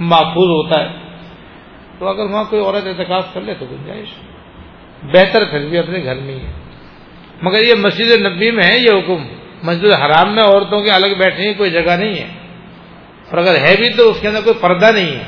محفوظ 0.00 0.48
ہوتا 0.48 0.80
ہے۔ 0.80 0.88
تو 1.98 2.08
اگر 2.08 2.24
وہاں 2.24 2.44
کوئی 2.44 2.62
عورت 2.62 2.86
احتکاف 2.86 3.34
کر 3.34 3.40
لے 3.40 3.54
تو 3.54 3.66
گنجائش 3.66 4.08
بہتر 5.02 5.44
پھر 5.44 5.68
بھی 5.68 5.78
اپنے 5.78 6.04
گھر 6.04 6.14
میں 6.14 6.34
ہی 6.34 6.40
ہے۔ 6.40 6.52
مگر 7.42 7.62
یہ 7.62 7.74
مسجد 7.78 8.26
نبی 8.26 8.50
میں 8.50 8.64
ہے 8.64 8.78
یہ 8.78 8.90
حکم۔ 8.90 9.26
مسجد 9.62 9.92
حرام 9.92 10.34
میں 10.34 10.42
عورتوں 10.42 10.82
کے 10.82 10.90
الگ 10.90 11.06
بیٹھنے 11.06 11.46
کی 11.46 11.54
کوئی 11.54 11.70
جگہ 11.70 11.96
نہیں 11.96 12.14
ہے۔ 12.14 12.28
اور 13.30 13.38
اگر 13.38 13.54
ہے 13.54 13.74
بھی 13.76 13.90
تو 13.90 14.10
اس 14.10 14.20
کے 14.20 14.28
اندر 14.28 14.40
کوئی 14.44 14.54
پردہ 14.60 14.92
نہیں 14.94 15.16
ہے۔ 15.16 15.24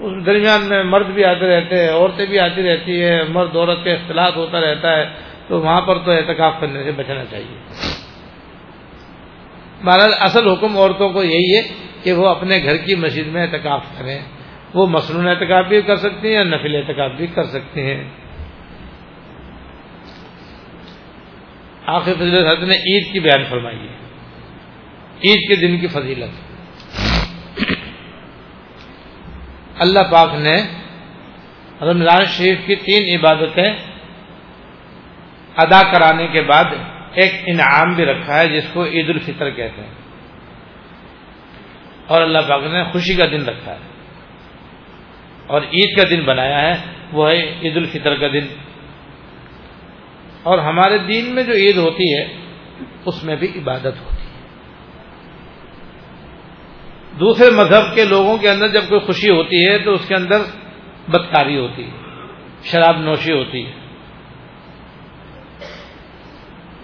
اس 0.00 0.26
درمیان 0.26 0.68
میں 0.68 0.82
مرد 0.82 1.06
بھی 1.06 1.24
آتے 1.24 1.46
رہتے 1.46 1.76
ہیں، 1.76 1.92
عورتیں 1.92 2.26
بھی 2.26 2.38
آتی 2.38 2.62
رہتی 2.62 3.02
ہے 3.02 3.22
مرد 3.24 3.56
عورت 3.56 3.84
کے 3.84 3.92
اختلاط 3.92 4.36
ہوتا 4.36 4.60
رہتا 4.60 4.96
ہے۔ 4.96 5.06
تو 5.48 5.60
وہاں 5.60 5.80
پر 5.80 5.98
تو 5.98 6.10
احتکاف 6.10 6.52
کرنے 6.60 6.82
سے 6.82 6.90
بچنا 6.90 7.24
چاہیے۔ 7.24 7.56
بہرحال 9.84 10.14
اصل 10.20 10.48
حکم 10.48 10.78
عورتوں 10.78 11.10
کو 11.10 11.22
یہی 11.22 11.56
ہے 11.56 11.62
کہ 12.02 12.12
وہ 12.12 12.28
اپنے 12.28 12.62
گھر 12.62 12.76
کی 12.76 12.94
مسجد 12.94 13.26
میں 13.26 13.42
اعتکاف 13.42 13.84
کریں۔ 13.98 14.20
وہ 14.74 14.86
مصنوع 14.86 15.30
اعتکاف 15.30 15.66
بھی 15.66 15.82
کر 15.82 15.96
سکتی 15.96 16.28
ہیں 16.28 16.34
یا 16.34 16.42
نفل 16.42 16.76
اعتکاف 16.76 17.10
بھی 17.16 17.26
کر 17.26 17.44
سکتے 17.44 17.82
ہیں۔ 17.82 18.04
آخر 21.86 22.14
فضیلت 22.14 22.46
حضرت 22.46 22.68
نے 22.68 22.74
عید 22.74 23.12
کی 23.12 23.20
بیان 23.20 23.44
فرمائی 23.44 23.78
ہے۔ 23.78 23.96
عید 25.24 25.48
کے 25.48 25.56
دن 25.56 25.78
کی 25.78 25.86
فضیلت۔ 25.86 26.54
اللہ 29.78 30.00
پاک 30.10 30.34
نے 30.34 30.56
رمضان 31.82 32.24
شریف 32.24 32.58
کی 32.66 32.74
تین 32.74 33.18
عبادتیں 33.18 33.74
ادا 35.56 35.80
کرانے 35.92 36.26
کے 36.26 36.42
بعد 36.42 36.64
ایک 37.14 37.32
انعام 37.46 37.94
بھی 37.94 38.04
رکھا 38.04 38.40
ہے 38.40 38.48
جس 38.48 38.64
کو 38.72 38.84
عید 38.84 39.10
الفطر 39.10 39.50
کہتے 39.50 39.82
ہیں۔ 39.82 39.94
اور 42.06 42.22
اللہ 42.22 42.38
پاک 42.38 42.64
نے 42.64 42.84
خوشی 42.84 43.14
کا 43.14 43.26
دن 43.26 43.44
رکھا 43.44 43.72
ہے۔ 43.72 43.78
اور 45.46 45.62
عید 45.62 45.96
کا 45.96 46.02
دن 46.10 46.24
بنایا 46.24 46.60
ہے، 46.60 46.92
وہ 47.12 47.30
ہے 47.30 47.42
عید 47.62 47.76
الفطر 47.76 48.14
کا 48.14 48.26
دن۔ 48.28 48.46
اور 50.42 50.58
ہمارے 50.58 50.98
دین 50.98 51.34
میں 51.34 51.42
جو 51.42 51.52
عید 51.52 51.76
ہوتی 51.76 52.18
ہے، 52.18 52.28
اس 53.04 53.24
میں 53.24 53.36
بھی 53.36 53.48
عبادت 53.56 53.86
ہوتی 53.86 54.16
ہے۔ 54.16 54.48
دوسرے 57.20 57.50
مذہب 57.50 57.94
کے 57.94 58.04
لوگوں 58.04 58.38
کے 58.38 58.50
اندر 58.50 58.68
جب 58.68 58.88
کوئی 58.88 59.00
خوشی 59.00 59.30
ہوتی 59.30 59.68
ہے، 59.68 59.78
تو 59.78 59.92
اس 59.92 60.08
کے 60.08 60.14
اندر 60.14 60.38
بدکاری 61.08 61.56
ہوتی 61.56 61.84
ہے، 61.84 61.92
شراب 62.64 63.00
نوشی 63.00 63.32
ہوتی 63.32 63.66
ہے۔ 63.66 63.83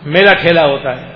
میلہ 0.02 0.30
ٹھیلا 0.40 0.66
ہوتا 0.66 1.00
ہے۔ 1.00 1.12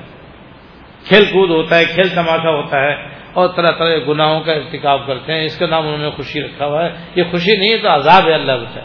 کھیل 1.08 1.24
کود 1.24 1.50
ہوتا 1.50 1.78
ہے، 1.78 1.84
کھیل 1.84 2.08
تماشا 2.08 2.50
ہوتا 2.50 2.76
ہے 2.76 2.94
اور 3.32 3.48
طرح 3.48 3.72
طرح 3.72 3.98
کے 3.98 4.04
گناہوں 4.08 4.40
کا 4.40 4.52
ارتکاب 4.52 5.06
کرتے 5.06 5.32
ہیں۔ 5.32 5.44
اس 5.44 5.58
کا 5.58 5.66
نام 5.66 5.86
انہوں 5.86 5.98
نے 5.98 6.10
خوشی 6.10 6.42
رکھا 6.42 6.66
ہوا 6.66 6.84
ہے۔ 6.84 6.90
یہ 7.14 7.22
خوشی 7.30 7.56
نہیں 7.56 7.70
ہے 7.70 7.78
تو 7.78 7.94
عذاب 7.94 8.28
ہے 8.28 8.34
اللہ 8.34 8.52
بچا 8.52 8.80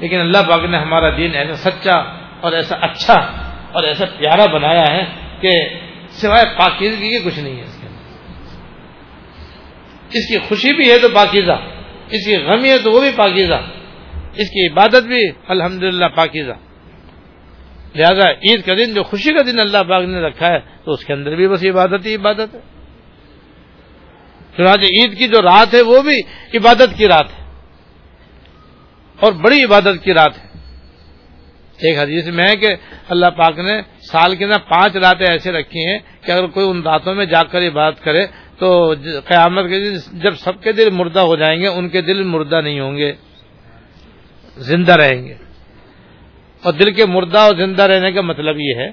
لیکن 0.00 0.20
اللہ 0.20 0.38
پاک 0.48 0.64
نے 0.64 0.78
ہمارا 0.78 1.10
دین 1.16 1.34
ایسا 1.34 1.70
سچا 1.70 1.96
اور 2.40 2.52
ایسا 2.52 2.76
اچھا 2.80 3.14
اور 3.72 3.84
ایسا 3.84 4.04
پیارا 4.18 4.46
بنایا 4.46 4.84
ہے 4.90 5.04
کہ 5.40 5.50
سوائے 6.08 6.44
پاکیزگی 6.58 7.10
کے 7.10 7.30
کچھ 7.30 7.38
نہیں 7.38 7.56
ہے 7.56 7.62
اس 7.62 7.80
کے 7.80 7.86
اندر۔ 7.86 7.98
اس 10.08 10.28
کی 10.28 10.38
خوشی 10.38 10.72
بھی 10.72 10.90
ہے 10.90 10.98
تو 10.98 11.08
پاکیزہ، 11.08 11.60
اس 12.10 12.26
کی 12.26 12.36
غمی 12.36 12.70
ہے 12.70 12.78
تو 12.78 12.90
وہ 12.92 13.00
بھی 13.00 13.10
پاکیزہ، 13.16 13.60
اس 14.34 14.50
کی 14.50 14.66
عبادت 14.66 15.02
بھی 15.02 15.30
الحمدللہ 15.48 16.06
پاکیزہ۔ 16.14 16.52
لہذا 17.94 18.30
عید 18.30 18.66
کا 18.66 18.74
دن 18.74 18.94
جو 18.94 19.02
خوشی 19.02 19.32
کا 19.32 19.42
دن 19.46 19.58
اللہ 19.58 19.78
پاک 19.78 20.04
نے 20.04 20.20
رکھا 20.20 20.46
ہے، 20.46 20.58
تو 20.84 20.92
اس 20.92 21.04
کے 21.04 21.12
اندر 21.12 21.36
بھی 21.36 21.48
بس 21.48 21.64
عبادت 21.64 22.06
ہی 22.06 22.14
عبادت 22.14 22.54
ہے۔ 22.54 22.60
چنانچہ 24.56 24.84
عید 24.84 25.18
کی 25.18 25.28
جو 25.28 25.42
رات 25.42 25.74
ہے، 25.74 25.80
وہ 25.80 26.02
بھی 26.02 26.20
عبادت 26.54 26.98
کی 26.98 27.08
رات 27.08 27.38
ہے۔ 27.38 27.44
اور 29.20 29.32
بڑی 29.32 29.64
عبادت 29.64 30.04
کی 30.04 30.14
رات 30.14 30.38
ہے۔ 30.38 30.48
ایک 31.78 31.98
حدیث 31.98 32.28
میں 32.28 32.48
ہے 32.48 32.56
کہ 32.56 32.66
اللہ 33.08 33.26
پاک 33.26 33.58
نے 33.58 33.82
سال 34.00 34.36
کے 34.36 34.46
نا 34.46 34.58
پانچ 34.58 34.96
راتیں 34.96 35.26
ایسے 35.26 35.52
رکھی 35.52 35.86
ہیں 35.86 35.98
کہ 36.22 36.32
اگر 36.32 36.46
کوئی 36.46 36.70
ان 36.70 36.82
راتوں 36.82 37.14
میں 37.14 37.26
جا 37.26 37.42
کر 37.42 37.68
عبادت 37.68 38.04
کرے، 38.04 38.26
تو 38.58 38.94
قیامت 39.24 39.64
کے 39.64 39.80
دن 39.80 40.18
جب 40.18 40.36
سب 40.36 40.62
کے 40.62 40.72
دل 40.72 40.90
مردہ 40.90 41.20
ہو 41.20 41.36
جائیں 41.36 41.60
گے، 41.60 41.66
ان 41.66 41.88
کے 41.88 42.00
دل 42.00 42.22
مردہ 42.22 42.60
نہیں 42.60 42.80
ہوں 42.80 42.96
گے، 42.96 43.12
زندہ 44.56 44.92
رہیں 44.92 45.24
گے۔ 45.24 45.34
اور 46.62 46.72
دل 46.72 46.92
کے 46.92 47.06
مردہ 47.06 47.38
اور 47.38 47.54
زندہ 47.54 47.82
رہنے 47.82 48.12
کا 48.12 48.20
مطلب 48.20 48.56
یہ 48.60 48.74
ہے 48.74 48.90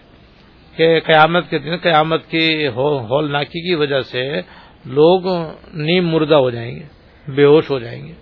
کہ 0.75 0.99
قیامت 0.99 1.49
کے 1.49 1.59
دن 1.59 1.77
قیامت 1.77 2.29
کی 2.29 2.67
ہول 2.67 3.31
ناکی 3.31 3.69
کی 3.69 3.75
وجہ 3.75 4.01
سے 4.01 4.41
لوگ 4.85 5.47
نیم 5.73 6.07
مردہ 6.09 6.35
ہو 6.35 6.49
جائیں 6.49 6.75
گے، 6.75 6.83
بے 7.31 7.43
ہوش 7.43 7.71
ہو 7.71 7.79
جائیں 7.79 8.07
گے۔ 8.07 8.13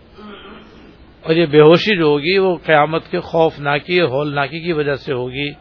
اور 1.22 1.36
یہ 1.36 1.46
بے 1.46 1.60
ہوشی 1.60 1.98
جو 1.98 2.04
ہوگی 2.04 2.38
وہ 2.38 2.56
قیامت 2.66 3.12
کے 3.12 3.20
خوف 3.20 3.60
ناکی 3.60 4.02
ہول 4.02 4.36
ناکی 4.36 4.60
کی 4.60 4.72
وجہ 4.72 4.96
سے 4.96 5.14
ہوگی۔ 5.14 5.52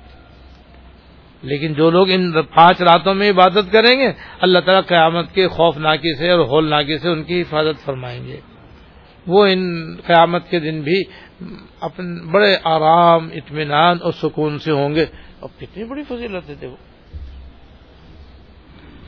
لیکن 1.42 1.72
جو 1.72 1.90
لوگ 1.90 2.10
ان 2.10 2.32
پانچ 2.32 2.82
راتوں 2.82 3.14
میں 3.14 3.30
عبادت 3.30 3.72
کریں 3.72 4.00
گے، 4.00 4.12
اللہ 4.40 4.58
تعالیٰ 4.58 4.86
قیامت 4.86 5.34
کے 5.34 5.48
خوف 5.48 5.78
ناکی 5.78 6.18
سے 6.18 6.30
اور 6.30 6.40
ہول 6.40 6.70
ناکی 6.70 6.98
سے 6.98 7.08
ان 7.08 7.22
کی 7.22 7.40
حفاظت 7.40 7.84
فرمائیں 7.84 8.26
گے۔ 8.26 8.36
وہ 9.26 9.46
ان 9.46 9.94
قیامت 10.06 10.50
کے 10.50 10.60
دن 10.60 10.80
بھی 10.80 11.02
اپنے 11.80 12.30
بڑے 12.30 12.56
آرام، 12.64 13.28
اطمینان 13.34 13.98
اور 14.02 14.12
سکون 14.12 14.58
سے 14.58 14.72
ہوں 14.72 14.94
گے۔ 14.94 15.06
اور 15.40 15.60
کتنی 15.60 15.84
بڑی 15.84 16.02
فضیلت 16.04 16.62
ہے 16.62 16.66
وہ 16.66 16.76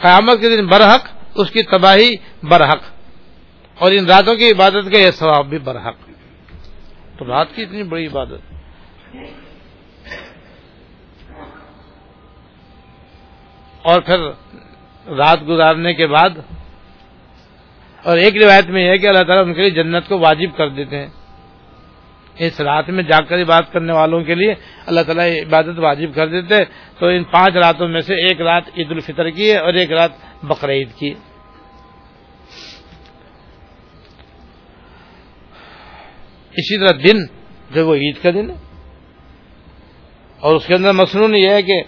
قیامت 0.01 0.41
کے 0.41 0.57
دن 0.57 0.67
برحق، 0.67 1.09
اس 1.35 1.51
کی 1.51 1.63
تباہی 1.63 2.15
برحق۔ 2.43 2.81
اور 3.79 3.93
ان 3.93 4.07
راتوں 4.07 4.37
کی 4.37 4.51
عبادت 4.51 4.93
کا 4.93 4.99
یہ 4.99 5.11
ثواب 5.11 5.47
بھی 5.47 5.59
برحق۔ 5.59 5.97
تو 7.19 7.27
رات 7.27 7.47
کی 7.55 7.63
اتنی 7.63 7.83
بڑی 7.83 8.07
عبادت۔ 8.07 8.55
اور 13.83 14.01
پھر 14.01 14.19
رات 15.11 15.39
گزارنے 15.49 15.95
کے 15.95 16.07
بعد، 16.07 16.31
اور 18.03 18.19
ایک 18.19 18.45
روایت 18.45 18.67
میں 18.67 18.85
یہ 18.85 18.89
ہے 18.89 18.99
کہ 18.99 19.07
اللہ 19.07 19.25
تعالیٰ 19.25 19.47
ان 19.47 19.55
کے 19.55 19.61
لیے 19.61 19.71
جنت 19.71 20.09
کو 20.09 20.19
واجب 20.19 20.57
کر 20.57 20.69
دیتے 20.69 20.99
ہیں۔ 20.99 21.07
اس 22.39 22.61
رات 22.61 22.89
میں 22.89 23.03
جا 23.03 23.25
کر 23.25 23.43
عبادت 23.43 23.73
کرنے 23.73 23.93
والوں 23.93 24.25
کے 24.25 24.35
لیے 24.35 24.55
اللہ 24.87 25.01
تعالیٰ 25.01 25.25
عبادت 25.25 25.79
واجب 25.79 26.15
کر 26.15 26.29
دیتے 26.29 26.55
تو 26.99 27.07
ان 27.07 27.25
پانچ 27.25 27.55
راتوں 27.55 27.89
میں 27.89 28.01
سے 28.01 28.15
ایک 28.15 28.41
رات 28.41 28.63
عید 28.77 28.91
الفطر 28.91 29.31
کی 29.31 29.53
ہے 29.53 29.59
اور 29.59 29.75
ایک 29.75 29.93
رات 29.93 30.11
بقرعید 30.43 30.89
کی۔ 30.99 31.15
اسی 36.53 36.79
طرح 36.79 36.99
دن 37.05 37.19
جو 37.71 37.89
وہ 37.89 37.95
عید 37.95 38.23
کا 38.23 38.31
دن 38.31 38.51
ہے۔ 38.51 38.57
اور 40.41 40.57
اس 40.57 40.67
کے 40.67 40.75
اندر 40.75 40.93
مصنون 40.93 41.37
یہ 41.37 41.51
ہے 41.51 41.63
کہ 41.63 41.83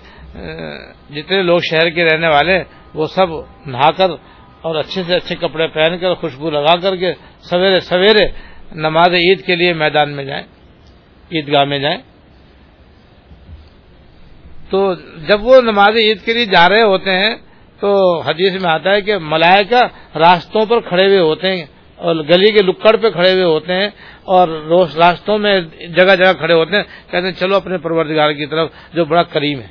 جتنے 1.10 1.42
لوگ 1.42 1.58
شہر 1.70 1.90
کے 1.90 2.04
رہنے 2.04 2.28
والے 2.28 2.62
وہ 2.94 3.06
سب 3.06 3.26
نہا 3.66 3.90
کر 3.90 4.10
اور 4.60 4.76
اچھے 4.76 5.02
سے 5.02 5.14
اچھے 5.14 5.34
کپڑے 5.34 5.68
پہن 5.68 5.98
کر 5.98 6.14
خوشبو 6.14 6.50
لگا 6.50 6.80
کر 6.80 6.96
کے 6.96 7.12
سویرے 7.40 7.80
سویرے 7.80 8.28
نماز 8.72 9.08
عید 9.08 9.46
کے 9.46 9.56
لیے 9.56 9.72
میدان 9.72 10.10
میں 10.10 10.24
جائیں، 10.24 10.44
عیدگاہ 11.32 11.64
میں 11.64 11.78
جائیں۔ 11.78 11.98
تو 14.70 14.94
جب 15.28 15.44
وہ 15.44 15.60
نماز 15.60 15.96
عید 15.96 16.20
کے 16.24 16.32
لیے 16.32 16.44
جا 16.44 16.68
رہے 16.68 16.82
ہوتے 16.82 17.10
ہیں، 17.10 17.34
تو 17.80 18.20
حدیث 18.20 18.62
میں 18.62 18.70
آتا 18.72 18.92
ہے 18.92 19.00
کہ 19.00 19.18
ملائکہ 19.18 20.16
راستوں 20.18 20.66
پر 20.66 20.80
کھڑے 20.80 21.06
ہوئے 21.06 21.20
ہوتے 21.20 21.56
ہیں 21.56 21.66
اور 21.96 22.14
گلی 22.16 22.52
کے 22.52 22.62
لکڑ 22.62 22.96
پہ 22.96 23.10
کھڑے 23.10 23.32
ہوئے 23.32 23.44
ہوتے 23.44 23.72
ہیں 23.72 23.88
اور 24.24 24.48
راستوں 24.96 25.38
میں 25.38 25.60
جگہ 25.96 26.16
جگہ 26.16 26.32
کھڑے 26.38 26.54
ہوتے 26.54 26.76
ہیں۔ 26.76 26.82
کہتے 27.10 27.26
ہیں، 27.26 27.32
چلو 27.32 27.56
اپنے 27.56 27.78
پروردگار 27.78 28.32
کی 28.32 28.46
طرف 28.46 28.70
جو 28.94 29.04
بڑا 29.04 29.22
کریم 29.22 29.60
ہے۔ 29.60 29.66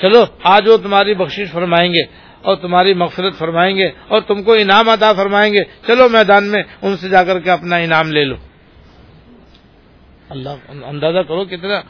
چلو، 0.00 0.24
آج 0.42 0.68
وہ 0.68 0.76
تمہاری 0.76 1.14
بخشش 1.14 1.52
فرمائیں 1.52 1.94
گے۔ 1.94 2.23
اور 2.44 2.56
تمہاری 2.56 2.94
مغفرت 2.94 3.34
فرمائیں 3.38 3.76
گے 3.76 3.90
اور 4.08 4.20
تم 4.20 4.42
کو 4.42 4.52
انعام 4.52 4.88
عطا 4.88 5.12
فرمائیں 5.12 5.54
گے۔ 5.54 5.58
چلو 5.86 6.08
میدان 6.08 6.44
میں 6.44 6.62
ان 6.82 6.96
سے 6.96 7.08
جا 7.08 7.24
کر 7.24 7.40
کے 7.40 7.50
اپنا 7.50 7.76
انعام 7.76 8.12
لے 8.12 8.24
لو۔ 8.24 8.36
اللہ 10.28 10.48
اندازہ 10.84 11.18
کرو 11.18 11.44
کتنا 11.44 11.80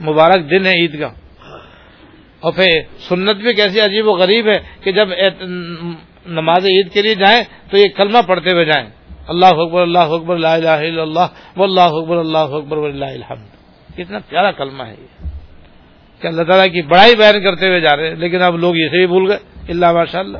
مبارک 0.00 0.50
دن 0.50 0.66
ہے 0.66 0.72
عید 0.72 1.00
کا۔ 1.00 1.08
اور 2.40 2.52
پھر 2.52 2.66
سنت 3.08 3.36
بھی 3.36 3.54
کیسی 3.54 3.80
عجیب 3.80 4.08
و 4.08 4.12
غریب 4.12 4.48
ہے 4.48 4.58
کہ 4.80 4.92
جب 4.92 5.08
نماز 6.26 6.64
عید 6.64 6.92
کے 6.92 7.02
لیے 7.02 7.14
جائیں 7.14 7.44
تو 7.70 7.76
یہ 7.76 7.88
کلمہ 7.96 8.18
پڑھتے 8.26 8.50
ہوئے 8.50 8.64
جائیں۔ 8.64 8.88
اللہ 9.28 9.46
اکبر 9.46 9.82
اللہ 9.82 9.98
اکبر، 9.98 10.36
لا 10.36 10.54
الہ 10.54 10.68
الا 10.68 11.02
اللہ، 11.02 11.26
واللہ 11.56 11.80
اکبر، 11.80 12.16
اللہ 12.16 12.38
اکبر، 12.38 12.76
واللہ 12.76 13.04
الحمد۔ 13.04 13.46
کتنا 13.96 14.18
پیارا 14.28 14.50
کلمہ 14.52 14.82
ہے 14.82 14.94
یہ۔ 14.98 15.28
کہ 16.20 16.26
اللہ 16.26 16.42
تعالیٰ 16.42 16.74
کی 16.74 16.82
بڑائی 16.82 17.16
بیان 17.16 17.42
کرتے 17.42 17.68
ہوئے 17.68 17.80
جا 17.80 17.96
رہے 17.96 18.08
ہیں، 18.08 18.14
لیکن 18.14 18.42
اب 18.42 18.58
لوگ 18.58 18.70
اسے 18.70 18.96
بھی 18.96 19.06
بھول 19.06 19.30
گئے۔ 19.30 19.57
اللہ 19.68 19.92
ماشاء 19.92 20.20
اللہ 20.20 20.38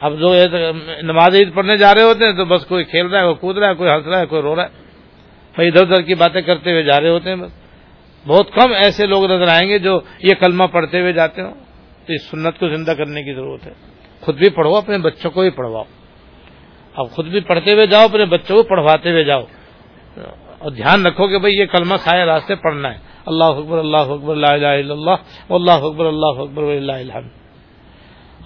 اب 0.00 0.18
جو 0.18 0.34
نماز 1.02 1.34
عید 1.34 1.54
پڑھنے 1.54 1.76
جا 1.76 1.94
رہے 1.94 2.02
ہوتے 2.02 2.24
ہیں 2.24 2.32
تو 2.32 2.44
بس 2.44 2.66
کوئی 2.66 2.84
کھیل 2.84 3.06
رہا 3.06 3.18
ہے، 3.18 3.24
کوئی 3.24 3.34
کود 3.34 3.58
رہا 3.58 3.68
ہے، 3.68 3.74
کوئی 3.74 3.90
ہنس 3.94 4.06
رہا 4.06 4.20
ہے، 4.20 4.26
کوئی 4.26 4.42
رو 4.42 4.56
رہا 4.56 4.62
ہے۔ 4.62 4.68
بھائی 5.54 5.68
ادھر 5.68 5.82
ادھر 5.82 6.02
کی 6.02 6.14
باتیں 6.14 6.42
کرتے 6.42 6.70
ہوئے 6.70 6.82
جا 6.82 7.00
رہے 7.00 7.08
ہوتے 7.08 7.28
ہیں 7.28 7.36
بس۔ 7.36 7.50
بہت 8.26 8.50
کم 8.52 8.72
ایسے 8.72 9.06
لوگ 9.06 9.24
نظر 9.24 9.48
آئیں 9.48 9.68
گے 9.68 9.78
جو 9.78 10.00
یہ 10.22 10.34
کلمہ 10.40 10.64
پڑھتے 10.64 11.00
ہوئے 11.00 11.12
جاتے 11.12 11.42
ہوں۔ 11.42 11.54
تو 12.06 12.12
اس 12.12 12.30
سنت 12.30 12.58
کو 12.58 12.68
زندہ 12.68 12.90
کرنے 12.90 13.22
کی 13.22 13.32
ضرورت 13.34 13.66
ہے۔ 13.66 13.72
خود 14.20 14.36
بھی 14.36 14.50
پڑھو، 14.50 14.76
اپنے 14.76 14.98
بچوں 14.98 15.30
کو 15.30 15.40
بھی 15.40 15.50
پڑھواؤ۔ 15.50 15.84
اب 16.94 17.10
خود 17.10 17.26
بھی 17.26 17.40
پڑھتے 17.40 17.72
ہوئے 17.72 17.86
جاؤ، 17.86 18.04
اپنے 18.04 18.24
بچوں 18.24 18.56
کو 18.56 18.62
پڑھواتے 18.62 19.10
ہوئے 19.10 19.24
جاؤ۔ 19.24 19.42
اور 20.58 20.70
دھیان 20.70 21.06
رکھو 21.06 21.28
کہ 21.28 21.38
بھائی 21.38 21.54
یہ 21.58 21.64
کلمہ 21.64 21.96
سایہ 21.96 22.24
راستے 22.24 22.54
پڑھنا 22.54 22.94
ہے۔ 22.94 22.98
اللہ 23.26 23.44
اکبر 23.44 23.78
اللہ 23.78 23.96
اکبر، 23.96 24.34
لا 24.34 24.52
الہ 24.52 24.66
الا 24.66 24.94
اللہ 24.94 25.52
اللہ 25.52 25.72
اکبر 25.72 26.06
اللہ 26.06 26.42
اکبر 26.42 26.62
اللہ 26.62 26.92
الحمد۔ 26.92 27.43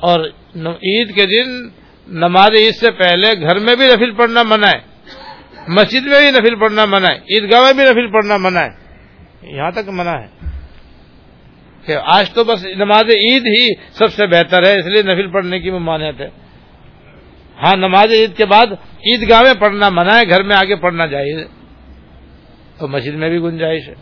اور 0.00 0.20
عید 0.64 1.14
کے 1.14 1.26
دن 1.26 1.68
نماز 2.08 2.50
عید 2.56 2.74
سے 2.74 2.90
پہلے 2.90 3.40
گھر 3.40 3.58
میں 3.58 3.76
بھی 3.76 3.86
نفل 3.86 4.10
پڑھنا 4.10 4.42
منع 4.42 4.66
ہے۔ 4.66 4.80
مسجد 5.68 6.06
میں 6.06 6.20
بھی 6.20 6.30
نفل 6.30 6.54
پڑھنا 6.54 6.84
منع 6.84 7.06
ہے۔ 7.10 7.16
عیدگاہ 7.16 7.60
میں 7.60 7.72
بھی 7.72 7.84
نفل 7.84 8.12
پڑھنا 8.12 8.36
منع 8.36 8.60
ہے۔ 8.60 8.68
یہاں 9.42 9.70
تک 9.70 9.88
منع 9.88 10.10
ہے۔ 10.10 10.26
کہ 11.86 11.96
آج 12.04 12.30
تو 12.30 12.44
بس 12.44 12.64
نماز 12.64 13.04
عید 13.04 13.46
ہی 13.46 13.74
سب 13.92 14.12
سے 14.12 14.26
بہتر 14.26 14.66
ہے، 14.66 14.78
اس 14.78 14.86
لیے 14.86 15.02
نفل 15.02 15.30
پڑھنے 15.30 15.60
کی 15.60 15.70
ممانعت 15.70 16.20
ہے۔ 16.20 16.28
ہاں 17.64 17.76
نماز 17.76 18.12
عید 18.12 18.36
کے 18.36 18.46
بعد 18.46 18.66
عیدگاہ 18.82 19.42
میں 19.42 19.54
پڑھنا 19.54 19.88
منع 19.88 20.14
ہے، 20.14 20.28
گھر 20.28 20.42
میں 20.42 20.56
آگے 20.56 20.76
پڑھنا 20.76 21.08
چاہیے 21.08 21.44
تو 22.78 22.88
مسجد 22.88 23.14
میں 23.14 23.28
بھی 23.28 23.38
گنجائش 23.38 23.88
ہے۔ 23.88 23.94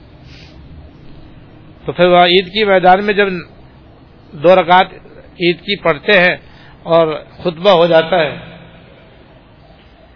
تو 1.85 1.93
پھر 1.93 2.05
وہاں 2.05 2.27
عید 2.27 2.47
کی 2.47 2.65
میدان 2.65 3.05
میں 3.05 3.15
جب 3.15 3.29
دو 4.33 4.55
رکعت 4.57 5.06
عید 5.41 5.61
کی 5.61 5.83
پڑھتے 5.83 6.21
ہیں 6.21 6.37
اور 6.83 7.25
خطبہ 7.39 7.71
ہو 7.71 7.87
جاتا 7.87 8.21
ہے، 8.21 8.39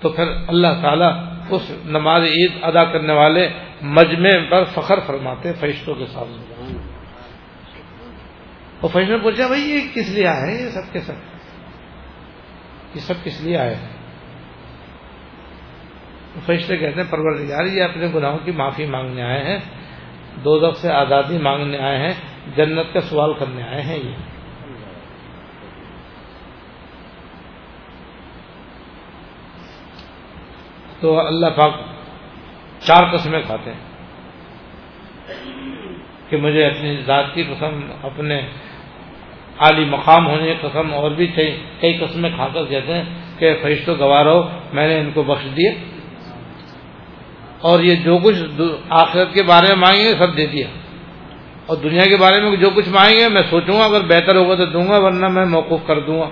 تو 0.00 0.08
پھر 0.08 0.24
اللہ 0.48 0.82
تعالیٰ 0.82 1.24
اس 1.50 1.72
نماز 1.84 2.22
عید 2.22 2.52
ادا 2.62 2.84
کرنے 2.84 3.12
والے 3.12 3.48
مجمع 3.82 4.50
پر 4.50 4.64
فخر 4.64 5.00
فرماتے 5.00 5.52
فرشتوں 5.52 5.94
کے 5.94 6.06
سامنے۔ 6.06 6.54
اور 8.80 8.90
فرشتوں 8.92 9.16
نے 9.16 9.22
پوچھا، 9.22 9.46
بھائی، 9.46 9.62
یہ 9.62 9.94
کس 9.94 10.10
لیے 10.10 10.26
آئے 10.26 10.62
یہ 10.62 10.68
سب 10.68 10.92
کے 10.92 11.00
سب؟ 11.00 11.12
یہ 12.94 13.00
سب 13.00 13.14
کس 13.24 13.40
لیے 13.40 13.56
آئے 13.56 13.76
فرشتے 16.46 16.76
کہتے 16.76 17.02
ہیں، 17.02 17.10
پروردگار 17.10 17.64
یہ 17.64 17.82
اپنے 17.82 18.06
گناہوں 18.14 18.38
کی 18.38 18.50
معافی 18.50 18.86
مانگنے 18.86 19.22
آئے 19.22 19.44
ہیں 19.44 19.58
دو 20.44 20.58
دف 20.58 20.76
سے 20.76 20.92
آزادی 20.92 21.38
مانگنے 21.38 21.78
آئے 21.78 21.98
ہیں، 21.98 22.14
جنت 22.56 22.94
کا 22.94 23.00
سوال 23.00 23.32
کرنے 23.34 23.62
آئے 23.62 23.82
ہیں 23.82 23.98
یہ۔ 23.98 24.39
تو 31.00 31.18
اللہ 31.18 31.46
پاک 31.56 31.72
چار 32.80 33.04
قسمیں 33.12 33.40
کھاتے 33.46 33.70
ہیں 33.70 33.88
کہ 36.28 36.36
مجھے 36.36 36.64
اپنی 36.66 36.96
ذات 37.06 37.34
کی 37.34 37.42
قسم، 37.42 37.80
اپنے 38.02 38.40
عالی 39.58 39.84
مقام 39.84 40.26
ہونے 40.26 40.46
کی 40.46 40.68
قسم 40.68 40.94
اور 40.94 41.10
بھی 41.10 41.26
کئی 41.80 41.92
قسمیں 41.98 42.30
کھا 42.36 42.48
کر 42.54 42.64
کہتے 42.64 42.94
ہیں 42.94 43.04
کہ 43.38 43.54
فرشتوں 43.62 43.94
گوار 43.98 44.26
ہو 44.26 44.40
میں 44.72 44.88
نے 44.88 44.98
ان 45.00 45.10
کو 45.14 45.22
بخش 45.22 45.46
دیے 45.56 45.70
اور 47.60 47.80
یہ 47.80 47.96
جو 48.04 48.18
کچھ 48.18 48.60
آخرت 48.90 49.34
کے 49.34 49.42
بارے 49.42 49.66
میں 49.68 49.76
مانگیں 49.76 50.04
گے 50.04 50.14
سب 50.18 50.36
دے 50.36 50.46
دیا 50.46 50.66
اور 51.66 51.76
دنیا 51.76 52.04
کے 52.04 52.16
بارے 52.16 52.40
میں 52.40 52.56
جو 52.56 52.70
کچھ 52.70 52.88
مانگیں 52.88 53.18
گے 53.18 53.28
میں 53.28 53.42
سوچوں 53.50 53.78
گا، 53.78 53.84
اگر 53.84 54.00
بہتر 54.00 54.36
ہوگا 54.36 54.54
تو 54.54 54.66
دوں 54.66 54.88
گا، 54.88 54.98
ورنہ 54.98 55.28
میں 55.28 55.44
موقف 55.46 55.86
کر 55.86 56.00
دوں 56.00 56.20
گا۔ 56.20 56.28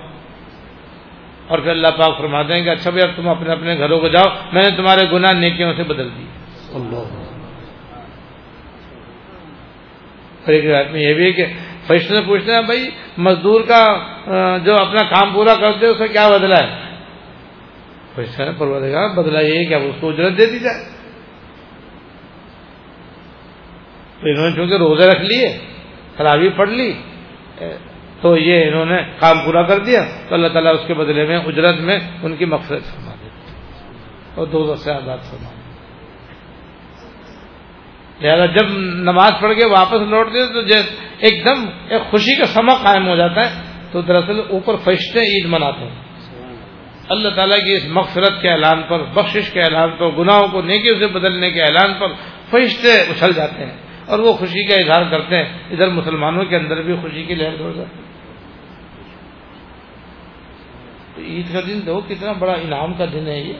اور 1.49 1.59
پھر 1.59 1.69
اللہ 1.69 1.87
پاک 1.87 2.17
فرما 2.17 2.41
دیں 2.41 2.63
گے 2.63 2.69
اچھا 2.69 2.89
بھائی 2.89 3.11
تم 3.15 3.29
اپنے 3.29 3.51
اپنے 3.51 3.77
گھروں 3.77 3.99
کو 3.99 4.07
جاؤ 4.07 4.25
میں 4.51 4.63
نے 4.63 4.75
تمہارے 4.75 5.05
گناہ 5.11 5.31
نیکیوں 5.31 5.73
سے 5.77 5.83
بدل 5.83 6.09
دی 6.09 6.25
ایک 10.45 10.65
روایت 10.65 10.91
میں 10.91 11.01
یہ 11.01 11.13
بھی 11.13 11.25
ہے 11.25 11.31
کہ 11.31 11.45
فرشتے 11.87 12.13
سے 12.13 12.21
پوچھتے 12.21 12.53
ہیں 12.53 12.61
بھائی 12.61 12.89
مزدور 13.17 13.61
کا 13.61 13.81
جو 14.65 14.75
اپنا 14.75 15.03
کام 15.03 15.33
پورا 15.33 15.55
کرتے 15.55 15.85
اس 15.85 15.97
سے 15.97 16.07
کیا 16.07 16.29
بدلا 16.29 16.55
ہے؟ 16.55 16.69
فرشتہ 18.15 18.43
نے 18.43 18.51
پروردگار 18.57 19.09
بدلا 19.09 19.39
یہ 19.39 19.63
کہ 19.63 19.73
اب 19.73 19.81
اس 19.81 19.95
کو 19.99 20.09
اجرت 20.09 20.37
دے 20.37 20.45
دی 20.45 20.59
جائے۔ 20.59 20.83
تو 24.21 24.27
انہوں 24.27 24.49
نے 24.49 24.55
چونکہ 24.55 24.73
روزے 24.73 25.07
رکھ 25.07 25.21
لیے 25.21 25.57
خرابی 26.17 26.49
پڑھ 26.49 26.69
لی 26.69 26.93
تو 28.21 28.37
یہ 28.37 28.67
انہوں 28.67 28.85
نے 28.85 29.01
کام 29.19 29.45
پورا 29.45 29.63
کر 29.63 29.79
دیا 29.79 30.01
تو 30.29 30.35
اللہ 30.35 30.47
تعالیٰ 30.47 30.73
اس 30.73 30.87
کے 30.87 30.93
بدلے 30.93 31.27
میں، 31.27 31.37
اجرت 31.37 31.79
میں 31.79 31.99
ان 32.23 32.35
کی 32.35 32.45
مقصد 32.45 32.67
فرما 32.67 33.11
دیتے 33.23 33.53
اور 34.35 34.47
دو 34.47 34.75
سے 34.75 34.91
آزاد 34.91 35.17
فرما 35.17 35.49
لہٰذا 38.21 38.45
جب 38.45 38.67
نماز 38.77 39.31
پڑھ 39.41 39.53
کے 39.57 39.65
واپس 39.65 40.01
لوٹتے 40.09 40.53
تو 40.53 40.59
ایک 41.19 41.45
دم 41.45 41.65
ایک 41.89 42.01
خوشی 42.11 42.37
کا 42.37 42.45
سما 42.45 42.73
قائم 42.75 43.07
ہو 43.07 43.15
جاتا 43.15 43.41
ہے 43.41 43.63
تو 43.91 44.01
دراصل 44.01 44.39
اوپر 44.49 44.75
فرشتے 44.75 45.19
عید 45.19 45.45
مناتے 45.45 45.85
ہیں۔ 45.85 46.03
اللہ 47.09 47.29
تعالیٰ 47.29 47.57
کی 47.57 47.73
اس 47.73 47.85
مغفرت 47.87 48.41
کے 48.41 48.49
اعلان 48.49 48.81
پر، 48.89 49.03
بخشش 49.03 49.49
کے 49.49 49.61
اعلان 49.61 49.89
پر، 49.97 50.07
گناہوں 50.07 50.47
کو، 50.47 50.61
نیکیوں 50.61 50.99
سے 50.99 51.07
بدلنے 51.07 51.51
کے 51.51 51.61
اعلان 51.61 51.93
پر 51.99 52.07
فرشتے 52.49 53.01
اچھل 53.01 53.31
جاتے 53.31 53.65
ہیں۔ 53.65 53.77
اور 54.09 54.19
وہ 54.19 54.33
خوشی 54.33 54.67
کا 54.67 54.75
اظہار 54.75 55.11
کرتے 55.11 55.37
ہیں، 55.37 55.59
ادھر 55.71 55.89
مسلمانوں 55.89 56.45
کے 56.45 56.55
اندر 56.55 56.81
بھی 56.81 56.95
خوشی 57.01 57.23
کی 57.23 57.35
لہر 57.35 57.55
دوڑ 57.55 57.73
جاتی 57.73 58.01
تو 61.15 61.21
عید 61.21 61.53
کا 61.53 61.59
دن 61.67 61.81
تو 61.85 62.01
کتنا 62.01 62.31
بڑا 62.31 62.53
انعام 62.53 62.93
کا 62.93 63.05
دن 63.05 63.27
ہے 63.27 63.39
یہ۔ 63.39 63.53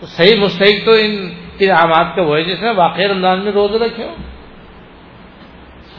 تو 0.00 0.06
صحیح 0.06 0.40
مستحق 0.40 0.84
تو 0.84 0.92
ان 0.92 1.28
انعامات 1.58 2.16
کا 2.16 2.22
وہ 2.22 2.36
ہے 2.36 2.42
جس 2.42 2.60
میں 2.60 2.72
واقعی 2.72 3.08
رمضان 3.08 3.44
میں 3.44 3.52
روزے 3.52 3.78
رکھے 3.78 4.04
ہو۔ 4.04 4.14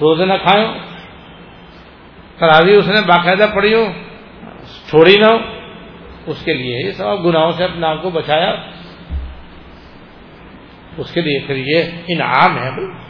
روزے 0.02 0.26
نہ 0.26 0.34
کھائے 0.42 0.66
ہو۔ 0.66 0.74
تراوی 2.38 2.76
اس 2.76 2.88
نے 2.88 3.02
باقاعدہ 3.02 3.46
پڑھی 3.54 3.74
ہو، 3.74 3.86
چھوڑی 4.90 5.16
نہ 5.18 5.26
ہو۔ 5.26 5.38
اس 6.26 6.46
کے 6.46 6.54
لیے 6.54 6.86
یہ 6.86 6.92
سب 6.92 7.26
گناہوں 7.26 7.52
سے 7.52 7.64
اپنے 7.64 7.88
آپ 7.88 8.02
کو 8.02 8.10
بچایا۔ 8.10 8.56
اس 11.00 11.12
کے 11.14 11.22
لیے 11.22 11.40
پھر 11.48 11.56
یہ 11.56 11.84
انعام 12.08 12.58
ہے 12.58 12.72
بھائی۔ 12.72 13.10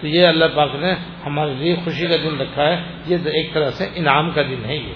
تو 0.00 0.06
یہ 0.06 0.26
اللہ 0.26 0.44
پاک 0.54 0.70
نے 0.74 0.94
ہمارے 1.26 1.54
لیے 1.54 1.76
خوشی 1.84 2.06
کا 2.06 2.16
دن 2.16 2.40
رکھا 2.40 2.68
ہے۔ 2.68 2.82
یہ 3.06 3.16
ایک 3.24 3.52
طرح 3.52 3.70
سے 3.70 3.88
انعام 3.94 4.30
کا 4.30 4.42
دن 4.42 4.64
ہے 4.64 4.76
یہ۔ 4.76 4.92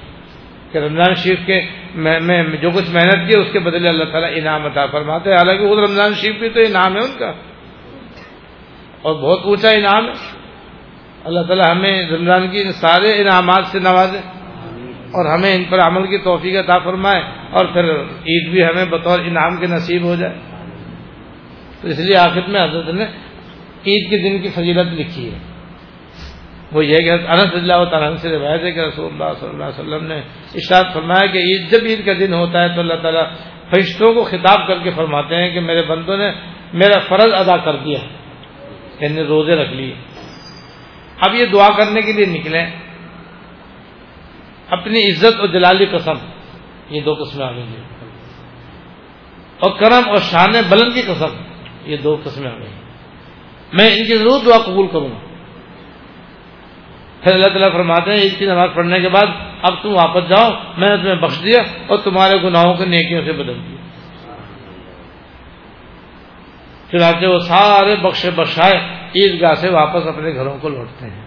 کہ 0.73 0.79
رمضان 0.79 1.15
شریف 1.15 1.39
کے 1.47 1.63
میں 1.95 2.43
جو 2.43 2.71
کچھ 2.71 2.91
محنت 2.91 3.31
کی 3.31 3.39
اس 3.39 3.47
کے 3.53 3.59
بدلے 3.59 3.89
اللہ 3.89 4.05
تعالیٰ 4.05 4.31
انعام 4.33 4.67
عطا 4.67 4.87
فرماتے 4.87 5.31
ہیں۔ 5.31 5.37
حالانکہ 5.37 5.69
خود 5.69 5.79
رمضان 5.79 6.15
شریف 6.15 6.37
بھی 6.39 6.49
تو 6.49 6.61
انعام 6.61 6.97
ہے 6.97 7.01
ان 7.01 7.19
کا۔ 7.19 7.33
اور 9.03 9.15
بہت 9.15 9.41
اونچا 9.45 9.69
انعام 9.69 10.07
ہے۔ 10.07 10.43
اللہ 11.25 11.41
تعالیٰ 11.41 11.71
ہمیں 11.71 12.11
رمضان 12.11 12.51
کی 12.51 12.73
سارے 12.73 13.23
انعامات 13.23 13.67
سے 13.67 13.79
نوازے 13.79 14.19
اور 14.89 15.39
ہمیں 15.39 15.55
ان 15.55 15.65
پر 15.65 15.79
عمل 15.79 16.07
کی 16.07 16.19
توفیق 16.19 16.57
عطا 16.57 16.79
فرمائے 16.79 17.23
اور 17.51 17.65
پھر 17.65 17.85
عید 18.01 18.51
بھی 18.51 18.65
ہمیں 18.65 18.85
بطور 18.85 19.19
انعام 19.21 19.57
کے 19.57 19.67
نصیب 19.67 20.03
ہو 20.03 20.15
جائے۔ 20.15 20.52
تو 21.83 21.89
اس 21.89 21.99
لیے 21.99 22.17
آخر 22.17 22.41
میں 22.49 22.65
حضرت 22.65 22.89
نے 22.89 23.05
عید 23.87 24.11
کے 24.11 24.19
دن 24.19 24.43
کی 24.43 24.49
فضیلت 24.49 25.01
لکھی 25.01 25.33
ہے۔ 25.33 25.39
وہ 26.73 26.85
یہ 26.85 26.97
کہ 26.97 27.11
انس 27.11 27.47
اللہ 27.53 27.85
تعالیٰ 27.91 28.17
سے 28.17 28.29
روایت 28.29 28.63
ہے 28.63 28.73
کہ 28.73 28.81
رسول 28.81 29.13
اللہ 29.13 29.41
صلی 29.41 29.49
اللہ 29.49 29.65
علیہ 29.65 29.81
وسلم 29.81 30.07
نے 30.07 30.19
اشاد 30.55 30.85
فرمایا 30.95 31.27
کہ 31.27 31.39
عید 31.39 31.71
جب 31.71 31.79
عید 31.85 32.07
کا 32.07 32.13
دن 32.13 32.35
ہوتا 32.35 32.63
ہے 32.63 32.69
تو 32.69 32.81
اللہ 32.81 32.95
تعالیٰ 32.95 33.27
فرشتوں 33.71 34.15
کو 34.15 34.25
خطاب 34.25 34.67
کر 34.67 34.79
کے 34.79 34.91
فرماتے 34.91 35.37
ہیں 35.37 35.51
کہ 35.51 35.61
میرے 35.61 35.83
بندوں 35.83 36.17
نے 36.17 36.33
میرا 36.73 36.99
فرض 36.99 37.33
ادا 37.33 37.57
کر 37.57 37.77
دیا 37.77 37.99
یعنی 39.01 39.23
روزے 39.23 39.57
رکھ 39.57 39.73
لیے۔ 39.73 39.95
اب 41.21 41.35
یہ 41.35 41.47
دعا 41.47 41.69
کرنے 41.77 42.03
کے 42.03 42.13
لیے 42.13 42.39
نکلیں۔ 42.39 42.67
اپنی 44.71 45.11
عزت 45.11 45.41
اور 45.41 45.49
جلالی 45.49 45.87
قسم۔ 45.87 46.15
یہ 46.91 47.01
دو 47.01 47.15
قسمیں 47.15 47.47
آ 47.47 47.53
گئی 47.53 47.65
اور 49.59 49.71
کرم 49.71 50.09
اور 50.09 50.17
شان 50.17 50.53
بلند 50.69 50.95
کی 50.95 51.03
قسم۔ 51.03 51.52
یہ 51.85 51.97
دو 51.97 52.17
قسمیں 52.25 52.51
آ 52.51 52.59
گئی 52.59 52.69
میں 53.73 53.91
ان 53.91 54.07
کی 54.07 54.15
ضرور 54.15 54.41
دعا 54.47 54.59
قبول 54.59 54.87
کروں 54.87 55.09
گا۔ 55.09 55.19
پھر 57.23 57.33
اللہ 57.33 57.47
تعالیٰ 57.47 57.73
فرماتے 57.73 58.11
ہیں 58.11 58.23
عید 58.23 58.39
کی 58.39 58.47
نماز 58.47 58.71
پڑھنے 58.75 59.01
کے 59.01 59.09
بعد 59.09 59.27
اب 59.63 59.83
تم 59.83 59.89
واپس 59.89 60.29
جاؤ، 60.29 60.51
میں 60.79 60.89
نے 60.89 60.97
تمہیں 60.97 61.15
بخش 61.15 61.45
دیا 61.45 61.63
اور 61.87 61.99
تمہارے 61.99 62.43
گناہوں 62.43 62.75
کو 62.75 62.85
نیکیوں 62.85 63.25
سے 63.25 63.33
بدل 63.33 63.55
دیا۔ 63.55 63.77
چنانچہ 66.91 67.27
وہ 67.27 67.39
سارے 67.39 67.97
بخشے 67.97 68.31
بخشائے 68.31 68.75
عید 69.17 69.43
گاہ 69.43 69.55
سے 69.55 69.69
واپس 69.69 70.07
اپنے 70.07 70.35
گھروں 70.35 70.59
کو 70.59 70.69
لوٹتے 70.69 71.07
ہیں۔ 71.07 71.23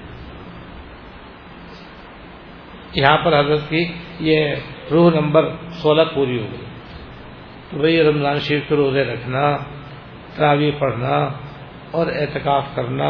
یہاں 2.93 3.17
پر 3.17 3.39
حضرت 3.39 3.69
کی 3.69 3.85
یہ 4.19 4.55
روح 4.91 5.11
نمبر 5.11 5.49
سولہ 5.69 6.01
پوری 6.13 6.41
ہو 6.41 6.47
گئی۔ 6.51 6.65
تو 7.69 7.77
بھائی، 7.77 8.03
رمضان 8.03 8.39
شریف 8.39 8.63
کے 8.69 8.75
روزے 8.75 9.03
رکھنا 9.03 9.57
تراوی 10.35 10.71
پڑھنا 10.79 11.29
اور 11.91 12.07
اعتکاف 12.07 12.63
کرنا 12.75 13.09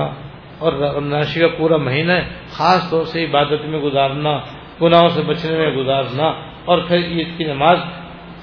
اور 0.60 0.74
رمضان 0.74 1.42
کا 1.42 1.48
پورا 1.58 1.78
مہینہ 1.78 2.14
خاص 2.50 2.90
طور 2.90 3.06
سے 3.06 3.26
عبادت 3.26 3.66
میں 3.66 3.80
گزارنا، 3.80 4.40
گناہوں 4.82 5.10
سے 5.10 5.22
بچنے 5.22 5.58
میں 5.58 5.72
گزارنا 5.76 6.28
اور 6.66 6.78
پھر 6.88 6.98
عید 6.98 7.28
کی 7.38 7.44
نماز 7.44 7.78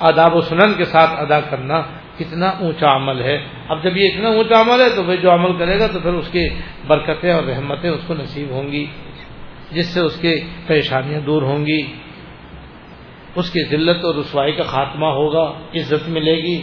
آداب 0.01 0.35
و 0.35 0.41
سنن 0.41 0.75
کے 0.75 0.85
ساتھ 0.85 1.11
ادا 1.11 1.41
کرنا 1.41 1.81
کتنا 2.19 2.49
اونچا 2.49 2.97
عمل 2.97 3.23
ہے۔ 3.23 3.45
اب 3.69 3.83
جب 3.83 3.97
یہ 3.97 4.09
اتنا 4.09 4.29
اونچا 4.29 4.61
عمل 4.61 4.81
ہے 4.81 4.89
تو 4.97 5.03
بھائی 5.03 5.19
جو 5.19 5.35
عمل 5.35 5.57
کرے 5.59 5.79
گا 5.79 5.87
تو 5.87 6.01
پھر 6.01 6.13
اس 6.13 6.29
کی 6.29 6.49
برکتیں 6.87 7.33
اور 7.33 7.43
رحمتیں 7.43 7.91
اس 7.91 8.05
کو 8.07 8.15
نصیب 8.15 8.51
ہوں 8.51 8.73
گی، 8.73 8.87
جس 9.71 9.87
سے 9.87 10.01
اس 10.01 10.17
کی 10.17 10.41
پریشانیاں 10.67 11.21
دور 11.21 11.43
ہوں 11.43 11.67
گی، 11.67 11.83
اس 13.35 13.51
کی 13.51 13.65
ذلت 13.65 14.05
اور 14.05 14.15
رسوائی 14.15 14.53
کا 14.53 14.63
خاتمہ 14.63 15.07
ہوگا، 15.07 15.53
عزت 15.75 16.09
ملے 16.09 16.37
گی۔ 16.37 16.63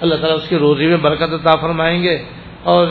اللہ 0.00 0.14
تعالیٰ 0.14 0.36
اس 0.36 0.48
کی 0.48 0.56
روزی 0.56 0.86
میں 0.86 0.96
برکت 0.96 1.32
عطا 1.32 1.56
فرمائیں 1.56 2.02
گے 2.02 2.24
اور 2.62 2.86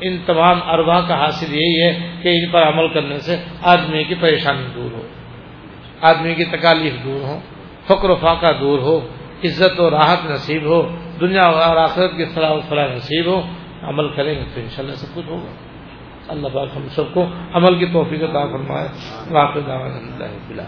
ان 0.00 0.18
تمام 0.26 0.58
اربا 0.66 1.00
کا 1.00 1.14
حاصل 1.14 1.54
یہی 1.54 1.82
ہے 1.82 2.14
کہ 2.22 2.28
ان 2.28 2.50
پر 2.50 2.62
عمل 2.62 2.88
کرنے 2.88 3.18
سے 3.18 3.36
آدمی 3.62 4.04
کی 4.04 4.14
پریشانی 4.20 4.66
دور 4.74 4.92
ہو، 4.92 5.02
آدمی 6.00 6.34
کی 6.34 6.44
تکالیف 6.44 7.04
دور 7.04 7.20
ہو، 7.20 7.40
فقر 7.86 8.10
و 8.10 8.16
فاقہ 8.16 8.46
دور 8.60 8.78
ہو، 8.78 8.98
عزت 9.44 9.80
و 9.80 9.90
راحت 9.90 10.30
نصیب 10.30 10.62
ہو، 10.62 10.96
دنیا 11.20 11.42
اور 11.42 11.76
آخرت 11.76 12.10
کی 12.16 12.24
فلاح 12.24 12.50
و 12.50 12.60
فلاح 12.68 12.86
نصیب 12.86 13.26
ہو، 13.26 13.42
عمل 13.82 14.08
کریں 14.08 14.34
گے 14.34 14.44
تو 14.54 14.60
انشاءاللہ 14.60 14.94
سب 14.94 15.14
کچھ 15.14 15.28
ہوگا۔ 15.28 15.52
اللہ 16.28 16.48
پاک 16.52 16.68
ہم 16.76 16.88
سب 16.88 17.14
کو 17.14 17.26
عمل 17.52 17.78
کی 17.78 17.86
توفیق 17.86 18.22
عطا 18.22 18.46
فرمائے۔ 18.46 18.88
واقع 19.30 19.58
بلا 20.48 20.62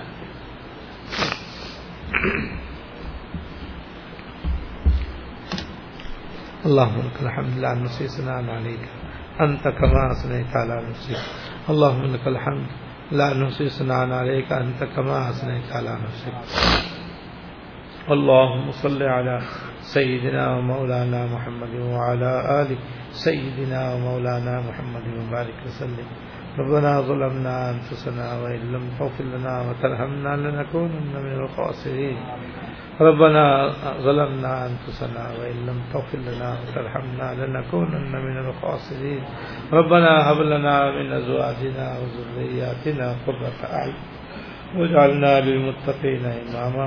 اللهم 6.64 6.98
لك 6.98 7.22
الحمد 7.22 7.58
لا 7.58 7.74
نحصي 7.74 8.08
ثناء 8.08 8.40
عليك. 8.56 8.84
انت 9.40 9.68
كما 9.68 10.12
اثنيت 10.12 10.56
على 10.56 10.88
نفسك. 10.88 11.20
اللهم 11.70 12.02
لك 12.02 12.28
الحمد 12.28 12.66
لا 13.12 13.34
نحصي 13.34 13.68
ثناء 13.68 14.12
عليك. 14.12 14.52
انت 14.52 14.84
كما 14.96 15.30
اثنيت 15.30 15.72
على 15.72 15.92
نفسك. 16.04 16.34
اللهم 18.10 18.70
صل 18.70 19.02
على 19.02 19.40
سيدنا 19.80 20.56
ومولانا 20.56 21.26
محمد 21.34 21.74
وعلى 21.74 22.32
ال 22.62 22.76
سيدنا 23.12 23.94
ومولانا 23.94 24.54
محمد 24.68 25.04
وبارك 25.18 25.58
وسلم. 25.66 26.08
ربنا 26.58 27.00
ظلمنا 27.00 27.70
انفسنا 27.70 28.26
وان 28.42 28.62
لم 28.72 28.84
تغفر 28.98 29.24
لنا 29.24 29.54
وترحمنا 29.68 30.36
لنكونن 30.36 31.12
من 31.26 31.34
الخاسرين. 31.44 32.16
ربنا 33.01 33.72
ظلمنا 34.03 34.66
أنفسنا 34.66 35.24
وإن 35.40 35.66
لم 35.66 35.78
تغفر 35.92 36.18
لنا 36.18 36.57
وترحمنا 36.61 37.47
لنكونن 37.47 38.12
من 38.12 38.36
الخاسرين. 38.38 39.22
ربنا 39.72 40.30
هب 40.30 40.40
لنا 40.40 40.90
من 40.90 41.12
أزواجنا 41.12 41.99
وذرياتنا 41.99 43.16
قرة 43.26 43.59
أعين 43.72 43.95
واجعلنا 44.76 45.40
للمتقين 45.40 46.24
إماما. 46.24 46.86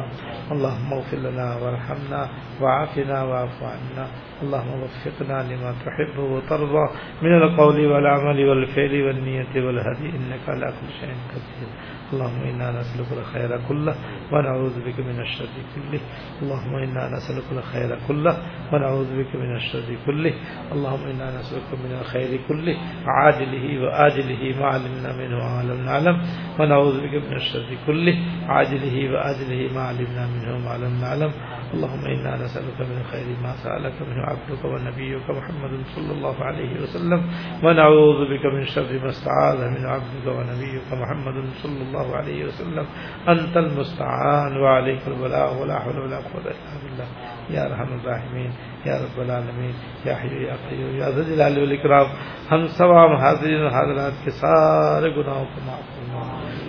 اللهم 0.51 0.93
اغفر 0.93 1.17
لنا 1.17 1.55
وارحمنا 1.55 2.29
وعافنا 2.61 3.23
واعف 3.23 3.63
عنا. 3.63 4.07
اللهم 4.43 4.83
وفقنا 4.83 5.43
لما 5.43 5.71
تحب 5.85 6.19
وترضى. 6.19 6.85
من 7.21 7.37
القول 7.37 7.85
والعمل 7.85 8.49
والفعل 8.49 9.03
والنية 9.03 9.53
والهدي 9.55 10.09
إنك 10.09 10.43
على 10.47 10.65
كل 10.65 10.89
شيء 10.99 11.15
قدير. 11.31 11.69
اللهم 12.13 12.41
إنا 12.43 12.71
نسألك 12.71 13.11
الخير 13.11 13.59
كله 13.67 13.95
ونعوذ 14.31 14.75
بك 14.85 14.99
من 14.99 15.19
الشر 15.19 15.47
كله. 15.75 15.99
اللهم 16.41 16.75
إنا 16.75 17.09
نسألك 17.17 17.43
الخير 17.51 17.99
كله 18.07 18.37
ونعوذ 18.73 19.09
بك 19.19 19.35
من 19.35 19.55
الشر 19.55 19.89
كله. 20.05 20.33
اللهم 20.71 21.03
إنا 21.03 21.39
نسألك 21.39 21.69
من 21.83 21.91
الخير 22.01 22.39
كله. 22.47 22.75
عاجله 23.07 23.83
وآجله 23.83 24.59
ما 24.59 24.65
علمنا 24.65 25.11
منه 25.17 25.37
وما 25.37 25.63
لم 25.63 25.85
نعلم. 25.85 26.21
ونعوذ 26.59 26.95
بك 27.03 27.13
من 27.27 27.35
الشر 27.35 27.69
كله. 27.87 28.15
عاجله 28.47 29.13
وآجله 29.13 29.73
ما 29.75 29.81
علمنا 29.81 30.27
منه 30.27 30.55
وما 30.55 30.77
لم 30.77 31.01
نعلم. 31.01 31.31
اللهم 31.73 32.05
إنا 32.05 32.35
نسألك 32.35 32.79
من 32.79 33.03
خير 33.11 33.27
ما 33.43 33.53
سألك 33.63 34.01
منه 34.01 34.21
عبدك 34.23 34.65
ونبيك 34.65 35.29
محمد 35.29 35.73
صلى 35.95 36.11
الله 36.11 36.43
عليه 36.43 36.81
وسلم 36.81 37.21
ونعوذ 37.63 38.19
بك 38.31 38.45
من 38.45 38.65
شر 38.65 38.99
ما 39.03 39.09
استعاذ 39.09 39.59
من 39.75 39.85
عبدك 39.85 40.27
ونبيك 40.27 40.87
محمد 40.93 41.37
صلى 41.63 41.81
الله 41.81 42.15
عليه 42.15 42.45
وسلم 42.45 42.85
أنت 43.29 43.57
المستعان 43.57 44.57
وعليك 44.57 45.07
البلاء 45.07 45.61
ولا 45.61 45.79
حول 45.79 45.99
ولا 45.99 46.17
قوة 46.17 46.47
إلا 46.51 46.77
بالله 46.83 47.07
يا 47.49 47.63
رحم 47.67 47.93
الراحمين 47.99 48.51
یا 48.85 48.97
رب 48.97 49.19
العالمین 49.19 49.71
یا 50.05 50.13
حیو 50.13 50.41
یا 50.41 50.55
قیو 50.69 50.95
یا 50.95 51.09
ذل 51.09 51.23
جلال 51.29 51.57
والاکرام 51.57 52.07
ہم 52.51 52.65
تمام 52.77 53.15
حاضرین 53.15 53.63
و 53.63 53.67
حاضرات 53.67 54.23
کے 54.23 54.31
سارے 54.31 55.15
گناہوں 55.15 55.45
کو 55.55 55.61
معاف 55.65 55.96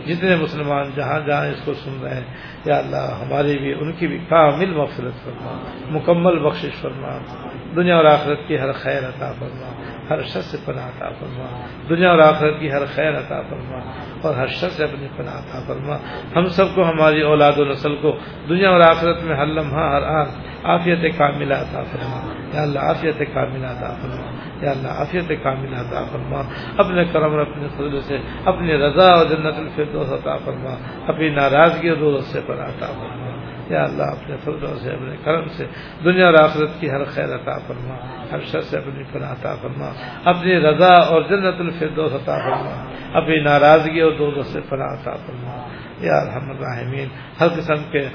جتنے 0.07 0.36
مسلمان 0.36 0.90
جہاں 0.96 1.20
جہاں 1.20 1.46
اس 1.46 1.61
کو 1.64 1.74
سن 1.74 1.99
رہے 2.03 2.14
ہیں، 2.14 2.24
یا 2.64 2.78
اللہ 2.78 3.11
ہماری 3.20 3.59
بھی 3.59 3.74
ان 3.80 3.92
کی 3.92 4.07
بھی 4.07 4.18
کامل 4.28 4.70
مغفرت 4.70 5.24
فرما، 5.24 5.59
مکمل 5.90 6.38
بخشش 6.38 6.80
فرما، 6.80 7.18
دنیا 7.76 7.96
اور 7.96 8.05
آخرت 8.05 8.38
کی 8.46 8.59
ہر 8.59 8.72
خیر 8.72 9.09
عطا 9.09 9.32
فرما۔ 9.38 9.70
ہر 10.11 10.22
شخص 10.22 10.44
سے 10.44 10.56
پناہ 10.64 10.86
عطا 10.86 11.09
فرما۔ 11.09 11.61
دنیا 11.88 12.11
اور 12.11 12.18
آخرت 12.18 12.61
کی 12.61 12.72
ہر 12.72 12.86
خیر 12.86 13.11
عطا 13.11 13.40
فرما۔ 13.40 13.78
اور 14.22 14.34
ہر 14.34 14.46
شخص 14.46 14.76
سے 14.76 14.84
اپنی 14.84 15.09
پناہ 15.16 15.34
عطا 15.34 15.61
فرما۔ 15.66 15.96
ہم 16.36 16.46
سب 16.46 16.64
کو، 16.74 16.82
ہماری 16.82 17.22
اولاد 17.22 17.52
و 17.59 17.64
نسل 17.64 17.96
کو 17.96 18.16
دنیا 18.48 18.70
اور 18.70 18.80
آخرت 18.80 19.22
میں 19.22 19.36
ہر 19.36 19.46
لمحہ، 19.46 19.80
ہر 19.80 20.02
آن 20.02 20.26
عافیت 20.64 21.18
کاملہ 21.18 21.54
عطا 21.54 21.82
فرما۔ 21.82 22.32
یا 22.54 22.62
اللہ، 22.62 22.78
عافیت 22.78 23.18
کاملہ 23.18 23.66
عطا 23.66 23.94
فرما۔ 24.02 24.30
یا 24.64 24.70
اللہ، 24.70 24.88
عافیت 24.88 25.32
کاملہ 25.42 25.76
عطا 25.76 26.04
فرما۔ 26.12 26.42
اپنے 26.78 27.04
کرم 27.04 27.30
اور 27.30 27.40
اپنے 27.40 27.68
فضل 27.68 28.00
سے 28.00 28.18
اپنی 28.44 28.72
رضا 28.72 29.12
اور 29.12 29.26
جنت 29.26 29.59
الفردوس 29.59 30.12
عطا 30.12 30.36
فرما۔ 30.36 30.74
اپنی 31.06 31.28
ناراضگی 31.28 31.88
اور 31.88 32.20
سے 32.20 32.40
پر 32.46 32.54
عطا 32.54 32.86
فرما۔ 32.86 33.28
یا 33.70 33.82
اللہ 33.82 34.02
اپنے 34.02 34.36
فضلوں 34.36 34.76
سے، 34.82 34.90
اپنے 34.90 35.16
کرم 35.24 35.48
سے 35.48 35.66
دنیا 36.04 36.26
اور 36.26 36.34
آخرت 36.42 36.70
کی 36.80 36.90
ہر 36.90 37.04
خیر 37.04 37.34
عطا 37.34 37.58
فرما، 37.58 37.94
ہر 38.32 38.40
شر 38.40 38.60
سے 38.60 38.78
اپنی 38.78 39.02
پناہ 39.12 39.32
عطا 39.32 39.54
فرما، 39.56 39.92
اپنی 40.24 40.60
رضا 40.60 40.92
اور 40.92 41.22
جنت 41.22 41.60
الفردوس 41.60 42.12
عطا 42.12 42.38
فرما، 42.38 42.90
اپنی 43.12 43.40
ناراضگی 43.40 44.00
اور 44.00 44.12
دو 44.12 44.42
سے 44.42 44.60
پناہ 44.68 44.86
عطا 44.86 45.12
فرما۔ 45.26 45.68
یا 46.00 46.16
الحمد 46.20 46.50
الرحمین 46.50 47.08
ہر 47.40 47.48
قسم 47.48 47.90
کے 47.90 48.08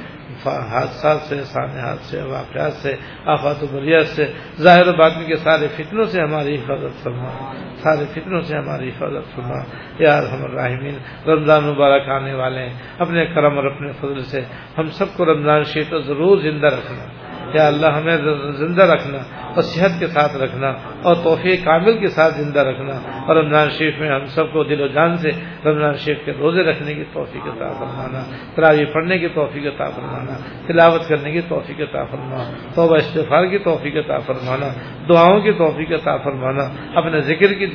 حادثات 0.50 1.18
سے 1.18 1.44
سانحات 1.44 1.98
سے 2.00 2.22
واقعات 2.22 2.74
سے، 2.74 2.96
آفات 3.26 3.64
و 3.64 3.66
بریت 3.74 4.08
سے، 4.08 4.34
ظاہر 4.62 4.88
و 4.88 4.94
باطن 4.94 5.26
کے 5.26 5.36
سارے 5.36 5.68
فتنوں 5.68 6.04
سے 6.04 6.22
ہماری 6.22 6.56
حفاظت 6.56 7.04
فرما۔ 7.04 7.54
سارے 7.78 8.06
فتنوں 8.12 8.42
سے 8.42 8.58
ہماری 8.58 8.90
حفاظت 8.90 9.36
فرما۔ 9.36 9.64
یا 10.00 10.18
ارحم 10.18 10.44
الرحمین 10.44 10.98
رمضان 11.28 11.64
مبارک 11.64 12.10
آنے 12.10 12.34
والے 12.34 12.60
ہیں۔ 12.60 12.74
اپنے 13.00 13.26
کرم 13.26 13.58
اور 13.58 13.64
اپنے 13.64 13.92
فضل 13.92 14.24
سے 14.24 14.42
ہم 14.78 14.88
سب 14.88 15.06
کو 15.18 15.26
رمضان 15.26 15.64
شریف 15.64 15.90
تو 15.90 16.00
ضرور 16.00 16.38
زندہ 16.38 16.68
رکھنا۔ 16.68 17.23
یا 17.54 17.68
اللہ 17.68 17.90
ہمیں 17.98 18.18
زندہ 18.60 18.84
رکھنا 18.92 19.20
اور 19.54 19.64
صحت 19.64 20.00
کے 20.00 20.08
ساتھ 20.08 20.36
رکھنا 20.36 20.70
اور 21.06 21.16
توفیع 21.24 21.56
کامل 21.64 21.98
کے 22.00 22.08
ساتھ 22.08 22.34
زندہ 22.36 22.60
رکھنا 22.60 22.94
اور 23.28 23.36
رمضان 23.36 23.70
شریف 23.78 24.00
میں 24.00 24.10
ہم 24.10 24.26
سب 24.36 24.52
کو 24.54 24.64
دل 24.64 24.82
و 24.82 24.88
جان 24.88 25.16
سے 25.18 25.32
رمضان 25.66 25.96
شریف 26.06 26.26
کے 26.26 26.32
روزے 26.40 26.64
رکھنے 26.64 26.94
کی 26.94 27.04
توفیق 27.14 27.48
عطا 27.48 27.70
فرمانا 27.80 28.22
تراوی 28.56 28.86
پڑھنے 28.94 29.18
کی 29.20 29.28
توفیق 29.36 29.66
عطا 29.68 29.90
فرمانا، 29.90 30.34
تلاوت 30.68 31.08
کرنے 31.10 31.32
کی 31.32 31.42
توفیق 31.48 31.82
عطا 31.82 32.04
فرمانا، 32.12 32.44
توبہ 32.76 32.96
استفار 32.98 33.46
کی 33.46 33.58
توفیق 33.64 33.96
عطا 33.98 34.18
فرمانا، 34.28 34.68
دعاؤں 35.10 35.40
کی 35.42 35.52
توفیق 35.58 35.92
عطا 35.92 36.16
فرمانا، 36.24 36.64
اپنے 37.00 37.22
ذکر 37.30 37.54
کی 37.54 37.68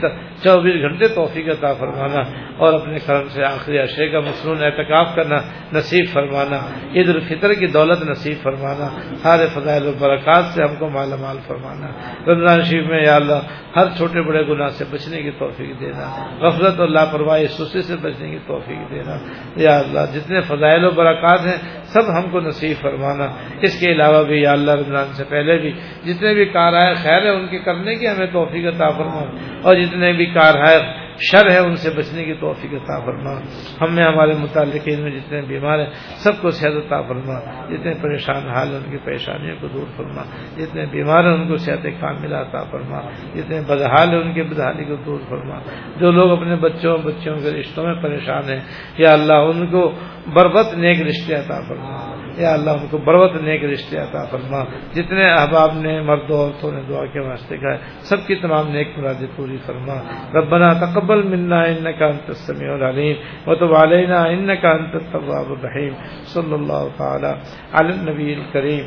چوبیس 0.42 0.82
گھنٹے 0.82 1.08
توفیق 1.14 1.48
عطا 1.48 1.72
فرمانا 1.78 2.20
اور 2.58 2.72
اپنے 2.74 2.98
کرم 3.06 3.28
سے 3.28 3.44
آخری 3.44 3.78
عشرے 3.78 4.08
کا 4.08 4.20
مصنون 4.20 4.62
اعتکاف 4.64 5.14
کرنا 5.16 5.36
نصیب 5.72 6.04
فرمانا، 6.12 6.58
عید 6.94 7.08
الفطر 7.08 7.54
کی 7.54 7.66
دولت 7.72 8.02
نصیب 8.08 8.42
فرمانا، 8.42 8.88
سارے 9.22 9.46
فضائل 9.68 9.86
و 9.86 9.92
برکات 9.98 10.44
سے 10.54 10.62
ہم 10.62 10.74
کو 10.78 10.88
مالا 10.88 11.16
مال 11.16 11.36
فرمانا 11.46 11.86
فرمانا 11.88 12.32
رمضان 12.32 12.62
شریف 12.62 12.86
میں 12.86 13.02
یا 13.02 13.14
اللہ 13.14 13.40
ہر 13.76 13.88
چھوٹے 13.96 14.20
بڑے 14.28 14.42
گناہ 14.48 14.68
سے 14.68 14.84
بچنے 14.90 15.22
کی 15.22 15.30
توفیق 15.38 15.80
دینا 15.80 16.06
غفلت 16.40 16.80
اور 16.80 16.88
لاپرواہی 16.88 17.46
سستی 17.48 17.82
سے 17.82 17.96
بچنے 18.02 18.30
کی 18.30 18.38
توفیق 18.46 18.90
دینا 18.90 19.16
یا 19.56 19.76
اللہ 19.78 20.06
جتنے 20.14 20.40
فضائل 20.48 20.84
و 20.84 20.90
برکات 20.90 21.46
ہیں 21.46 21.56
سب 21.92 22.10
ہم 22.16 22.30
کو 22.30 22.40
نصیب 22.40 22.80
فرمانا 22.80 23.26
اس 23.60 23.80
کے 23.80 23.92
علاوہ 23.92 24.22
بھی 24.24 24.40
یا 24.42 24.52
اللہ 24.52 24.80
رمضان 24.80 25.12
سے 25.16 25.24
پہلے 25.28 25.58
بھی 25.58 25.72
جتنے 26.04 26.34
بھی 26.34 26.44
کارائے 26.52 26.94
خیر 27.02 27.26
ہیں 27.26 27.32
ان 27.32 27.46
کے 27.46 27.58
کرنے 27.60 27.94
کی 27.94 28.08
ہمیں 28.08 28.26
توفیق 28.32 28.66
عطا 28.74 28.88
فرما 28.96 29.24
اور 29.62 29.74
جتنے 29.76 30.12
بھی 30.12 30.26
کارائے 30.32 30.80
شر 31.20 31.50
ہے، 31.50 31.58
ان 31.58 31.76
سے 31.76 31.90
بچنے 31.90 32.24
کی 32.24 32.34
توفیق 32.34 32.74
عطا 32.74 33.04
فرما۔ 33.04 33.40
ہم 33.80 33.94
میں، 33.94 34.04
ہمارے 34.04 34.32
متعلقین 34.32 35.02
میں 35.02 35.10
جتنے 35.10 35.42
بیمار 35.42 35.78
ہیں، 35.78 35.86
سب 36.16 36.32
کو 36.42 36.50
صحت 36.50 36.70
عطا 36.76 37.02
فرما۔ 37.02 37.40
جتنے 37.70 37.92
پریشان 38.02 38.48
حال 38.48 38.68
ہیں، 38.68 38.76
ان 38.76 38.90
کی 38.90 38.96
پریشانیوں 38.96 39.56
کو 39.60 39.68
دور 39.68 39.86
فرما۔ 39.96 40.22
جتنے 40.56 40.86
بیمار 40.90 41.24
ہیں، 41.24 41.32
ان 41.32 41.48
کو 41.48 41.56
صحت 41.56 41.86
کام 42.00 42.16
عطا 42.32 42.64
فرما۔ 42.64 43.00
جتنے 43.34 43.60
بدحال 43.60 44.08
ہیں، 44.08 44.20
ان 44.20 44.34
کی 44.34 44.42
بدحالی 44.42 44.84
کو 44.84 44.96
دور 44.96 45.20
فرما۔ 45.28 45.58
جو 45.96 46.10
لوگ 46.10 46.32
اپنے 46.32 46.56
بچوں 46.56 46.98
بچوں 46.98 47.36
کے 47.36 47.50
رشتوں 47.50 47.84
میں 47.84 48.02
پریشان 48.02 48.50
ہیں، 48.50 48.60
یا 48.98 49.12
اللہ، 49.12 49.32
ان 49.32 49.66
کو 49.66 49.92
بربت 50.34 50.74
نیک 50.74 51.00
رشتے 51.00 51.34
عطا 51.34 51.60
فرما۔ 51.68 52.14
یا 52.36 52.52
اللہ 52.52 52.70
ان 52.70 52.86
کو 52.90 52.98
بروت 52.98 53.34
نیک 53.34 53.64
رشتے 53.64 53.98
عطا 53.98 54.24
فرما۔ 54.24 54.64
جتنے 54.92 55.30
احباب 55.30 55.74
نے 55.74 56.00
مردوں 56.00 56.40
عورتوں 56.40 56.72
نے 56.72 56.80
دعا 56.88 57.06
کے 57.06 57.20
واسطے 57.20 57.56
کہا 57.56 57.76
سب 58.00 58.26
کی 58.26 58.34
تمام 58.34 58.68
نیک 58.68 58.88
مرادیں 58.96 59.26
پوری 59.36 59.56
فرما۔ 59.66 59.94
ربنا 60.34 60.72
تقبل 60.72 61.22
منا 61.22 61.62
انك 61.62 62.02
انت 62.02 62.28
السميع 62.28 62.72
العليم 62.72 63.16
وتب 63.46 63.74
علينا 63.74 64.22
انك 64.22 64.64
انت 64.64 64.94
التواب 64.94 65.52
الرحيم 65.52 65.92
صلى 66.24 66.54
الله 66.54 66.88
تعالى 66.96 67.32
على 67.72 67.92
النبي 67.98 68.34
الكريم 68.34 68.84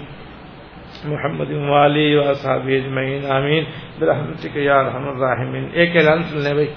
محمد 1.03 1.51
والی 1.51 2.15
و 2.15 2.33
صحاب 2.33 2.61
اجمعین۔ 2.67 3.31
آمین۔ 3.31 3.63
برحمتک 3.99 4.57
یا 4.57 4.79
ارحم 4.79 5.09
الراحمین۔ 5.09 5.69
ایک 5.73 5.97
اعلان 5.97 6.23
سن 6.23 6.37
لیں 6.37 6.53
بھائی۔ 6.53 6.73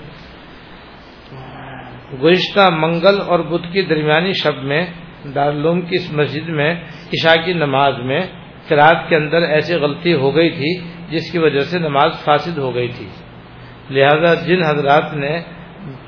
گزشتہ 2.23 2.69
منگل 2.73 3.21
اور 3.21 3.39
بدھ 3.39 3.73
کی 3.73 3.83
درمیانی 3.83 4.33
شب 4.33 4.65
میں 4.65 4.87
دارالعلوم 5.35 5.81
کی 5.81 5.97
اس 5.97 6.13
مسجد 6.13 6.49
میں 6.49 6.75
عشاء 7.07 7.45
کی 7.45 7.53
نماز 7.53 7.95
میں 7.99 8.21
قرآد 8.69 9.09
کے 9.09 9.17
اندر 9.17 9.43
ایسی 9.43 9.75
غلطی 9.75 10.15
ہو 10.15 10.37
گئی 10.37 10.51
تھی 10.51 10.79
جس 11.11 11.33
کی 11.33 11.39
وجہ 11.39 11.61
سے 11.61 11.79
نماز 11.79 12.11
فاسد 12.25 12.59
ہو 12.59 12.75
گئی 12.75 12.89
تھی۔ 12.89 13.07
لہذا 13.91 14.35
جن 14.35 14.63
حضرات 14.65 15.15
نے 15.15 15.41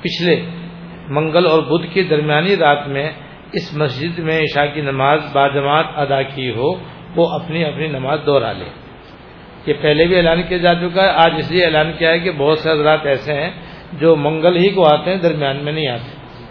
پچھلے 0.01 0.45
منگل 1.07 1.45
اور 1.47 1.63
بدھ 1.63 1.93
کی 1.93 2.03
درمیانی 2.03 2.55
رات 2.55 2.87
میں 2.87 3.11
اس 3.51 3.77
مسجد 3.77 4.19
میں 4.19 4.41
عشاء 4.41 4.65
کی 4.73 4.81
نماز 4.81 5.19
باجماعت 5.33 5.85
ادا 5.95 6.21
کی 6.21 6.49
ہو، 6.49 6.75
وہ 7.15 7.29
اپنی 7.29 7.65
اپنی 7.65 7.87
نماز 7.87 8.19
دوہرا 8.25 8.51
لے۔ 8.51 8.69
یہ 9.65 9.73
پہلے 9.81 10.05
بھی 10.05 10.15
اعلان 10.15 10.43
کیا 10.43 10.57
جا 10.57 10.75
چکا 10.75 11.03
ہے، 11.03 11.09
آج 11.09 11.31
اس 11.37 11.51
لیے 11.51 11.65
اعلان 11.65 11.91
کیا 11.97 12.09
ہے 12.09 12.19
کہ 12.19 12.31
بہت 12.31 12.59
سے 12.59 12.71
حضرات 12.71 13.05
ایسے 13.05 13.33
ہیں 13.33 13.49
جو 13.93 14.15
منگل 14.15 14.57
ہی 14.57 14.69
کو 14.69 14.85
آتے 14.85 15.11
ہیں 15.11 15.17
درمیان 15.17 15.57
میں 15.57 15.73
نہیں 15.73 15.87
آتے 15.87 16.16